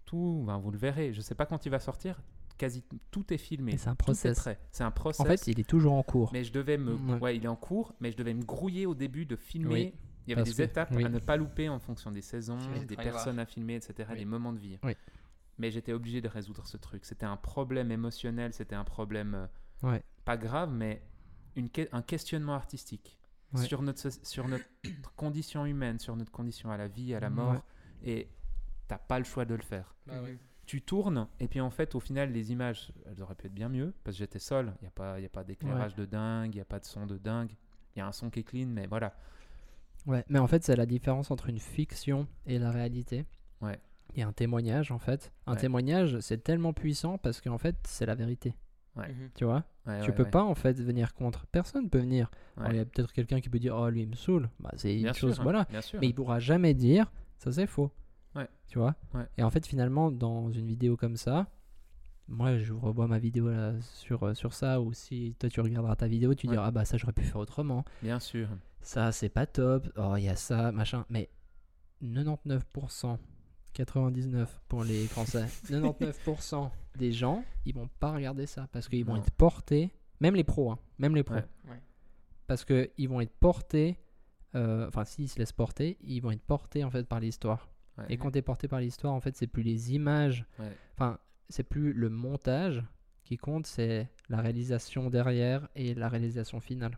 tout. 0.05 0.43
Ben, 0.45 0.57
vous 0.57 0.71
le 0.71 0.77
verrez. 0.77 1.13
Je 1.13 1.21
sais 1.21 1.35
pas 1.35 1.45
quand 1.45 1.65
il 1.65 1.69
va 1.69 1.79
sortir. 1.79 2.21
Quasi 2.63 2.83
tout 3.11 3.33
est 3.33 3.37
filmé. 3.37 3.77
C'est 3.77 3.89
un 3.89 3.95
process. 3.95 4.47
C'est 4.71 4.83
un 4.85 4.91
process. 4.91 5.19
En 5.19 5.25
fait, 5.25 5.47
il 5.47 5.59
est 5.59 5.67
toujours 5.67 5.93
en 5.93 6.03
cours. 6.03 6.29
mais 6.31 6.43
je 6.45 6.53
devais 6.53 6.77
me. 6.77 6.93
Ouais. 6.93 7.19
Ouais. 7.19 7.35
il 7.37 7.43
est 7.43 7.47
en 7.49 7.57
cours. 7.57 7.93
Mais 7.99 8.09
je 8.11 8.15
devais 8.17 8.33
me 8.33 8.43
grouiller 8.43 8.85
au 8.85 8.95
début 8.95 9.25
de 9.25 9.35
filmer. 9.35 9.73
Oui. 9.73 9.93
Il 10.25 10.29
y 10.29 10.33
avait 10.33 10.43
Parce 10.43 10.55
des 10.55 10.63
que- 10.63 10.69
étapes 10.69 10.91
oui. 10.95 11.03
à 11.03 11.09
ne 11.09 11.19
pas 11.19 11.35
louper 11.35 11.67
en 11.67 11.79
fonction 11.79 12.09
des 12.09 12.21
saisons, 12.21 12.57
des 12.87 12.95
personnes 12.95 13.39
à 13.39 13.45
filmer, 13.45 13.75
etc., 13.75 14.07
Oui. 14.13 14.19
des 14.19 14.23
moments 14.25 14.53
de 14.53 14.59
vie. 14.59 14.79
Oui. 14.83 14.93
Mais 15.57 15.69
j'étais 15.71 15.91
obligé 15.91 16.21
de 16.21 16.29
résoudre 16.29 16.65
ce 16.65 16.77
truc. 16.77 17.03
C'était 17.03 17.25
un 17.25 17.35
problème 17.35 17.91
émotionnel, 17.91 18.53
c'était 18.53 18.75
un 18.75 18.85
problème 18.85 19.35
euh, 19.83 19.89
Ouais. 19.91 20.01
pas 20.23 20.37
grave, 20.37 20.71
mais 20.71 21.03
une 21.57 21.69
que- 21.69 21.89
un 21.91 22.01
questionnement 22.01 22.53
artistique 22.55 23.19
Ouais. 23.53 23.65
sur, 23.65 23.81
notre, 23.81 23.99
so- 23.99 24.19
sur 24.23 24.47
notre 24.47 24.63
condition 25.17 25.65
humaine, 25.65 25.99
sur 25.99 26.15
notre 26.15 26.31
condition 26.31 26.71
à 26.71 26.77
la 26.77 26.87
vie, 26.87 27.13
à 27.13 27.19
la 27.19 27.27
Ouais. 27.27 27.33
mort. 27.33 27.61
Et 28.05 28.29
t'as 28.87 28.97
pas 28.97 29.19
le 29.19 29.25
choix 29.25 29.43
de 29.43 29.53
le 29.55 29.61
faire. 29.61 29.93
Bah. 30.07 30.13
Tu 30.65 30.81
tournes, 30.81 31.27
et 31.39 31.47
puis 31.47 31.59
en 31.59 31.69
fait, 31.69 31.93
au 31.95 31.99
final, 31.99 32.31
les 32.31 32.51
images, 32.51 32.91
elles 33.05 33.21
auraient 33.21 33.35
pu 33.35 33.47
être 33.47 33.53
bien 33.53 33.67
mieux, 33.69 33.93
parce 34.03 34.15
que 34.15 34.19
j'étais 34.19 34.39
seul. 34.39 34.73
Il 34.81 34.83
n'y 34.83 34.87
a 34.87 34.91
pas, 34.91 35.19
y 35.19 35.25
a 35.25 35.29
pas 35.29 35.43
d'éclairage 35.43 35.95
de 35.95 36.05
dingue, 36.05 36.53
il 36.53 36.57
n'y 36.57 36.61
a 36.61 36.65
pas 36.65 36.79
de 36.79 36.85
son 36.85 37.05
de 37.05 37.17
dingue. 37.17 37.51
Il 37.95 37.99
y 37.99 38.01
a 38.01 38.07
un 38.07 38.11
son 38.13 38.29
qui 38.29 38.39
est 38.39 38.43
clean, 38.43 38.67
mais 38.67 38.87
voilà. 38.87 39.13
Ouais, 40.05 40.23
mais 40.29 40.39
en 40.39 40.47
fait, 40.47 40.63
c'est 40.63 40.75
la 40.75 40.85
différence 40.85 41.31
entre 41.31 41.49
une 41.49 41.59
fiction 41.59 42.27
et 42.45 42.59
la 42.59 42.71
réalité. 42.71 43.25
Ouais. 43.61 43.79
et 44.15 44.21
un 44.23 44.31
témoignage 44.33 44.91
en 44.91 44.99
fait. 44.99 45.31
Un 45.47 45.53
Ouais. 45.53 45.59
témoignage, 45.59 46.19
c'est 46.19 46.43
tellement 46.43 46.71
puissant 46.73 47.17
parce 47.17 47.41
qu'en 47.41 47.57
fait, 47.57 47.75
c'est 47.87 48.05
la 48.05 48.13
vérité. 48.15 48.53
Ouais. 48.95 49.07
Mhm. 49.09 49.29
Tu 49.35 49.43
vois? 49.45 49.63
Ouais, 49.87 50.01
Tu 50.01 50.09
ouais, 50.09 50.15
peux 50.15 50.23
ouais. 50.23 50.29
pas 50.29 50.43
en 50.43 50.53
fait 50.53 50.79
venir 50.79 51.13
contre. 51.15 51.47
Personne 51.47 51.89
peut 51.89 51.97
venir. 51.99 52.29
Il 52.69 52.75
y 52.75 52.79
a 52.79 52.85
peut-être 52.85 53.11
quelqu'un 53.11 53.39
qui 53.41 53.49
peut 53.49 53.57
dire 53.59 53.75
Oh, 53.75 53.89
lui, 53.89 54.03
il 54.03 54.09
me 54.09 54.15
saoule. 54.15 54.49
Bah, 54.59 54.69
c'est 54.75 54.93
une 54.95 55.05
sûr, 55.13 55.15
chose, 55.29 55.39
hein, 55.39 55.43
voilà. 55.43 55.65
Bien 55.69 55.81
sûr. 55.81 55.99
Mais 55.99 56.07
il 56.09 56.13
pourra 56.13 56.39
jamais 56.39 56.73
dire 56.75 57.11
Ça, 57.39 57.51
c'est 57.51 57.65
faux. 57.65 57.89
Ouais. 58.35 58.47
Tu 58.67 58.79
vois 58.79 58.95
Ouais. 59.13 59.27
Et 59.37 59.43
en 59.43 59.49
fait, 59.49 59.65
finalement, 59.67 60.11
dans 60.11 60.51
une 60.51 60.65
vidéo 60.67 60.97
comme 60.97 61.17
ça, 61.17 61.47
moi, 62.27 62.57
je 62.57 62.73
revois 62.73 63.07
ma 63.07 63.19
vidéo 63.19 63.49
là, 63.49 63.73
sur, 63.81 64.23
euh, 64.23 64.33
sur 64.33 64.53
ça, 64.53 64.79
ou 64.81 64.93
si 64.93 65.35
toi, 65.39 65.49
tu 65.49 65.59
regarderas 65.61 65.95
ta 65.95 66.07
vidéo, 66.07 66.33
tu 66.33 66.47
Ouais. 66.47 66.53
diras 66.53 66.67
Ah, 66.67 66.71
bah, 66.71 66.85
ça, 66.85 66.97
j'aurais 66.97 67.13
pu 67.13 67.23
faire 67.23 67.37
autrement. 67.37 67.83
Bien 68.01 68.19
sûr. 68.19 68.47
Ça, 68.81 69.11
c'est 69.11 69.29
pas 69.29 69.45
top. 69.45 69.87
Oh, 69.97 70.15
il 70.17 70.23
y 70.23 70.29
a 70.29 70.35
ça, 70.35 70.71
machin. 70.71 71.05
Mais 71.09 71.29
99%, 72.01 73.17
99% 73.75 74.47
pour 74.67 74.83
les 74.83 75.05
Français, 75.07 75.45
99% 75.69 76.69
des 76.97 77.11
gens, 77.11 77.43
ils 77.65 77.73
vont 77.73 77.89
pas 77.99 78.11
regarder 78.13 78.45
ça 78.45 78.67
parce 78.71 78.87
qu'ils 78.87 79.05
vont 79.05 79.15
être 79.17 79.31
portés, 79.31 79.91
même 80.19 80.35
les 80.35 80.43
pros, 80.43 80.71
hein, 80.71 80.79
même 80.99 81.15
les 81.15 81.23
pros, 81.23 81.35
Ouais. 81.35 81.45
Ouais. 81.69 81.81
parce 82.47 82.65
qu'ils 82.65 83.09
vont 83.09 83.19
être 83.21 83.33
portés, 83.39 83.97
euh, 84.55 84.87
enfin, 84.87 85.05
s'ils 85.05 85.29
se 85.29 85.39
laissent 85.39 85.51
porter, 85.53 85.97
ils 86.01 86.19
vont 86.19 86.31
être 86.31 86.43
portés 86.43 86.83
en 86.83 86.91
fait 86.91 87.03
par 87.07 87.19
l'histoire. 87.19 87.67
Ouais. 87.97 88.05
Et 88.09 88.17
quand 88.17 88.31
tu 88.31 88.37
es 88.39 88.41
porté 88.41 88.67
par 88.67 88.79
l'histoire, 88.79 89.13
en 89.13 89.19
fait, 89.21 89.35
c'est 89.35 89.47
plus 89.47 89.63
les 89.63 89.93
images, 89.93 90.45
Ouais. 90.59 90.75
enfin, 90.95 91.19
c'est 91.49 91.63
plus 91.63 91.93
le 91.93 92.09
montage 92.09 92.83
qui 93.23 93.37
compte, 93.37 93.65
c'est 93.67 94.09
la 94.29 94.41
réalisation 94.41 95.09
derrière 95.09 95.67
et 95.75 95.93
la 95.93 96.09
réalisation 96.09 96.59
finale. 96.59 96.97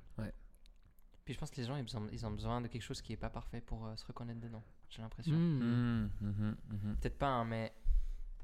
Puis 1.25 1.33
je 1.33 1.39
pense 1.39 1.49
que 1.49 1.57
les 1.57 1.63
gens, 1.65 1.75
ils 1.75 1.97
ont, 1.97 2.07
ils 2.11 2.23
ont 2.25 2.29
besoin 2.31 2.61
de 2.61 2.67
quelque 2.67 2.83
chose 2.83 3.01
qui 3.01 3.11
est 3.13 3.17
pas 3.17 3.31
parfait 3.31 3.59
pour 3.59 3.87
euh, 3.87 3.95
se 3.95 4.05
reconnaître 4.05 4.39
dedans. 4.39 4.63
J'ai 4.89 5.01
l'impression. 5.01 5.33
Mhm, 5.35 6.11
mhm, 6.21 6.55
mhm. 6.69 6.95
Peut-être 6.97 7.17
pas, 7.17 7.29
hein, 7.29 7.45
mais 7.45 7.73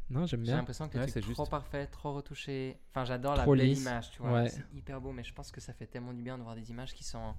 Non, 0.09 0.25
j'aime 0.25 0.39
j'ai 0.39 0.45
bien. 0.47 0.55
l'impression 0.57 0.89
que 0.89 0.97
Ouais, 0.97 1.07
c'est 1.07 1.21
trop 1.21 1.29
juste. 1.43 1.51
parfait, 1.51 1.85
trop 1.85 2.11
retouché. 2.15 2.79
Enfin, 2.89 3.05
j'adore 3.05 3.35
la 3.35 3.45
belle 3.45 3.59
lisse. 3.67 3.81
image, 3.81 4.09
tu 4.09 4.23
vois. 4.23 4.33
Ouais. 4.41 4.49
C'est 4.49 4.65
hyper 4.73 4.99
beau, 4.99 5.11
mais 5.11 5.23
je 5.23 5.31
pense 5.31 5.51
que 5.51 5.61
ça 5.61 5.73
fait 5.73 5.85
tellement 5.85 6.11
du 6.11 6.23
bien 6.23 6.39
de 6.39 6.43
voir 6.43 6.55
des 6.55 6.71
images 6.71 6.95
qui 6.95 7.03
sont. 7.03 7.35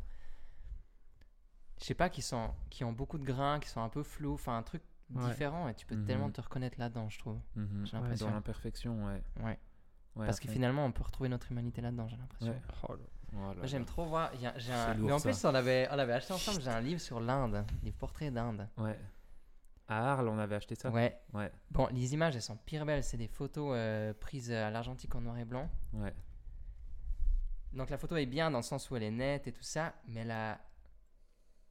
Je 1.80 1.86
sais 1.86 1.94
pas, 1.94 2.08
qui, 2.08 2.22
sont, 2.22 2.50
qui 2.70 2.84
ont 2.84 2.92
beaucoup 2.92 3.18
de 3.18 3.24
grains, 3.24 3.58
qui 3.58 3.68
sont 3.68 3.80
un 3.80 3.88
peu 3.88 4.04
flous, 4.04 4.34
enfin 4.34 4.56
un 4.56 4.62
truc 4.62 4.82
Ouais. 5.14 5.28
différent 5.30 5.68
et 5.68 5.74
tu 5.74 5.86
peux 5.86 5.94
Mhm. 5.96 6.04
tellement 6.06 6.30
te 6.30 6.40
reconnaître 6.40 6.78
là-dedans, 6.78 7.08
je 7.10 7.18
trouve. 7.18 7.38
Mhm. 7.56 7.86
J'ai 7.86 7.96
l'impression. 7.96 8.26
Dans 8.28 8.32
l'imperfection, 8.34 9.06
ouais. 9.06 9.22
Ouais. 9.42 9.58
Ouais, 10.16 10.26
Parce 10.26 10.40
que 10.40 10.48
finalement, 10.48 10.84
on 10.84 10.92
peut 10.92 11.02
retrouver 11.04 11.28
notre 11.30 11.50
humanité 11.52 11.80
là-dedans, 11.80 12.06
j'ai 12.08 12.16
l'impression. 12.16 12.52
Ouais. 12.52 12.60
Oh. 12.88 12.96
Oh 13.34 13.52
j'aime 13.62 13.86
trop 13.86 14.04
voir. 14.04 14.30
il 14.34 14.42
y 14.42 14.46
a- 14.46 14.58
j'ai 14.58 14.72
un- 14.74 14.88
C'est 14.88 14.94
lourd, 14.98 15.06
Mais 15.06 15.12
en 15.14 15.18
ça. 15.18 15.30
plus, 15.30 15.44
on 15.46 15.54
avait, 15.54 15.88
on 15.90 15.98
avait 15.98 16.12
acheté 16.12 16.34
ensemble. 16.34 16.60
J'ai 16.60 16.68
un 16.68 16.82
livre 16.82 17.00
sur 17.00 17.18
l'Inde, 17.18 17.54
un 17.54 17.66
livre 17.82 17.96
portrait 17.96 18.30
d'Inde. 18.30 18.68
Ouais. 18.76 18.98
À 19.88 20.12
Arles, 20.12 20.28
on 20.28 20.38
avait 20.38 20.56
acheté 20.56 20.74
ça. 20.74 20.90
Ouais. 20.90 21.18
Ouais. 21.32 21.50
Bon, 21.70 21.88
les 21.92 22.12
images, 22.12 22.36
elles 22.36 22.42
sont 22.42 22.56
pire 22.58 22.84
belles. 22.84 23.02
C'est 23.02 23.16
des 23.16 23.28
photos 23.28 23.72
euh, 23.74 24.12
prises 24.12 24.52
à 24.52 24.68
l'argentique 24.70 25.14
en 25.14 25.22
noir 25.22 25.38
et 25.38 25.46
blanc. 25.46 25.70
Ouais. 25.94 26.14
Donc 27.72 27.88
la 27.88 27.96
photo 27.96 28.16
est 28.16 28.26
bien 28.26 28.50
dans 28.50 28.58
le 28.58 28.62
sens 28.64 28.90
où 28.90 28.96
elle 28.96 29.02
est 29.02 29.10
nette 29.10 29.46
et 29.46 29.52
tout 29.52 29.62
ça, 29.62 29.94
mais 30.06 30.24
là, 30.24 30.60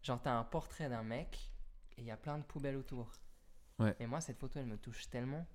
genre 0.01 0.19
t'as 0.19 0.33
un 0.33 0.43
portrait 0.43 0.89
d'un 0.89 1.03
mec 1.03 1.51
et 1.97 2.01
il 2.01 2.05
y 2.07 2.11
a 2.11 2.17
plein 2.17 2.39
de 2.39 2.43
poubelles 2.43 2.75
autour. 2.77 3.11
Ouais. 3.79 3.95
Et 3.99 4.07
moi, 4.07 4.21
cette 4.21 4.37
photo, 4.37 4.59
elle 4.59 4.65
me 4.67 4.77
touche 4.77 5.09
tellement 5.09 5.45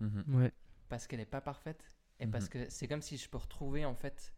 Mhm. 0.00 0.24
Ouais. 0.36 0.52
parce 0.88 1.06
qu'elle 1.06 1.20
est 1.20 1.26
pas 1.26 1.40
parfaite 1.40 1.84
et 2.18 2.26
Mhm. 2.26 2.32
parce 2.32 2.48
que 2.48 2.68
c'est 2.70 2.88
comme 2.88 3.02
si 3.02 3.16
je 3.16 3.28
peux 3.28 3.38
retrouver 3.38 3.84
en 3.84 3.94
fait. 3.94 4.32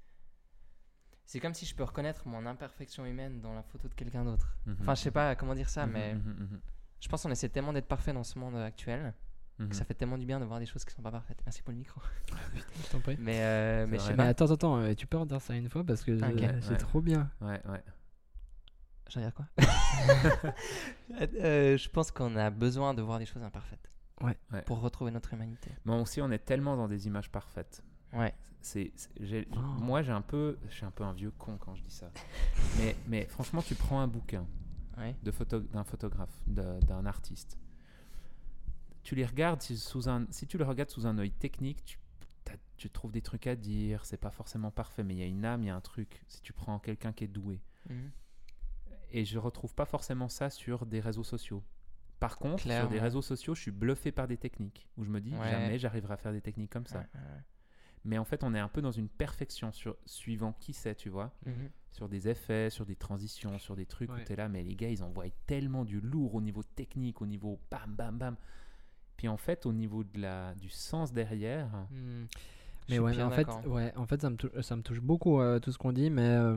C'est 1.24 1.40
comme 1.40 1.54
si 1.54 1.64
je 1.66 1.74
peux 1.74 1.84
reconnaître 1.84 2.26
mon 2.26 2.44
imperfection 2.46 3.06
humaine 3.06 3.40
dans 3.40 3.54
la 3.54 3.62
photo 3.62 3.88
de 3.88 3.94
quelqu'un 3.94 4.24
d'autre. 4.24 4.56
Mhm. 4.66 4.76
Enfin, 4.80 4.94
je 4.94 5.00
sais 5.02 5.10
pas 5.10 5.34
comment 5.36 5.54
dire 5.54 5.68
ça, 5.68 5.86
Mhm, 5.86 5.92
mais 5.92 6.14
mhm, 6.14 6.20
mhm, 6.50 6.60
je 7.00 7.08
pense 7.08 7.22
qu'on 7.22 7.30
essaie 7.30 7.48
tellement 7.48 7.72
d'être 7.72 7.86
parfait 7.88 8.12
dans 8.12 8.24
ce 8.24 8.38
monde 8.38 8.56
actuel 8.56 9.14
mhm. 9.58 9.68
que 9.68 9.74
ça 9.76 9.84
fait 9.84 9.94
tellement 9.94 10.18
du 10.18 10.26
bien 10.26 10.40
de 10.40 10.44
voir 10.44 10.58
des 10.58 10.66
choses 10.66 10.84
qui 10.84 10.92
sont 10.92 11.02
pas 11.02 11.10
parfaites. 11.12 11.40
Merci 11.46 11.62
pour 11.62 11.72
le 11.72 11.78
micro. 11.78 12.00
Je 12.84 12.88
t'en 12.90 13.00
prie. 13.00 13.16
Mais, 13.18 13.40
euh, 13.42 13.86
mais 13.86 13.98
je 13.98 14.02
sais. 14.04 14.10
Mais 14.10 14.16
pas. 14.16 14.28
attends, 14.28 14.50
attends, 14.50 14.76
euh, 14.78 14.94
tu 14.94 15.06
peux 15.06 15.16
en 15.16 15.24
dire 15.26 15.40
ça 15.40 15.54
une 15.54 15.68
fois 15.68 15.84
parce 15.84 16.02
que 16.02 16.10
euh, 16.12 16.60
c'est 16.60 16.70
Ouais. 16.70 16.76
trop 16.76 17.00
bien. 17.00 17.30
Ouais, 17.40 17.60
ouais. 17.68 17.82
Je 19.12 19.18
veux 19.18 19.24
dire 19.26 19.34
quoi 19.34 19.46
Euh, 21.40 21.76
Je 21.76 21.88
pense 21.90 22.10
qu'on 22.10 22.34
a 22.36 22.50
besoin 22.50 22.94
de 22.94 23.02
voir 23.02 23.18
des 23.18 23.26
choses 23.26 23.42
imparfaites. 23.42 23.90
Ouais. 24.22 24.36
Ouais. 24.52 24.62
Pour 24.62 24.80
retrouver 24.80 25.10
notre 25.10 25.32
humanité. 25.34 25.70
Mais 25.84 25.94
aussi, 26.00 26.22
on 26.22 26.30
est 26.30 26.38
tellement 26.38 26.76
dans 26.76 26.88
des 26.88 27.06
images 27.06 27.30
parfaites. 27.30 27.82
Ouais. 28.12 28.34
C'est, 28.60 28.92
Oh. 29.54 29.58
Moi, 29.80 30.02
j'ai 30.02 30.12
un 30.12 30.22
peu, 30.22 30.58
je 30.68 30.74
suis 30.76 30.84
un 30.84 30.90
peu 30.92 31.02
un 31.04 31.12
vieux 31.12 31.32
con 31.32 31.56
quand 31.58 31.74
je 31.74 31.82
dis 31.82 31.90
ça. 31.90 32.10
mais, 32.78 32.96
mais 33.08 33.26
franchement, 33.26 33.60
tu 33.62 33.74
prends 33.74 34.00
un 34.00 34.06
bouquin 34.08 34.46
Ouais. 34.98 35.16
de 35.22 35.30
photo, 35.30 35.58
d'un 35.60 35.84
photographe, 35.84 36.32
de- 36.46 36.78
d'un 36.86 37.04
artiste. 37.06 37.58
Tu 39.02 39.14
les 39.16 39.24
regardes 39.26 39.60
si, 39.62 39.76
sous 39.76 40.08
un, 40.08 40.26
si 40.30 40.46
tu 40.46 40.58
le 40.58 40.64
regardes 40.64 40.90
sous 40.90 41.06
un 41.06 41.18
œil 41.18 41.32
technique, 41.32 41.82
tu, 41.84 41.98
tu 42.76 42.88
trouves 42.90 43.10
des 43.10 43.22
trucs 43.22 43.46
à 43.48 43.56
dire. 43.56 44.04
C'est 44.04 44.16
pas 44.18 44.30
forcément 44.30 44.70
parfait, 44.70 45.02
mais 45.02 45.14
il 45.14 45.18
y 45.18 45.22
a 45.22 45.26
une 45.26 45.44
âme, 45.44 45.62
il 45.64 45.66
y 45.66 45.70
a 45.70 45.74
un 45.74 45.80
truc. 45.80 46.22
Si 46.28 46.40
tu 46.42 46.52
prends 46.52 46.78
quelqu'un 46.78 47.12
qui 47.12 47.24
est 47.24 47.28
doué. 47.28 47.60
Mhm. 47.90 48.10
Et 49.12 49.24
je 49.24 49.38
retrouve 49.38 49.74
pas 49.74 49.84
forcément 49.84 50.28
ça 50.28 50.50
sur 50.50 50.86
des 50.86 51.00
réseaux 51.00 51.24
sociaux. 51.24 51.62
Par 52.20 52.38
contre, 52.38 52.60
sur 52.62 52.68
des 52.70 52.74
Clairement. 52.88 53.02
réseaux 53.02 53.22
sociaux, 53.22 53.54
je 53.54 53.60
suis 53.62 53.70
bluffé 53.72 54.12
par 54.12 54.28
des 54.28 54.36
techniques 54.36 54.86
où 54.96 55.04
je 55.04 55.10
me 55.10 55.20
dis 55.20 55.34
Ouais. 55.34 55.50
jamais 55.50 55.78
j'arriverai 55.78 56.14
à 56.14 56.16
faire 56.16 56.32
des 56.32 56.40
techniques 56.40 56.70
comme 56.70 56.86
ça. 56.86 56.98
Ouais, 57.00 57.06
ouais, 57.14 57.40
Mais 58.04 58.18
en 58.18 58.24
fait, 58.24 58.42
on 58.44 58.54
est 58.54 58.60
un 58.60 58.68
peu 58.68 58.80
dans 58.80 58.92
une 58.92 59.08
perfection 59.08 59.72
sur 59.72 59.96
suivant 60.06 60.52
qui 60.60 60.72
c'est, 60.72 60.94
tu 60.94 61.08
vois. 61.08 61.32
Mhm. 61.46 61.68
sur 61.90 62.08
des 62.08 62.26
effets, 62.26 62.70
sur 62.70 62.86
des 62.86 62.96
transitions, 62.96 63.58
sur 63.58 63.76
des 63.76 63.84
trucs 63.84 64.10
où 64.10 64.18
tu 64.24 64.32
es 64.32 64.36
là, 64.36 64.48
mais 64.48 64.62
les 64.62 64.74
gars, 64.74 64.88
ils 64.88 65.02
envoient 65.02 65.26
tellement 65.46 65.84
du 65.84 66.00
lourd 66.00 66.34
au 66.34 66.40
niveau 66.40 66.62
technique, 66.62 67.20
au 67.20 67.26
niveau 67.26 67.60
bam, 67.70 67.94
bam, 67.94 68.16
bam. 68.16 68.36
Puis 69.18 69.28
en 69.28 69.36
fait, 69.36 69.66
au 69.66 69.74
niveau 69.74 70.02
de 70.02 70.18
la, 70.20 70.54
du 70.54 70.70
sens 70.70 71.12
derrière, 71.12 71.68
Hmm. 71.90 72.24
Mais 72.88 72.98
ouais, 72.98 73.22
en 73.22 73.30
fait, 73.30 73.46
ouais, 73.66 73.92
en 73.96 74.06
fait, 74.06 74.22
ça 74.22 74.30
me 74.30 74.36
touche, 74.36 74.58
ça 74.62 74.74
me 74.74 74.82
touche 74.82 75.00
beaucoup 75.00 75.38
euh, 75.40 75.58
tout 75.60 75.70
ce 75.70 75.76
qu'on 75.78 75.92
dit, 75.92 76.08
mais 76.10 76.22
euh, 76.22 76.56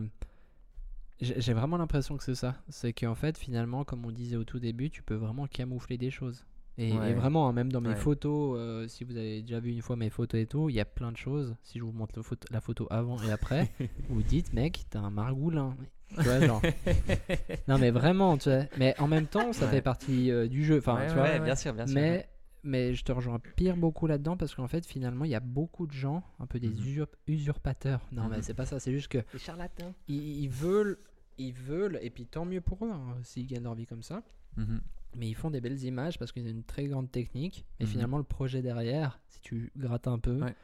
j'ai 1.21 1.53
vraiment 1.53 1.77
l'impression 1.77 2.17
que 2.17 2.23
c'est 2.23 2.35
ça. 2.35 2.55
C'est 2.69 2.93
qu'en 2.93 3.15
fait, 3.15 3.37
finalement, 3.37 3.83
comme 3.83 4.05
on 4.05 4.11
disait 4.11 4.35
au 4.35 4.43
tout 4.43 4.59
début, 4.59 4.89
tu 4.89 5.01
peux 5.03 5.15
vraiment 5.15 5.47
camoufler 5.47 5.97
des 5.97 6.11
choses. 6.11 6.45
Et, 6.77 6.91
vraiment, 7.13 7.47
hein, 7.47 7.53
même 7.53 7.71
dans 7.71 7.79
mes 7.79 7.89
Ouais. 7.89 7.95
photos, 7.95 8.57
euh, 8.59 8.85
si 8.89 9.05
vous 9.05 9.15
avez 9.15 9.41
déjà 9.41 9.61
vu 9.61 9.71
une 9.71 9.81
fois 9.81 9.95
mes 9.95 10.09
photos 10.09 10.41
et 10.41 10.45
tout, 10.45 10.69
il 10.69 10.75
y 10.75 10.81
a 10.81 10.85
plein 10.85 11.13
de 11.13 11.17
choses. 11.17 11.55
Si 11.63 11.79
je 11.79 11.83
vous 11.85 11.93
montre 11.93 12.11
le 12.17 12.21
photo- 12.21 12.47
la 12.51 12.59
photo 12.59 12.85
avant 12.89 13.17
et 13.23 13.31
après, 13.31 13.69
vous 14.09 14.21
dites, 14.21 14.51
mec, 14.51 14.83
t'as 14.89 14.99
un 14.99 15.09
margoulin. 15.09 15.73
Tu 16.17 16.21
vois, 16.23 16.45
genre. 16.45 16.61
non, 17.69 17.77
mais 17.79 17.91
vraiment, 17.91 18.37
tu 18.37 18.49
vois. 18.49 18.63
Mais 18.77 18.93
en 18.99 19.07
même 19.07 19.25
temps, 19.27 19.53
ça 19.53 19.65
Ouais. 19.65 19.71
fait 19.71 19.81
partie 19.81 20.29
euh, 20.31 20.47
du 20.47 20.65
jeu. 20.65 20.79
Enfin, 20.79 20.95
Ouais, 20.97 21.07
tu 21.07 21.13
vois. 21.13 21.39
Bien 21.39 21.55
sûr, 21.55 21.73
bien 21.73 21.87
sûr. 21.87 21.95
Mais, 21.95 22.27
mais 22.65 22.93
je 22.93 23.03
te 23.03 23.11
rejoins 23.11 23.39
pire 23.55 23.77
beaucoup 23.77 24.07
là-dedans 24.07 24.35
parce 24.37 24.53
qu'en 24.55 24.67
fait, 24.67 24.85
finalement, 24.85 25.23
il 25.25 25.31
y 25.31 25.35
a 25.35 25.39
beaucoup 25.39 25.87
de 25.87 25.93
gens, 25.93 26.23
un 26.39 26.45
peu 26.47 26.59
des 26.59 26.69
Mhm. 26.69 26.75
usurp- 26.83 27.15
usurpateurs. 27.27 28.05
Non, 28.11 28.27
mais 28.27 28.37
Mhm. 28.37 28.41
c'est 28.41 28.53
pas 28.53 28.65
ça, 28.65 28.79
c'est 28.79 28.91
juste 28.91 29.07
que 29.07 29.19
Les 29.33 29.39
charlatans. 29.39 29.93
ils, 30.07 30.41
ils 30.43 30.49
veulent, 30.49 30.97
ils 31.37 31.53
veulent, 31.53 31.99
et 32.01 32.09
puis 32.09 32.25
tant 32.25 32.45
mieux 32.45 32.61
pour 32.61 32.85
eux 32.85 32.91
hein, 32.91 33.15
s'ils 33.23 33.47
gagnent 33.47 33.63
leur 33.63 33.75
vie 33.75 33.85
comme 33.85 34.03
ça. 34.03 34.23
Mhm. 34.57 34.81
Mais 35.17 35.29
ils 35.29 35.35
font 35.35 35.49
des 35.49 35.61
belles 35.61 35.81
images 35.83 36.19
parce 36.19 36.31
qu'ils 36.33 36.45
ont 36.45 36.49
une 36.51 36.63
très 36.63 36.87
grande 36.87 37.09
technique. 37.09 37.65
Mais 37.79 37.85
finalement, 37.85 38.17
le 38.17 38.23
projet 38.25 38.61
derrière, 38.61 39.19
si 39.29 39.39
tu 39.41 39.71
grattes 39.77 40.07
un 40.07 40.19
peu, 40.19 40.41
Ouais. 40.41 40.55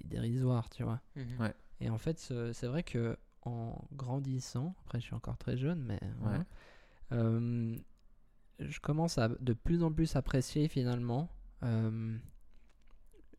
il 0.00 0.06
est 0.06 0.08
dérisoire, 0.10 0.68
tu 0.70 0.82
vois. 0.82 1.00
Ouais. 1.16 1.54
Et 1.80 1.88
en 1.88 1.98
fait, 1.98 2.18
ce- 2.18 2.52
c'est 2.52 2.66
vrai 2.66 2.82
que 2.82 3.16
en 3.42 3.80
grandissant, 3.92 4.74
après 4.84 5.00
je 5.00 5.04
suis 5.06 5.14
encore 5.14 5.38
très 5.38 5.56
jeune, 5.56 5.82
mais 5.84 5.98
voilà, 6.18 6.44
euh, 7.12 7.74
je 8.60 8.80
commence 8.80 9.18
à 9.18 9.28
de 9.28 9.52
plus 9.52 9.82
en 9.82 9.92
plus 9.92 10.16
apprécier 10.16 10.68
finalement 10.68 11.28
euh, 11.62 12.16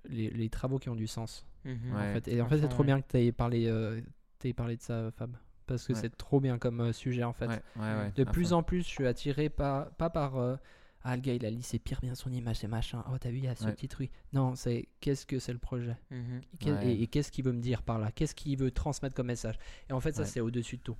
les, 0.05 0.29
les 0.29 0.49
travaux 0.49 0.79
qui 0.79 0.89
ont 0.89 0.95
du 0.95 1.07
sens. 1.07 1.45
Mhm. 1.65 1.93
En 1.93 1.95
Ouais. 1.97 2.13
fait. 2.13 2.27
Et 2.27 2.41
en 2.41 2.47
fait, 2.47 2.59
c'est 2.59 2.67
trop 2.67 2.81
ouais. 2.81 2.87
bien 2.87 3.01
que 3.01 3.07
tu 3.07 3.17
aies 3.17 3.31
parlé, 3.31 3.67
euh, 3.67 4.01
t'aies 4.39 4.53
parlé 4.53 4.77
de 4.77 4.81
ça, 4.81 5.11
Fab. 5.11 5.35
Parce 5.67 5.85
que 5.87 5.93
Ouais. 5.93 5.99
c'est 5.99 6.17
trop 6.17 6.39
bien 6.39 6.57
comme 6.57 6.81
euh, 6.81 6.91
sujet 6.91 7.23
en 7.23 7.33
fait. 7.33 7.47
Ouais, 7.47 7.61
ouais, 7.77 7.81
ouais, 7.95 8.11
De 8.15 8.23
plus 8.23 8.49
fond. 8.49 8.57
en 8.57 8.63
plus, 8.63 8.79
je 8.81 8.87
suis 8.89 9.07
attiré 9.07 9.49
pas, 9.49 9.85
pas 9.97 10.09
par 10.09 10.37
euh, 10.37 10.55
Ah, 11.03 11.15
le 11.15 11.21
gars 11.21 11.33
il 11.33 11.43
a 11.45 11.49
lissé 11.49 11.79
pire 11.79 11.99
bien 12.01 12.13
son 12.13 12.31
image, 12.31 12.57
c'est 12.57 12.67
machin. 12.67 13.03
Oh, 13.11 13.17
t'as 13.19 13.29
vu, 13.31 13.37
il 13.37 13.43
y 13.45 13.47
a 13.47 13.55
ce 13.55 13.65
Ouais. 13.65 13.73
petit 13.73 13.87
truc. 13.87 14.11
Non, 14.33 14.53
c'est 14.55 14.87
qu'est-ce 14.99 15.25
que 15.25 15.39
c'est 15.39 15.53
le 15.53 15.57
projet? 15.59 15.97
Mhm. 16.11 16.41
Et, 16.83 17.01
et 17.03 17.07
qu'est-ce 17.07 17.31
qu'il 17.31 17.43
veut 17.45 17.53
me 17.53 17.61
dire 17.61 17.81
par 17.83 17.97
là? 17.97 18.11
Qu'est-ce 18.11 18.35
qu'il 18.35 18.55
veut 18.57 18.69
transmettre 18.71 19.15
comme 19.15 19.25
message? 19.27 19.57
Et 19.89 19.93
en 19.93 19.99
fait, 19.99 20.11
ça, 20.13 20.21
Ouais. 20.21 20.27
c'est 20.27 20.41
au-dessus 20.41 20.77
de 20.77 20.83
tout. 20.83 20.97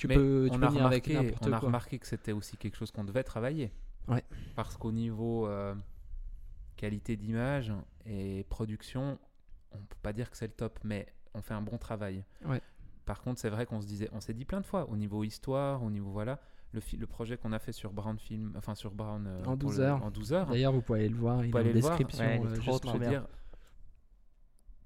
Tu 0.00 0.06
Mais 0.08 0.14
peux, 0.14 0.48
tu 0.50 0.56
on 0.56 0.58
peux 0.60 0.64
a 0.64 0.68
avec 0.68 0.78
remarqué, 1.04 1.12
n'importe 1.12 1.42
on 1.46 1.52
a 1.52 1.58
quoi. 1.58 1.66
remarqué 1.66 1.98
que 1.98 2.06
c'était 2.06 2.32
aussi 2.32 2.56
quelque 2.56 2.74
chose 2.74 2.90
qu'on 2.90 3.04
devait 3.04 3.22
travailler. 3.22 3.70
Ouais. 4.08 4.24
Parce 4.56 4.78
qu'au 4.78 4.92
niveau 4.92 5.46
euh, 5.46 5.74
qualité 6.78 7.18
d'image 7.18 7.70
et 8.06 8.44
production, 8.48 9.18
on 9.72 9.76
peut 9.76 9.98
pas 10.00 10.14
dire 10.14 10.30
que 10.30 10.38
c'est 10.38 10.46
le 10.46 10.54
top, 10.54 10.78
mais 10.84 11.06
on 11.34 11.42
fait 11.42 11.52
un 11.52 11.60
bon 11.60 11.76
travail. 11.76 12.24
Ouais. 12.46 12.62
Par 13.04 13.20
contre, 13.20 13.40
c'est 13.40 13.50
vrai 13.50 13.66
qu'on 13.66 13.82
se 13.82 13.86
disait, 13.86 14.08
on 14.12 14.20
s'est 14.20 14.32
dit 14.32 14.46
plein 14.46 14.62
de 14.62 14.64
fois, 14.64 14.88
au 14.88 14.96
niveau 14.96 15.22
histoire, 15.22 15.82
au 15.82 15.90
niveau 15.90 16.10
voilà, 16.10 16.40
le, 16.72 16.80
projet 17.06 17.36
qu'on 17.36 17.52
a 17.52 17.58
fait 17.58 17.72
sur 17.72 17.92
Brown 17.92 18.18
Film, 18.18 18.54
enfin 18.56 18.74
sur 18.74 18.94
Brown 18.94 19.26
euh, 19.26 19.40
En 19.40 19.58
pour 19.58 19.68
12 19.68 19.78
le- 19.80 19.84
heures. 19.84 20.02
en 20.02 20.10
12 20.10 20.32
heures. 20.32 20.46
D'ailleurs, 20.46 20.72
vous 20.72 20.80
pouvez 20.80 21.00
aller 21.00 21.08
le 21.10 21.16
voir, 21.16 21.44
il 21.44 21.50
peut 21.50 21.58
est 21.58 21.60
en 21.60 21.64
aller 21.64 21.74
le 21.74 21.80
voir. 21.80 21.98
description. 21.98 22.24
Ouais, 22.24 22.40
il 22.42 22.46
euh, 22.46 22.54
trop, 22.56 22.62
juste 22.72 22.82
trop 22.84 22.88
je 22.88 22.92
veux 22.94 23.00
bien. 23.00 23.10
dire, 23.10 23.26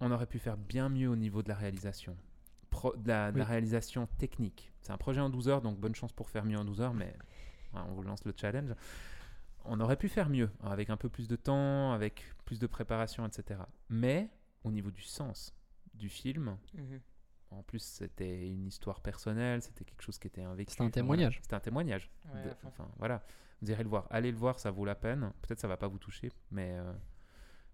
on 0.00 0.11
aurait 0.11 0.27
pu 0.27 0.40
faire 0.40 0.57
bien 0.57 0.88
mieux 0.88 1.09
au 1.09 1.14
niveau 1.14 1.40
de 1.44 1.48
la 1.50 1.55
réalisation. 1.55 2.16
Pro- 2.90 2.97
de, 2.97 3.09
la, 3.09 3.33
de 3.33 3.38
la 3.38 3.44
Oui. 3.44 3.51
réalisation 3.51 4.07
technique. 4.18 4.73
C'est 4.83 4.92
un 4.92 4.99
projet 4.99 5.20
en 5.20 5.31
12 5.31 5.49
heures, 5.49 5.62
donc 5.62 5.79
bonne 5.79 5.94
chance 5.94 6.12
pour 6.12 6.29
faire 6.29 6.44
mieux 6.44 6.59
en 6.59 6.64
12 6.66 6.81
heures, 6.83 6.92
mais 6.94 7.16
on 7.73 7.92
vous 7.94 8.03
lance 8.03 8.25
le 8.25 8.35
challenge. 8.37 8.75
on 9.64 9.81
aurait 9.81 9.97
pu 9.97 10.11
faire 10.11 10.29
mieux, 10.29 10.51
avec 10.62 10.90
un 10.90 10.99
peu 10.99 11.09
plus 11.09 11.27
de 11.27 11.37
temps, 11.37 11.92
avec 11.92 12.23
plus 12.44 12.59
de 12.59 12.66
préparation, 12.66 13.25
etc. 13.27 13.61
Mais 13.88 14.29
au 14.62 14.70
niveau 14.70 14.90
du 14.90 15.01
sens 15.01 15.55
du 15.94 16.11
film, 16.11 16.59
Mhm. 16.75 17.01
en 17.51 17.62
plus 17.62 17.79
c'était 17.83 18.47
une 18.47 18.66
histoire 18.66 19.01
personnelle, 19.01 19.62
c'était 19.62 19.87
quelque 19.87 20.03
chose 20.03 20.18
qui 20.18 20.27
était 20.27 20.42
un 20.42 20.55
vécu. 20.55 20.73
C'était 20.73 20.85
un 20.85 20.90
témoignage. 20.90 21.33
voilà. 21.37 21.42
C'était 21.44 21.55
un 21.57 21.61
témoignage. 21.61 22.11
Ouais, 22.35 22.42
De- 22.42 22.51
à 22.51 22.55
fond. 22.57 22.68
enfin 22.68 22.87
voilà, 22.99 23.25
vous 23.62 23.70
irez 23.70 23.83
le 23.83 23.88
voir. 23.88 24.07
Allez 24.11 24.31
le 24.31 24.37
voir, 24.37 24.59
ça 24.59 24.70
vaut 24.70 24.85
la 24.85 24.94
peine. 24.94 25.33
Peut-être 25.40 25.61
ça 25.61 25.68
va 25.68 25.79
pas 25.79 25.88
vous 25.88 25.99
toucher, 25.99 26.31
mais, 26.51 26.73
euh, 26.73 26.92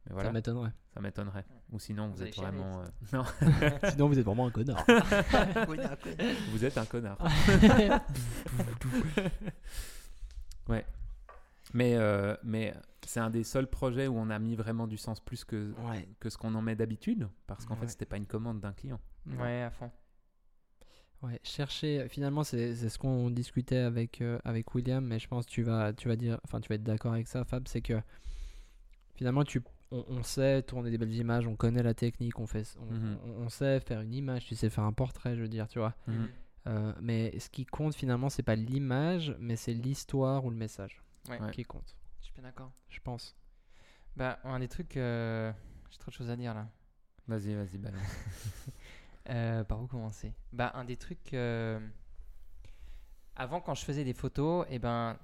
mais 0.07 0.13
voilà, 0.15 0.29
Ça 0.29 0.33
m'étonnerait. 0.33 0.73
ça 0.95 1.01
m'étonnerait. 1.01 1.45
Ou 1.73 1.79
sinon 1.79 2.09
vous, 2.09 2.23
êtes 2.23 2.35
vraiment, 2.37 2.81
euh, 2.81 2.85
non, 3.13 3.25
Sinon, 3.91 4.09
vous 4.09 4.19
êtes 4.19 4.25
vraiment 4.25 4.47
un 4.47 4.51
connard. 4.51 4.85
vous 6.51 6.65
êtes 6.65 6.79
un 6.79 6.85
connard. 6.87 7.19
ouais. 10.69 10.85
Mais, 11.73 11.95
euh, 11.97 12.35
mais 12.43 12.75
c'est 13.07 13.21
un 13.21 13.31
des 13.31 13.45
seuls 13.45 13.69
projets 13.69 14.09
où 14.09 14.17
on 14.17 14.31
a 14.31 14.39
mis 14.39 14.57
vraiment 14.57 14.87
du 14.87 14.97
sens 14.97 15.21
plus 15.21 15.45
que, 15.45 15.73
ouais. 15.89 16.09
que 16.19 16.29
ce 16.31 16.37
qu'on 16.37 16.55
en 16.55 16.63
met 16.63 16.75
d'habitude, 16.77 17.29
parce 17.47 17.65
qu'en 17.65 17.75
Ouais. 17.75 17.81
fait, 17.83 17.89
c'était 17.89 18.07
pas 18.07 18.17
une 18.17 18.27
commande 18.27 18.61
d'un 18.61 18.73
client. 18.73 19.01
Ouais, 19.27 19.63
à 19.63 19.71
fond. 19.71 19.91
Ouais, 21.23 21.39
chercher. 21.43 22.09
Finalement, 22.09 22.43
c'est 22.45 22.75
c'est 22.75 22.89
ce 22.89 22.99
qu'on 22.99 23.29
discutait 23.31 23.77
avec, 23.77 24.23
euh, 24.23 24.39
avec 24.45 24.75
William, 24.75 25.05
mais 25.05 25.19
je 25.19 25.29
pense 25.29 25.45
que 25.45 25.51
tu 25.51 25.63
vas, 25.63 25.93
tu 25.93 26.09
vas 26.09 26.17
dire, 26.17 26.41
enfin, 26.45 26.61
tu 26.61 26.69
vas 26.71 26.77
être 26.77 26.83
d'accord 26.83 27.13
avec 27.13 27.29
ça, 27.29 27.45
Fab, 27.45 27.69
c'est 27.69 27.83
que 27.83 28.01
finalement, 29.15 29.45
tu, 29.45 29.63
on, 29.93 30.05
on 30.09 30.23
sait 30.23 30.63
tourner 30.63 30.91
des 30.91 30.99
belles 30.99 31.15
images, 31.15 31.47
on 31.47 31.57
connaît 31.57 31.83
la 31.83 31.95
technique, 31.95 32.39
on, 32.39 32.47
fait, 32.47 32.77
on, 32.79 32.93
Mhm. 32.93 33.19
on- 33.25 33.31
on 33.45 33.49
sait 33.49 33.81
faire 33.81 34.01
une 34.01 34.15
image, 34.15 34.47
tu 34.47 34.55
sais 34.55 34.71
faire 34.71 34.85
un 34.85 34.93
portrait, 34.93 35.37
je 35.37 35.43
veux 35.43 35.49
dire, 35.49 35.69
tu 35.69 35.79
vois. 35.79 35.95
Mhm. 36.07 36.29
Euh, 36.67 36.93
mais 37.01 37.39
ce 37.39 37.49
qui 37.49 37.65
compte 37.67 37.95
finalement, 37.95 38.29
c'est 38.29 38.43
pas 38.43 38.55
l'image, 38.57 39.35
mais 39.41 39.57
c'est 39.57 39.73
l'histoire 39.75 40.45
ou 40.45 40.51
le 40.51 40.57
message 40.57 41.03
Ouais. 41.29 41.39
Qui 41.53 41.65
compte, 41.65 41.97
Je 42.21 42.25
suis 42.27 42.35
bien 42.35 42.43
d'accord. 42.45 42.73
je 42.89 43.01
pense. 43.01 43.37
Bah, 44.17 44.39
un 44.45 44.59
des 44.59 44.69
trucs. 44.69 44.97
euh, 44.97 45.53
J'ai 45.91 45.99
trop 45.99 46.11
de 46.11 46.15
choses 46.17 46.31
à 46.31 46.37
dire 46.37 46.55
là. 46.55 46.69
Vas-y, 47.29 47.55
vas-y, 47.55 47.79
balance. 47.79 48.01
Euh, 49.29 49.63
par 49.65 49.81
où 49.83 49.87
commencer? 49.87 50.33
Bah, 50.53 50.73
un 50.75 50.85
des 50.85 50.97
trucs. 50.97 51.35
euh, 51.35 51.79
Avant, 53.37 53.61
quand 53.61 53.75
je 53.75 53.85
faisais 53.85 54.03
des 54.05 54.13
photos, 54.15 54.67
et 54.71 54.79
ben, 54.79 55.19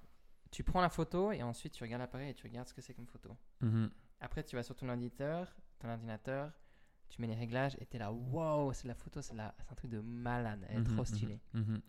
tu 0.51 0.63
prends 0.63 0.81
la 0.81 0.89
photo 0.89 1.33
et 1.33 1.43
ensuite 1.43 1.73
tu 1.73 1.83
regardes 1.83 2.01
l'appareil 2.03 2.31
et 2.31 2.35
tu 2.35 2.47
regardes 2.47 2.69
ce 2.69 2.75
que 2.75 2.81
c'est 2.81 2.95
comme 2.95 3.07
photo. 3.07 3.31
Mhm. 3.61 3.91
Après, 4.21 4.43
tu 4.43 4.57
vas 4.57 4.63
sur 4.63 4.75
ton 4.75 4.89
ordinateur, 4.89 5.55
ton 5.79 5.89
ordinateur, 5.89 6.53
tu 7.09 7.21
mets 7.21 7.27
les 7.27 7.35
réglages 7.35 7.77
et 7.81 7.87
t'es 7.87 7.99
là, 7.99 8.11
wow, 8.13 8.73
c'est 8.73 8.85
de 8.85 8.89
la 8.89 8.95
photo, 8.95 9.21
c'est 9.23 9.35
la- 9.35 9.55
un 9.71 9.75
truc 9.75 9.91
de 9.91 10.01
malade, 10.01 10.65
elle 10.69 10.77
est 10.77 10.79
Mhm, 10.81 10.85
trop 10.85 11.03
mhm, 11.03 11.05
stylée. 11.07 11.41
mhm, 11.55 11.81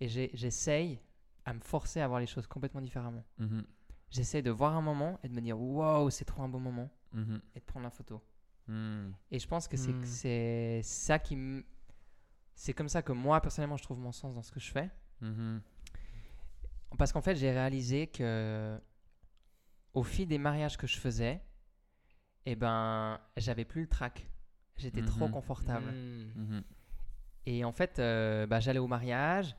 Et 0.00 0.08
j'essaye 0.08 1.00
à 1.44 1.52
me 1.54 1.60
forcer 1.60 2.00
à 2.00 2.08
voir 2.08 2.20
les 2.20 2.26
choses 2.26 2.46
complètement 2.46 2.80
différemment. 2.80 3.24
J'essaye 4.10 4.42
de 4.42 4.50
voir 4.50 4.74
un 4.74 4.80
moment 4.80 5.18
et 5.22 5.28
de 5.28 5.34
me 5.34 5.40
dire, 5.40 5.58
wow, 5.60 6.08
c'est 6.10 6.24
trop 6.24 6.42
un 6.42 6.48
beau 6.48 6.58
moment, 6.58 6.88
et 7.54 7.60
de 7.60 7.64
prendre 7.64 7.84
la 7.84 7.90
photo. 7.90 8.22
mhm. 8.66 9.12
Et 9.30 9.38
je 9.38 9.46
pense 9.48 9.68
que 9.68 9.76
c'est 9.76 10.78
Hmm. 10.78 10.82
ça 10.82 11.18
qui. 11.18 11.64
C'est 12.54 12.72
comme 12.74 12.88
ça 12.88 13.02
que 13.02 13.12
moi, 13.12 13.40
personnellement, 13.40 13.76
je 13.76 13.82
trouve 13.84 13.98
mon 14.00 14.12
sens 14.12 14.34
dans 14.34 14.42
ce 14.42 14.50
que 14.52 14.60
je 14.60 14.70
fais. 14.70 14.90
Parce 16.96 17.12
qu'en 17.12 17.20
fait, 17.20 17.36
j'ai 17.36 17.50
réalisé 17.50 18.06
que 18.08 18.80
au 19.94 20.02
fil 20.02 20.26
des 20.28 20.38
mariages 20.38 20.76
que 20.76 20.86
je 20.86 20.98
faisais, 20.98 21.42
eh 22.46 22.56
ben, 22.56 23.20
j'avais 23.36 23.64
plus 23.64 23.82
le 23.82 23.88
trac. 23.88 24.26
J'étais 24.76 25.02
trop 25.02 25.26
Mhm. 25.26 25.32
confortable. 25.32 25.90
Hmm. 25.90 26.30
Mhm. 26.36 26.62
Et 27.46 27.64
en 27.64 27.72
fait, 27.72 27.98
euh, 27.98 28.46
bah, 28.46 28.60
j'allais 28.60 28.78
au 28.78 28.86
mariage 28.86 29.56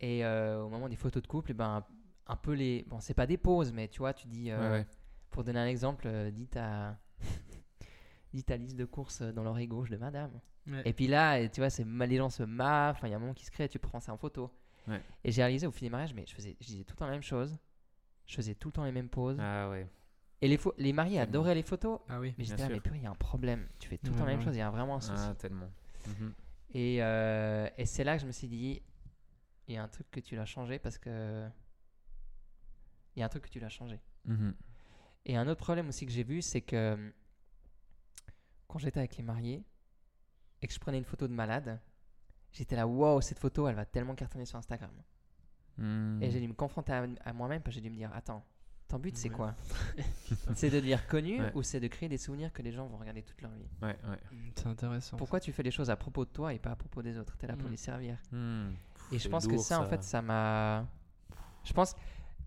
et 0.00 0.24
euh, 0.24 0.62
au 0.62 0.68
moment 0.68 0.88
des 0.88 0.96
photos 0.96 1.22
de 1.22 1.26
couple, 1.28 1.50
eh 1.50 1.54
ben, 1.54 1.84
un 2.26 2.36
peu 2.36 2.52
les. 2.52 2.84
Bon, 2.88 3.00
c'est 3.00 3.14
pas 3.14 3.26
des 3.26 3.36
pauses, 3.36 3.72
mais 3.72 3.88
tu 3.88 3.98
vois, 3.98 4.14
tu 4.14 4.26
dis. 4.26 4.50
euh, 4.50 4.60
Ouais, 4.60 4.70
ouais. 4.78 4.86
Pour 5.30 5.42
donner 5.44 5.58
un 5.58 5.66
exemple, 5.66 6.06
euh, 6.06 6.30
dis 6.30 6.46
ta. 6.46 6.96
dis 8.32 8.44
ta 8.44 8.56
liste 8.56 8.76
de 8.76 8.84
courses 8.84 9.22
dans 9.22 9.42
l'oreille 9.42 9.66
gauche 9.68 9.90
de 9.90 9.96
madame. 9.96 10.30
Ouais. 10.66 10.82
Et 10.86 10.92
puis 10.92 11.06
là, 11.06 11.38
et 11.40 11.50
tu 11.50 11.60
vois, 11.60 11.70
c'est 11.70 11.84
les 11.84 12.16
gens 12.16 12.30
se 12.30 12.42
marrent, 12.42 12.92
enfin, 12.96 13.06
il 13.08 13.10
y 13.10 13.14
a 13.14 13.16
un 13.16 13.20
moment 13.20 13.34
qui 13.34 13.44
se 13.44 13.50
crée, 13.50 13.68
tu 13.68 13.78
prends 13.78 14.00
ça 14.00 14.12
en 14.12 14.16
photo. 14.16 14.50
Ouais. 14.88 15.00
Et 15.24 15.30
j'ai 15.32 15.42
réalisé 15.42 15.66
au 15.66 15.70
fil 15.70 15.86
des 15.86 15.90
mariages, 15.90 16.14
mais 16.14 16.24
je, 16.26 16.34
faisais, 16.34 16.56
je 16.60 16.66
disais 16.66 16.84
tout 16.84 16.92
le 16.94 16.98
temps 16.98 17.06
la 17.06 17.12
même 17.12 17.22
chose, 17.22 17.58
je 18.26 18.34
faisais 18.34 18.54
tout 18.54 18.68
le 18.68 18.72
temps 18.72 18.84
les 18.84 18.92
mêmes 18.92 19.08
poses. 19.08 19.38
Ah 19.40 19.68
ouais. 19.70 19.86
Et 20.42 20.48
les, 20.48 20.58
les 20.78 20.92
mariés 20.92 21.20
adoraient 21.20 21.54
les 21.54 21.62
photos, 21.62 22.00
Ah 22.08 22.20
oui. 22.20 22.34
mais 22.36 22.44
j'étais 22.44 22.68
là, 22.68 22.68
mais 22.68 22.80
il 22.98 23.02
y 23.02 23.06
a 23.06 23.10
un 23.10 23.14
problème, 23.14 23.66
tu 23.78 23.88
fais 23.88 23.96
tout 23.98 24.10
le 24.12 24.18
temps 24.18 24.24
la 24.26 24.32
même 24.32 24.42
chose, 24.42 24.54
il 24.54 24.58
y 24.58 24.62
a 24.62 24.70
vraiment 24.70 24.96
un 24.96 25.00
souci. 25.00 25.22
Ah, 25.26 25.34
tellement. 25.34 25.70
Mhm. 26.06 26.34
Et, 26.74 27.02
euh, 27.02 27.68
et 27.78 27.86
c'est 27.86 28.04
là 28.04 28.16
que 28.16 28.22
je 28.22 28.26
me 28.26 28.32
suis 28.32 28.48
dit, 28.48 28.82
il 29.68 29.74
y 29.74 29.78
a 29.78 29.82
un 29.82 29.88
truc 29.88 30.10
que 30.10 30.20
tu 30.20 30.36
l'as 30.36 30.44
changé 30.44 30.78
parce 30.78 30.98
que. 30.98 31.48
Il 33.16 33.20
y 33.20 33.22
a 33.22 33.26
un 33.26 33.28
truc 33.28 33.44
que 33.44 33.48
tu 33.48 33.60
l'as 33.60 33.68
changé. 33.68 34.00
Mhm. 34.24 34.54
Et 35.26 35.36
un 35.36 35.46
autre 35.48 35.60
problème 35.60 35.88
aussi 35.88 36.04
que 36.04 36.12
j'ai 36.12 36.24
vu, 36.24 36.42
c'est 36.42 36.60
que 36.60 37.12
quand 38.66 38.78
j'étais 38.80 38.98
avec 38.98 39.16
les 39.16 39.22
mariés 39.22 39.62
et 40.60 40.66
que 40.66 40.72
je 40.74 40.80
prenais 40.80 40.98
une 40.98 41.04
photo 41.04 41.28
de 41.28 41.32
malade, 41.32 41.80
j'étais 42.52 42.74
là, 42.76 42.86
wow, 42.88 43.20
cette 43.20 43.38
photo, 43.38 43.68
elle 43.68 43.76
va 43.76 43.86
tellement 43.86 44.14
cartonner 44.16 44.44
sur 44.46 44.58
Instagram. 44.58 44.90
Mhm. 45.78 46.22
Et 46.22 46.30
j'ai 46.30 46.40
dû 46.40 46.48
me 46.48 46.54
confronter 46.54 46.92
à, 46.92 47.06
à 47.24 47.32
moi-même 47.32 47.62
parce 47.62 47.76
que 47.76 47.80
j'ai 47.82 47.88
dû 47.88 47.90
me 47.90 47.96
dire, 47.96 48.12
attends, 48.12 48.44
ton 48.94 49.00
but 49.00 49.16
c'est 49.16 49.28
Ouais. 49.28 49.34
quoi 49.34 49.54
C'est 50.54 50.70
de 50.70 50.76
devenir 50.76 51.06
connu 51.08 51.40
Ouais. 51.40 51.52
ou 51.54 51.62
c'est 51.62 51.80
de 51.80 51.88
créer 51.88 52.08
des 52.08 52.18
souvenirs 52.18 52.52
que 52.52 52.62
les 52.62 52.70
gens 52.72 52.86
vont 52.86 52.96
regarder 52.96 53.22
toute 53.22 53.40
leur 53.42 53.50
vie? 53.52 53.66
Ouais, 53.82 53.88
ouais. 54.08 54.18
Hmm, 54.32 54.50
C'est 54.54 54.66
intéressant. 54.66 55.16
Pourquoi 55.16 55.40
tu 55.40 55.52
fais 55.52 55.62
les 55.64 55.70
choses 55.72 55.90
à 55.90 55.96
propos 55.96 56.24
de 56.24 56.30
toi 56.30 56.54
et 56.54 56.58
pas 56.58 56.70
à 56.70 56.76
propos 56.76 57.02
des 57.02 57.18
autres? 57.18 57.36
T'es 57.36 57.46
là 57.46 57.56
pour 57.56 57.68
Mm. 57.68 57.72
les 57.72 57.76
servir. 57.76 58.18
Mhm. 58.32 58.72
Et 59.12 59.18
je 59.18 59.28
pense 59.28 59.46
que 59.46 59.58
ça, 59.58 59.80
en 59.80 59.84
fait, 59.86 60.02
ça 60.02 60.22
m'a. 60.22 60.86
Je 61.64 61.72
pense, 61.72 61.94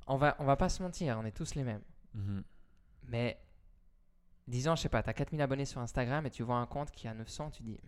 on 0.08 0.16
va, 0.18 0.36
on 0.40 0.46
va 0.46 0.56
pas 0.56 0.70
se 0.70 0.82
mentir, 0.82 1.18
on 1.22 1.26
est 1.26 1.32
tous 1.32 1.56
les 1.56 1.64
mêmes. 1.64 1.82
Mhm. 2.14 2.44
Mais 3.10 3.38
disons, 4.48 4.76
je 4.76 4.82
sais 4.84 4.90
pas, 4.90 5.04
t'as 5.04 5.14
4000 5.14 5.42
abonnés 5.42 5.66
sur 5.66 5.82
Instagram 5.82 6.26
et 6.26 6.30
tu 6.32 6.44
vois 6.44 6.58
un 6.58 6.66
compte 6.66 6.92
qui 6.92 7.08
a 7.08 7.14
900, 7.14 7.52
tu 7.52 7.64
dis, 7.64 7.80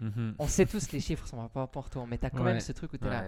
Mhm. 0.00 0.34
on 0.38 0.46
sait 0.48 0.66
tous 0.66 0.86
que 0.86 0.92
les 0.92 1.00
chiffres 1.00 1.26
sont 1.28 1.48
pas 1.48 1.66
pour 1.68 1.88
toi, 1.88 2.04
mais 2.08 2.18
t'as 2.18 2.28
quand 2.30 2.38
Ouais. 2.38 2.52
même 2.52 2.60
ce 2.60 2.72
truc 2.72 2.92
où 2.92 2.98
t'es 2.98 3.08
là. 3.08 3.24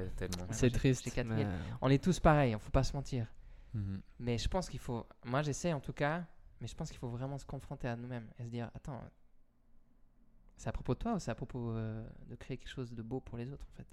C'est 0.50 0.70
triste. 0.70 1.04
j'ai 1.04 1.10
4000. 1.10 1.46
mais- 1.46 1.52
On 1.80 1.88
est 1.88 2.02
tous 2.02 2.18
pareils, 2.20 2.54
on 2.54 2.58
faut 2.58 2.70
pas 2.70 2.82
se 2.82 2.92
mentir. 2.94 3.26
Mhm. 3.74 4.00
Mais 4.20 4.38
je 4.38 4.48
pense 4.48 4.68
qu'il 4.68 4.78
faut. 4.80 5.06
Moi, 5.24 5.42
j'essaie 5.42 5.72
en 5.72 5.80
tout 5.80 5.92
cas, 5.92 6.24
mais 6.60 6.66
je 6.68 6.74
pense 6.74 6.90
qu'il 6.90 6.98
faut 6.98 7.08
vraiment 7.08 7.38
se 7.38 7.44
confronter 7.44 7.88
à 7.88 7.96
nous-mêmes 7.96 8.28
et 8.38 8.44
se 8.44 8.48
dire 8.48 8.70
attends, 8.74 9.00
c'est 10.56 10.68
à 10.68 10.72
propos 10.72 10.94
de 10.94 11.00
toi 11.00 11.14
ou 11.14 11.18
c'est 11.18 11.30
à 11.30 11.34
propos 11.34 11.72
euh, 11.72 12.06
de 12.28 12.36
créer 12.36 12.56
quelque 12.56 12.68
chose 12.70 12.92
de 12.92 13.02
beau 13.02 13.20
pour 13.20 13.36
les 13.36 13.52
autres 13.52 13.66
en 13.72 13.76
fait? 13.76 13.86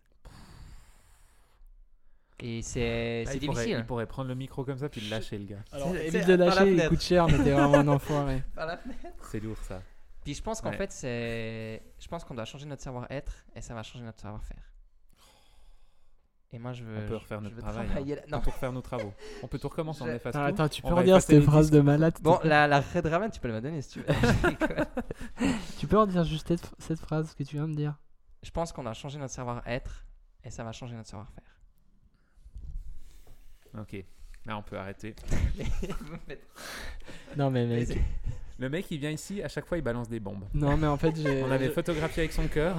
Et 2.44 2.62
c'est 2.64 3.24
c'est 3.28 3.38
il, 3.38 3.46
pourrait, 3.46 3.56
difficile. 3.56 3.78
il 3.80 3.86
pourrait 3.86 4.08
prendre 4.08 4.28
le 4.30 4.36
micro 4.36 4.66
comme 4.66 4.78
ça 4.78 4.90
puis 4.90 5.02
le 5.02 5.10
lâcher, 5.10 5.38
le 5.38 5.46
gars. 5.46 5.64
Alors, 5.72 5.96
évite 5.96 6.26
de 6.26 6.34
lâcher, 6.34 6.74
il 6.74 6.88
coûte 6.90 7.02
cher, 7.02 7.28
mais 7.28 7.38
t'es 7.38 7.52
vraiment 7.52 7.76
un 7.76 7.88
enfoiré. 7.88 8.44
C'est 9.30 9.40
lourd, 9.40 9.58
ça. 9.64 9.82
Puis 10.24 10.34
je 10.36 10.42
pense 10.42 10.62
qu'en 10.62 10.70
Ouais. 10.70 10.78
fait, 10.78 10.92
c'est. 10.92 11.82
Je 12.00 12.08
pense 12.08 12.24
qu'on 12.24 12.36
doit 12.36 12.46
changer 12.46 12.66
notre 12.68 12.84
savoir-être 12.84 13.44
et 13.56 13.62
ça 13.62 13.74
va 13.74 13.82
changer 13.84 14.04
notre 14.06 14.20
savoir-faire. 14.20 14.72
Et 16.54 16.60
moi, 16.60 16.74
je 16.74 16.84
veux. 16.84 16.98
On 16.98 17.08
peut 17.08 17.16
refaire 17.16 17.40
je 17.40 17.46
notre 17.46 17.58
travail. 17.58 17.88
travailler 17.88 18.16
là- 18.16 18.22
On 18.28 18.32
Non. 18.32 18.42
peut 18.42 18.50
refaire 18.52 18.72
nos 18.74 18.82
travaux. 18.82 19.14
On 19.42 19.48
peut 19.48 19.58
tout 19.58 19.70
recommencer, 19.70 20.02
on 20.04 20.08
Je- 20.08 20.12
efface 20.12 20.36
Ah, 20.36 20.50
tout. 20.50 20.54
attends, 20.62 20.68
tu 20.70 20.82
On 20.84 20.90
peux 20.90 20.96
redire 20.96 21.22
cette 21.22 21.30
les 21.30 21.42
phrase 21.42 21.68
disques. 21.68 21.74
de 21.76 21.80
malade 21.82 22.14
Bon, 22.22 22.40
la, 22.44 22.68
la 22.68 22.82
Red 22.82 23.06
Raven, 23.06 23.32
tu 23.32 23.40
peux 23.40 23.48
la 23.48 23.56
me 23.56 23.62
donner 23.62 23.82
si 23.82 23.92
tu 23.92 24.00
veux. 24.02 24.06
Tu 25.80 25.88
peux 25.88 25.98
redire 25.98 26.24
juste 26.26 26.50
cette, 26.50 26.70
cette 26.78 27.00
phrase 27.00 27.34
que 27.34 27.44
tu 27.44 27.56
viens 27.56 27.68
de 27.68 27.74
dire 27.76 27.96
je 28.44 28.50
pense 28.52 28.72
qu'on 28.72 28.86
a 28.88 28.94
changé 28.94 29.20
notre 29.20 29.34
savoir-être 29.34 30.06
et 30.44 30.50
ça 30.50 30.64
va 30.64 30.72
changer 30.72 30.96
notre 30.96 31.10
savoir-faire. 31.10 31.44
Ok. 33.80 34.04
Là, 34.46 34.58
on 34.58 34.64
peut 34.64 34.78
arrêter. 34.78 35.16
Non, 37.38 37.50
mais 37.50 37.66
mec. 37.66 37.98
Le 38.58 38.70
mec, 38.70 38.90
il 38.92 39.00
vient 39.00 39.12
ici, 39.12 39.42
à 39.42 39.48
chaque 39.48 39.66
fois, 39.66 39.78
il 39.78 39.84
balance 39.84 40.10
des 40.10 40.20
bombes. 40.20 40.44
Non, 40.54 40.78
mais 40.78 40.88
en 40.88 40.98
fait, 40.98 41.16
j'ai. 41.16 41.44
On 41.44 41.52
avait 41.52 41.70
photographié 41.70 42.24
avec 42.24 42.34
son 42.34 42.48
cœur. 42.48 42.76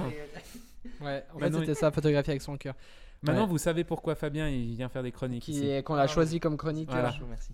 Ouais, 1.01 1.23
en 1.33 1.33
fait, 1.33 1.39
Maintenant, 1.39 1.59
c'était 1.61 1.75
ça, 1.75 1.91
photographier 1.91 2.31
avec 2.31 2.41
son 2.41 2.57
cœur. 2.57 2.75
Maintenant, 3.23 3.41
Ouais. 3.43 3.47
vous 3.47 3.57
savez 3.57 3.83
pourquoi 3.83 4.15
Fabien, 4.15 4.49
il 4.49 4.75
vient 4.75 4.89
faire 4.89 5.03
des 5.03 5.11
chroniques 5.11 5.43
Qui 5.43 5.51
ici. 5.53 5.67
est- 5.67 5.83
Qu'on 5.83 5.95
a 5.95 6.07
choisi 6.07 6.39
comme 6.39 6.57
chroniqueur. 6.57 6.93
Voilà. 6.95 7.13
Merci. 7.29 7.53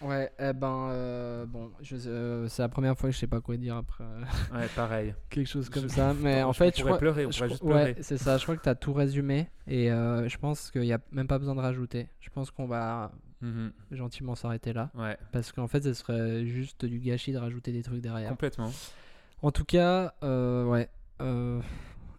Ouais, 0.00 0.32
eh 0.40 0.52
ben, 0.52 0.88
euh, 0.90 1.46
bon, 1.46 1.70
je- 1.80 1.94
euh, 2.08 2.48
c'est 2.48 2.60
la 2.62 2.68
première 2.68 2.98
fois 2.98 3.08
que 3.08 3.14
je 3.14 3.20
sais 3.20 3.28
pas 3.28 3.40
quoi 3.40 3.56
dire 3.56 3.76
après 3.76 4.02
euh, 4.02 4.24
Ouais, 4.52 4.66
pareil. 4.74 5.14
quelque 5.30 5.46
chose 5.46 5.68
comme 5.70 5.84
Je- 5.84 5.88
ça. 5.94 6.12
Mais 6.12 6.40
Je 6.40 6.44
en 6.44 6.52
fait, 6.52 6.74
je 6.76 6.80
pourrais 6.80 6.90
crois. 6.90 6.98
pleurer, 6.98 7.26
on 7.26 7.30
je 7.30 7.46
juste 7.46 7.62
pleurer. 7.62 7.84
ouais, 7.92 7.96
c'est 8.00 8.18
ça. 8.18 8.36
Je 8.36 8.42
crois 8.42 8.56
que 8.56 8.62
tu 8.62 8.68
as 8.68 8.74
tout 8.74 8.92
résumé 8.92 9.48
et 9.68 9.92
euh, 9.92 10.28
je 10.28 10.36
pense 10.38 10.72
qu'il 10.72 10.80
n'y 10.80 10.92
a 10.92 10.98
même 11.12 11.28
pas 11.28 11.38
besoin 11.38 11.54
de 11.54 11.60
rajouter. 11.60 12.08
Je 12.18 12.30
pense 12.30 12.50
qu'on 12.50 12.66
va 12.66 13.12
Mhm. 13.42 13.72
gentiment 13.92 14.34
s'arrêter 14.34 14.72
là 14.72 14.90
Ouais, 14.96 15.16
parce 15.30 15.52
qu'en 15.52 15.68
fait, 15.68 15.82
ce 15.84 15.92
serait 15.94 16.46
juste 16.46 16.84
du 16.84 16.98
gâchis 16.98 17.30
de 17.32 17.38
rajouter 17.38 17.70
des 17.70 17.84
trucs 17.84 18.00
derrière. 18.00 18.30
complètement. 18.30 18.72
En 19.40 19.52
tout 19.52 19.64
cas, 19.64 20.14
euh, 20.24 20.64
ouais, 20.64 20.88
euh, 21.20 21.60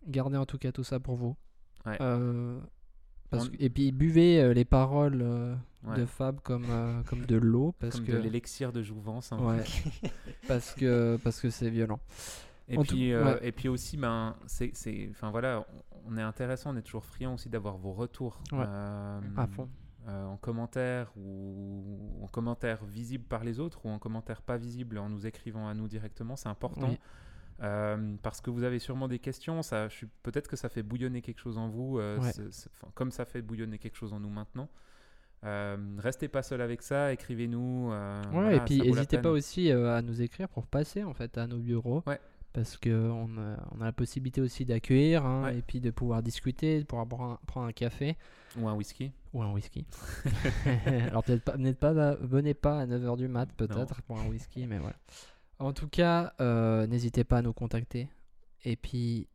gardez 0.07 0.38
en 0.38 0.45
tout 0.45 0.57
cas 0.57 0.72
tout 0.72 0.84
ça 0.86 1.01
pour 1.01 1.16
vous. 1.18 1.36
Ouais. 1.86 1.97
Euh, 2.01 2.59
parce 3.29 3.45
On- 3.45 3.49
que- 3.49 3.55
et 3.59 3.69
puis 3.69 3.91
buvez 3.91 4.41
euh, 4.41 4.53
les 4.53 4.65
paroles 4.65 5.21
euh, 5.21 5.55
Ouais. 5.86 5.97
de 5.97 6.05
Fab 6.05 6.39
comme, 6.41 6.65
comme 7.09 7.25
de 7.25 7.36
l'eau 7.36 7.73
parce 7.79 7.97
Comme 7.97 8.05
que 8.05 8.11
de 8.13 8.17
l'élixir 8.19 8.71
de 8.71 8.81
jouvence. 8.81 9.31
hein. 9.34 9.39
ouais, 9.39 9.63
parce 10.47 10.73
que 10.75 11.17
parce 11.23 11.41
que 11.41 11.49
c'est 11.49 11.69
violent. 11.69 11.99
Et 12.69 12.77
En 12.77 12.84
puis, 12.84 13.13
ouais. 13.13 13.39
et 13.41 13.51
puis 13.51 13.67
aussi, 13.67 13.97
ben, 13.97 14.36
c'est, 14.45 14.71
enfin 15.11 15.29
voilà, 15.31 15.65
on- 16.07 16.17
est 16.17 16.21
intéressant, 16.21 16.73
on 16.73 16.77
est 16.77 16.81
toujours 16.81 17.03
friand 17.03 17.34
aussi 17.34 17.49
d'avoir 17.49 17.75
vos 17.77 17.91
retours. 17.91 18.41
À 18.53 19.47
fond. 19.47 19.67
en 20.07 20.38
commentaire 20.38 21.11
ou 21.17 22.19
en 22.23 22.27
commentaire 22.27 22.84
visible 22.86 23.23
par 23.25 23.43
les 23.43 23.59
autres 23.59 23.86
ou 23.86 23.89
en 23.89 23.99
commentaire 23.99 24.41
pas 24.41 24.57
visible 24.57 24.97
en 24.97 25.09
nous 25.09 25.25
écrivant 25.25 25.67
à 25.67 25.73
nous 25.73 25.88
directement, 25.89 26.36
c'est 26.38 26.49
important. 26.49 26.88
Oui. 26.89 26.99
Euh, 27.62 28.16
parce 28.24 28.41
que 28.41 28.49
vous 28.49 28.64
avez 28.64 28.80
sûrement 28.80 29.08
des 29.08 29.20
questions, 29.20 29.62
ça, 29.62 29.88
je 29.88 29.93
suis- 29.95 30.08
peut-être 30.24 30.47
que 30.47 30.56
ça 30.56 30.70
fait 30.70 30.84
bouillonner 30.84 31.22
quelque 31.22 31.39
chose 31.39 31.58
en 31.58 31.70
vous, 31.70 31.99
euh, 31.99 32.20
Ouais. 32.20 32.32
c'est- 32.32 32.51
c'est- 32.51 32.70
enfin, 32.82 32.91
comme 32.95 33.12
ça 33.12 33.26
fait 33.26 33.41
bouillonner 33.41 33.78
quelque 33.78 33.95
chose 33.95 34.12
en 34.14 34.20
nous 34.20 34.30
maintenant. 34.30 34.68
Euh, 35.45 35.78
restez 35.99 36.30
pas 36.30 36.41
seul 36.41 36.62
avec 36.62 36.82
ça, 36.82 37.12
écrivez-nous. 37.12 37.89
Ouais, 37.91 38.22
voilà, 38.32 38.54
et 38.56 38.60
puis 38.62 38.80
n'hésitez 38.82 39.18
pas 39.18 39.30
aussi 39.32 39.70
à 39.72 40.01
nous 40.01 40.22
écrire 40.22 40.47
pour 40.49 40.66
passer 40.66 41.04
en 41.04 41.14
fait 41.14 41.38
à 41.38 41.47
nos 41.47 41.58
bureaux. 41.58 42.01
Ouais. 42.08 42.20
Parce 42.54 42.78
qu'on 42.78 43.38
a, 43.39 43.58
on 43.72 43.82
a 43.82 43.86
la 43.86 43.91
possibilité 43.91 44.39
aussi 44.39 44.64
d'accueillir 44.64 45.26
hein, 45.26 45.43
Ouais. 45.45 45.58
et 45.58 45.62
puis 45.64 45.80
de 45.82 45.89
pouvoir 45.89 46.22
discuter, 46.22 46.80
de 46.80 46.86
pouvoir 46.86 47.08
prendre 47.47 47.66
un 47.68 47.72
café 47.72 48.16
Ou 48.58 48.68
un 48.70 48.74
whisky. 48.76 49.12
ou 49.34 49.41
un 49.41 49.51
whisky. 49.51 49.86
Alors 51.12 51.24
peut-être 51.24 51.43
pas, 51.43 51.54
venez 51.58 51.74
pas, 51.74 52.16
venez 52.22 52.54
pas 52.54 52.80
à 52.82 52.86
9h 52.86 53.18
du 53.18 53.28
mat 53.28 53.49
Non. 53.60 53.68
peut-être 53.68 54.01
pour 54.04 54.20
un 54.20 54.28
whisky, 54.28 54.68
mais 54.68 54.78
voilà. 54.78 54.95
En 55.60 55.74
tout 55.74 55.88
cas, 55.88 56.34
euh, 56.41 56.88
n'hésitez 56.88 57.24
pas 57.24 57.38
à 57.38 57.41
nous 57.41 57.54
contacter. 57.54 58.10
Et 58.64 58.76
puis, 58.76 59.28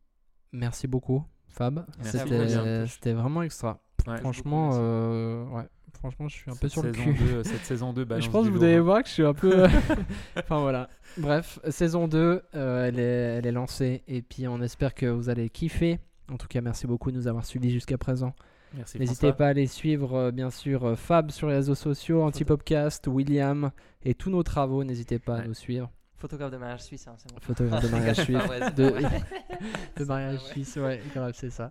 merci 0.53 0.87
beaucoup 0.87 1.25
Fab. 1.49 1.87
C'était 2.03 3.13
vraiment 3.13 3.43
extra. 3.43 3.81
Ouais. 4.07 4.19
Franchement, 4.19 4.71
euh, 4.75 5.45
ouais. 5.47 5.65
Franchement, 5.99 6.29
je 6.29 6.37
suis 6.37 6.51
un 6.51 6.55
peu 6.55 6.69
sur 6.69 6.83
le 6.83 6.93
cul. 6.93 7.13
2, 7.13 7.43
cette 7.43 7.65
saison 7.65 7.93
2 7.93 8.07
je 8.21 8.31
pense 8.31 8.47
que 8.47 8.53
vous 8.53 8.63
hein. 8.63 8.81
voir 8.81 9.03
que 9.03 9.09
je 9.09 9.15
suis 9.15 9.25
un 9.25 9.35
peu. 9.35 9.67
enfin 10.37 10.61
voilà. 10.61 10.89
Bref, 11.17 11.59
saison 11.71 12.07
2, 12.07 12.43
euh, 12.55 12.87
elle, 12.87 13.01
est, 13.01 13.39
elle 13.39 13.47
est 13.47 13.53
lancée. 13.53 14.05
Et 14.07 14.23
puis 14.23 14.47
on 14.47 14.61
espère 14.63 14.95
que 14.95 15.07
vous 15.07 15.29
allez 15.29 15.51
kiffer. 15.51 15.99
En 16.31 16.37
tout 16.37 16.47
cas, 16.47 16.61
merci 16.61 16.87
beaucoup 16.87 17.11
de 17.11 17.17
nous 17.17 17.27
avoir 17.27 17.45
suivis 17.45 17.71
jusqu'à 17.71 17.99
présent. 17.99 18.35
Merci 18.75 18.99
N'hésitez 18.99 19.33
pas 19.33 19.47
à 19.47 19.49
aller 19.49 19.67
suivre, 19.67 20.15
euh, 20.15 20.31
bien 20.31 20.51
sûr, 20.51 20.85
euh, 20.85 20.95
Fab 20.95 21.31
sur 21.31 21.49
les 21.49 21.55
réseaux 21.55 21.75
sociaux, 21.75 22.23
Antipopcast, 22.23 23.07
William 23.07 23.71
et 24.05 24.15
tous 24.15 24.31
nos 24.31 24.43
travaux. 24.43 24.85
N'hésitez 24.85 25.19
pas 25.19 25.39
à 25.39 25.47
nous 25.47 25.55
suivre. 25.55 25.91
Photographe 26.19 26.51
de 26.51 26.57
mariage 26.57 26.83
suisse, 26.83 27.07
hein, 27.07 27.15
c'est 27.17 27.33
bon. 27.33 27.41
Photographe 27.41 27.85
de 27.85 27.89
mariage 27.89 28.17
suisse. 28.17 28.39
Ah 28.45 28.49
ouais, 28.49 28.59
c'est 28.61 28.75
De, 29.99 30.05
mariage 30.05 30.35
ouais. 30.35 30.51
suisse, 30.51 30.77
ouais, 30.77 31.01
grave, 31.15 31.33
c'est 31.35 31.51
ça. 31.51 31.71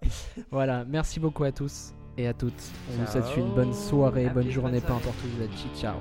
Voilà, 0.52 0.86
merci 0.86 1.20
beaucoup 1.20 1.44
à 1.44 1.52
tous 1.52 1.94
et 2.18 2.28
à 2.28 2.34
toutes. 2.34 2.54
On 2.92 3.04
vous 3.04 3.12
souhaite 3.12 3.38
une 3.38 3.54
bonne 3.54 3.74
soirée, 3.74 4.30
bonne 4.30 4.50
journée, 4.50 4.80
bonne 4.80 4.88
peu 4.88 4.94
importe 4.94 5.18
où 5.24 5.38
vous 5.38 5.44
êtes. 5.44 5.80
Ciao. 5.80 5.96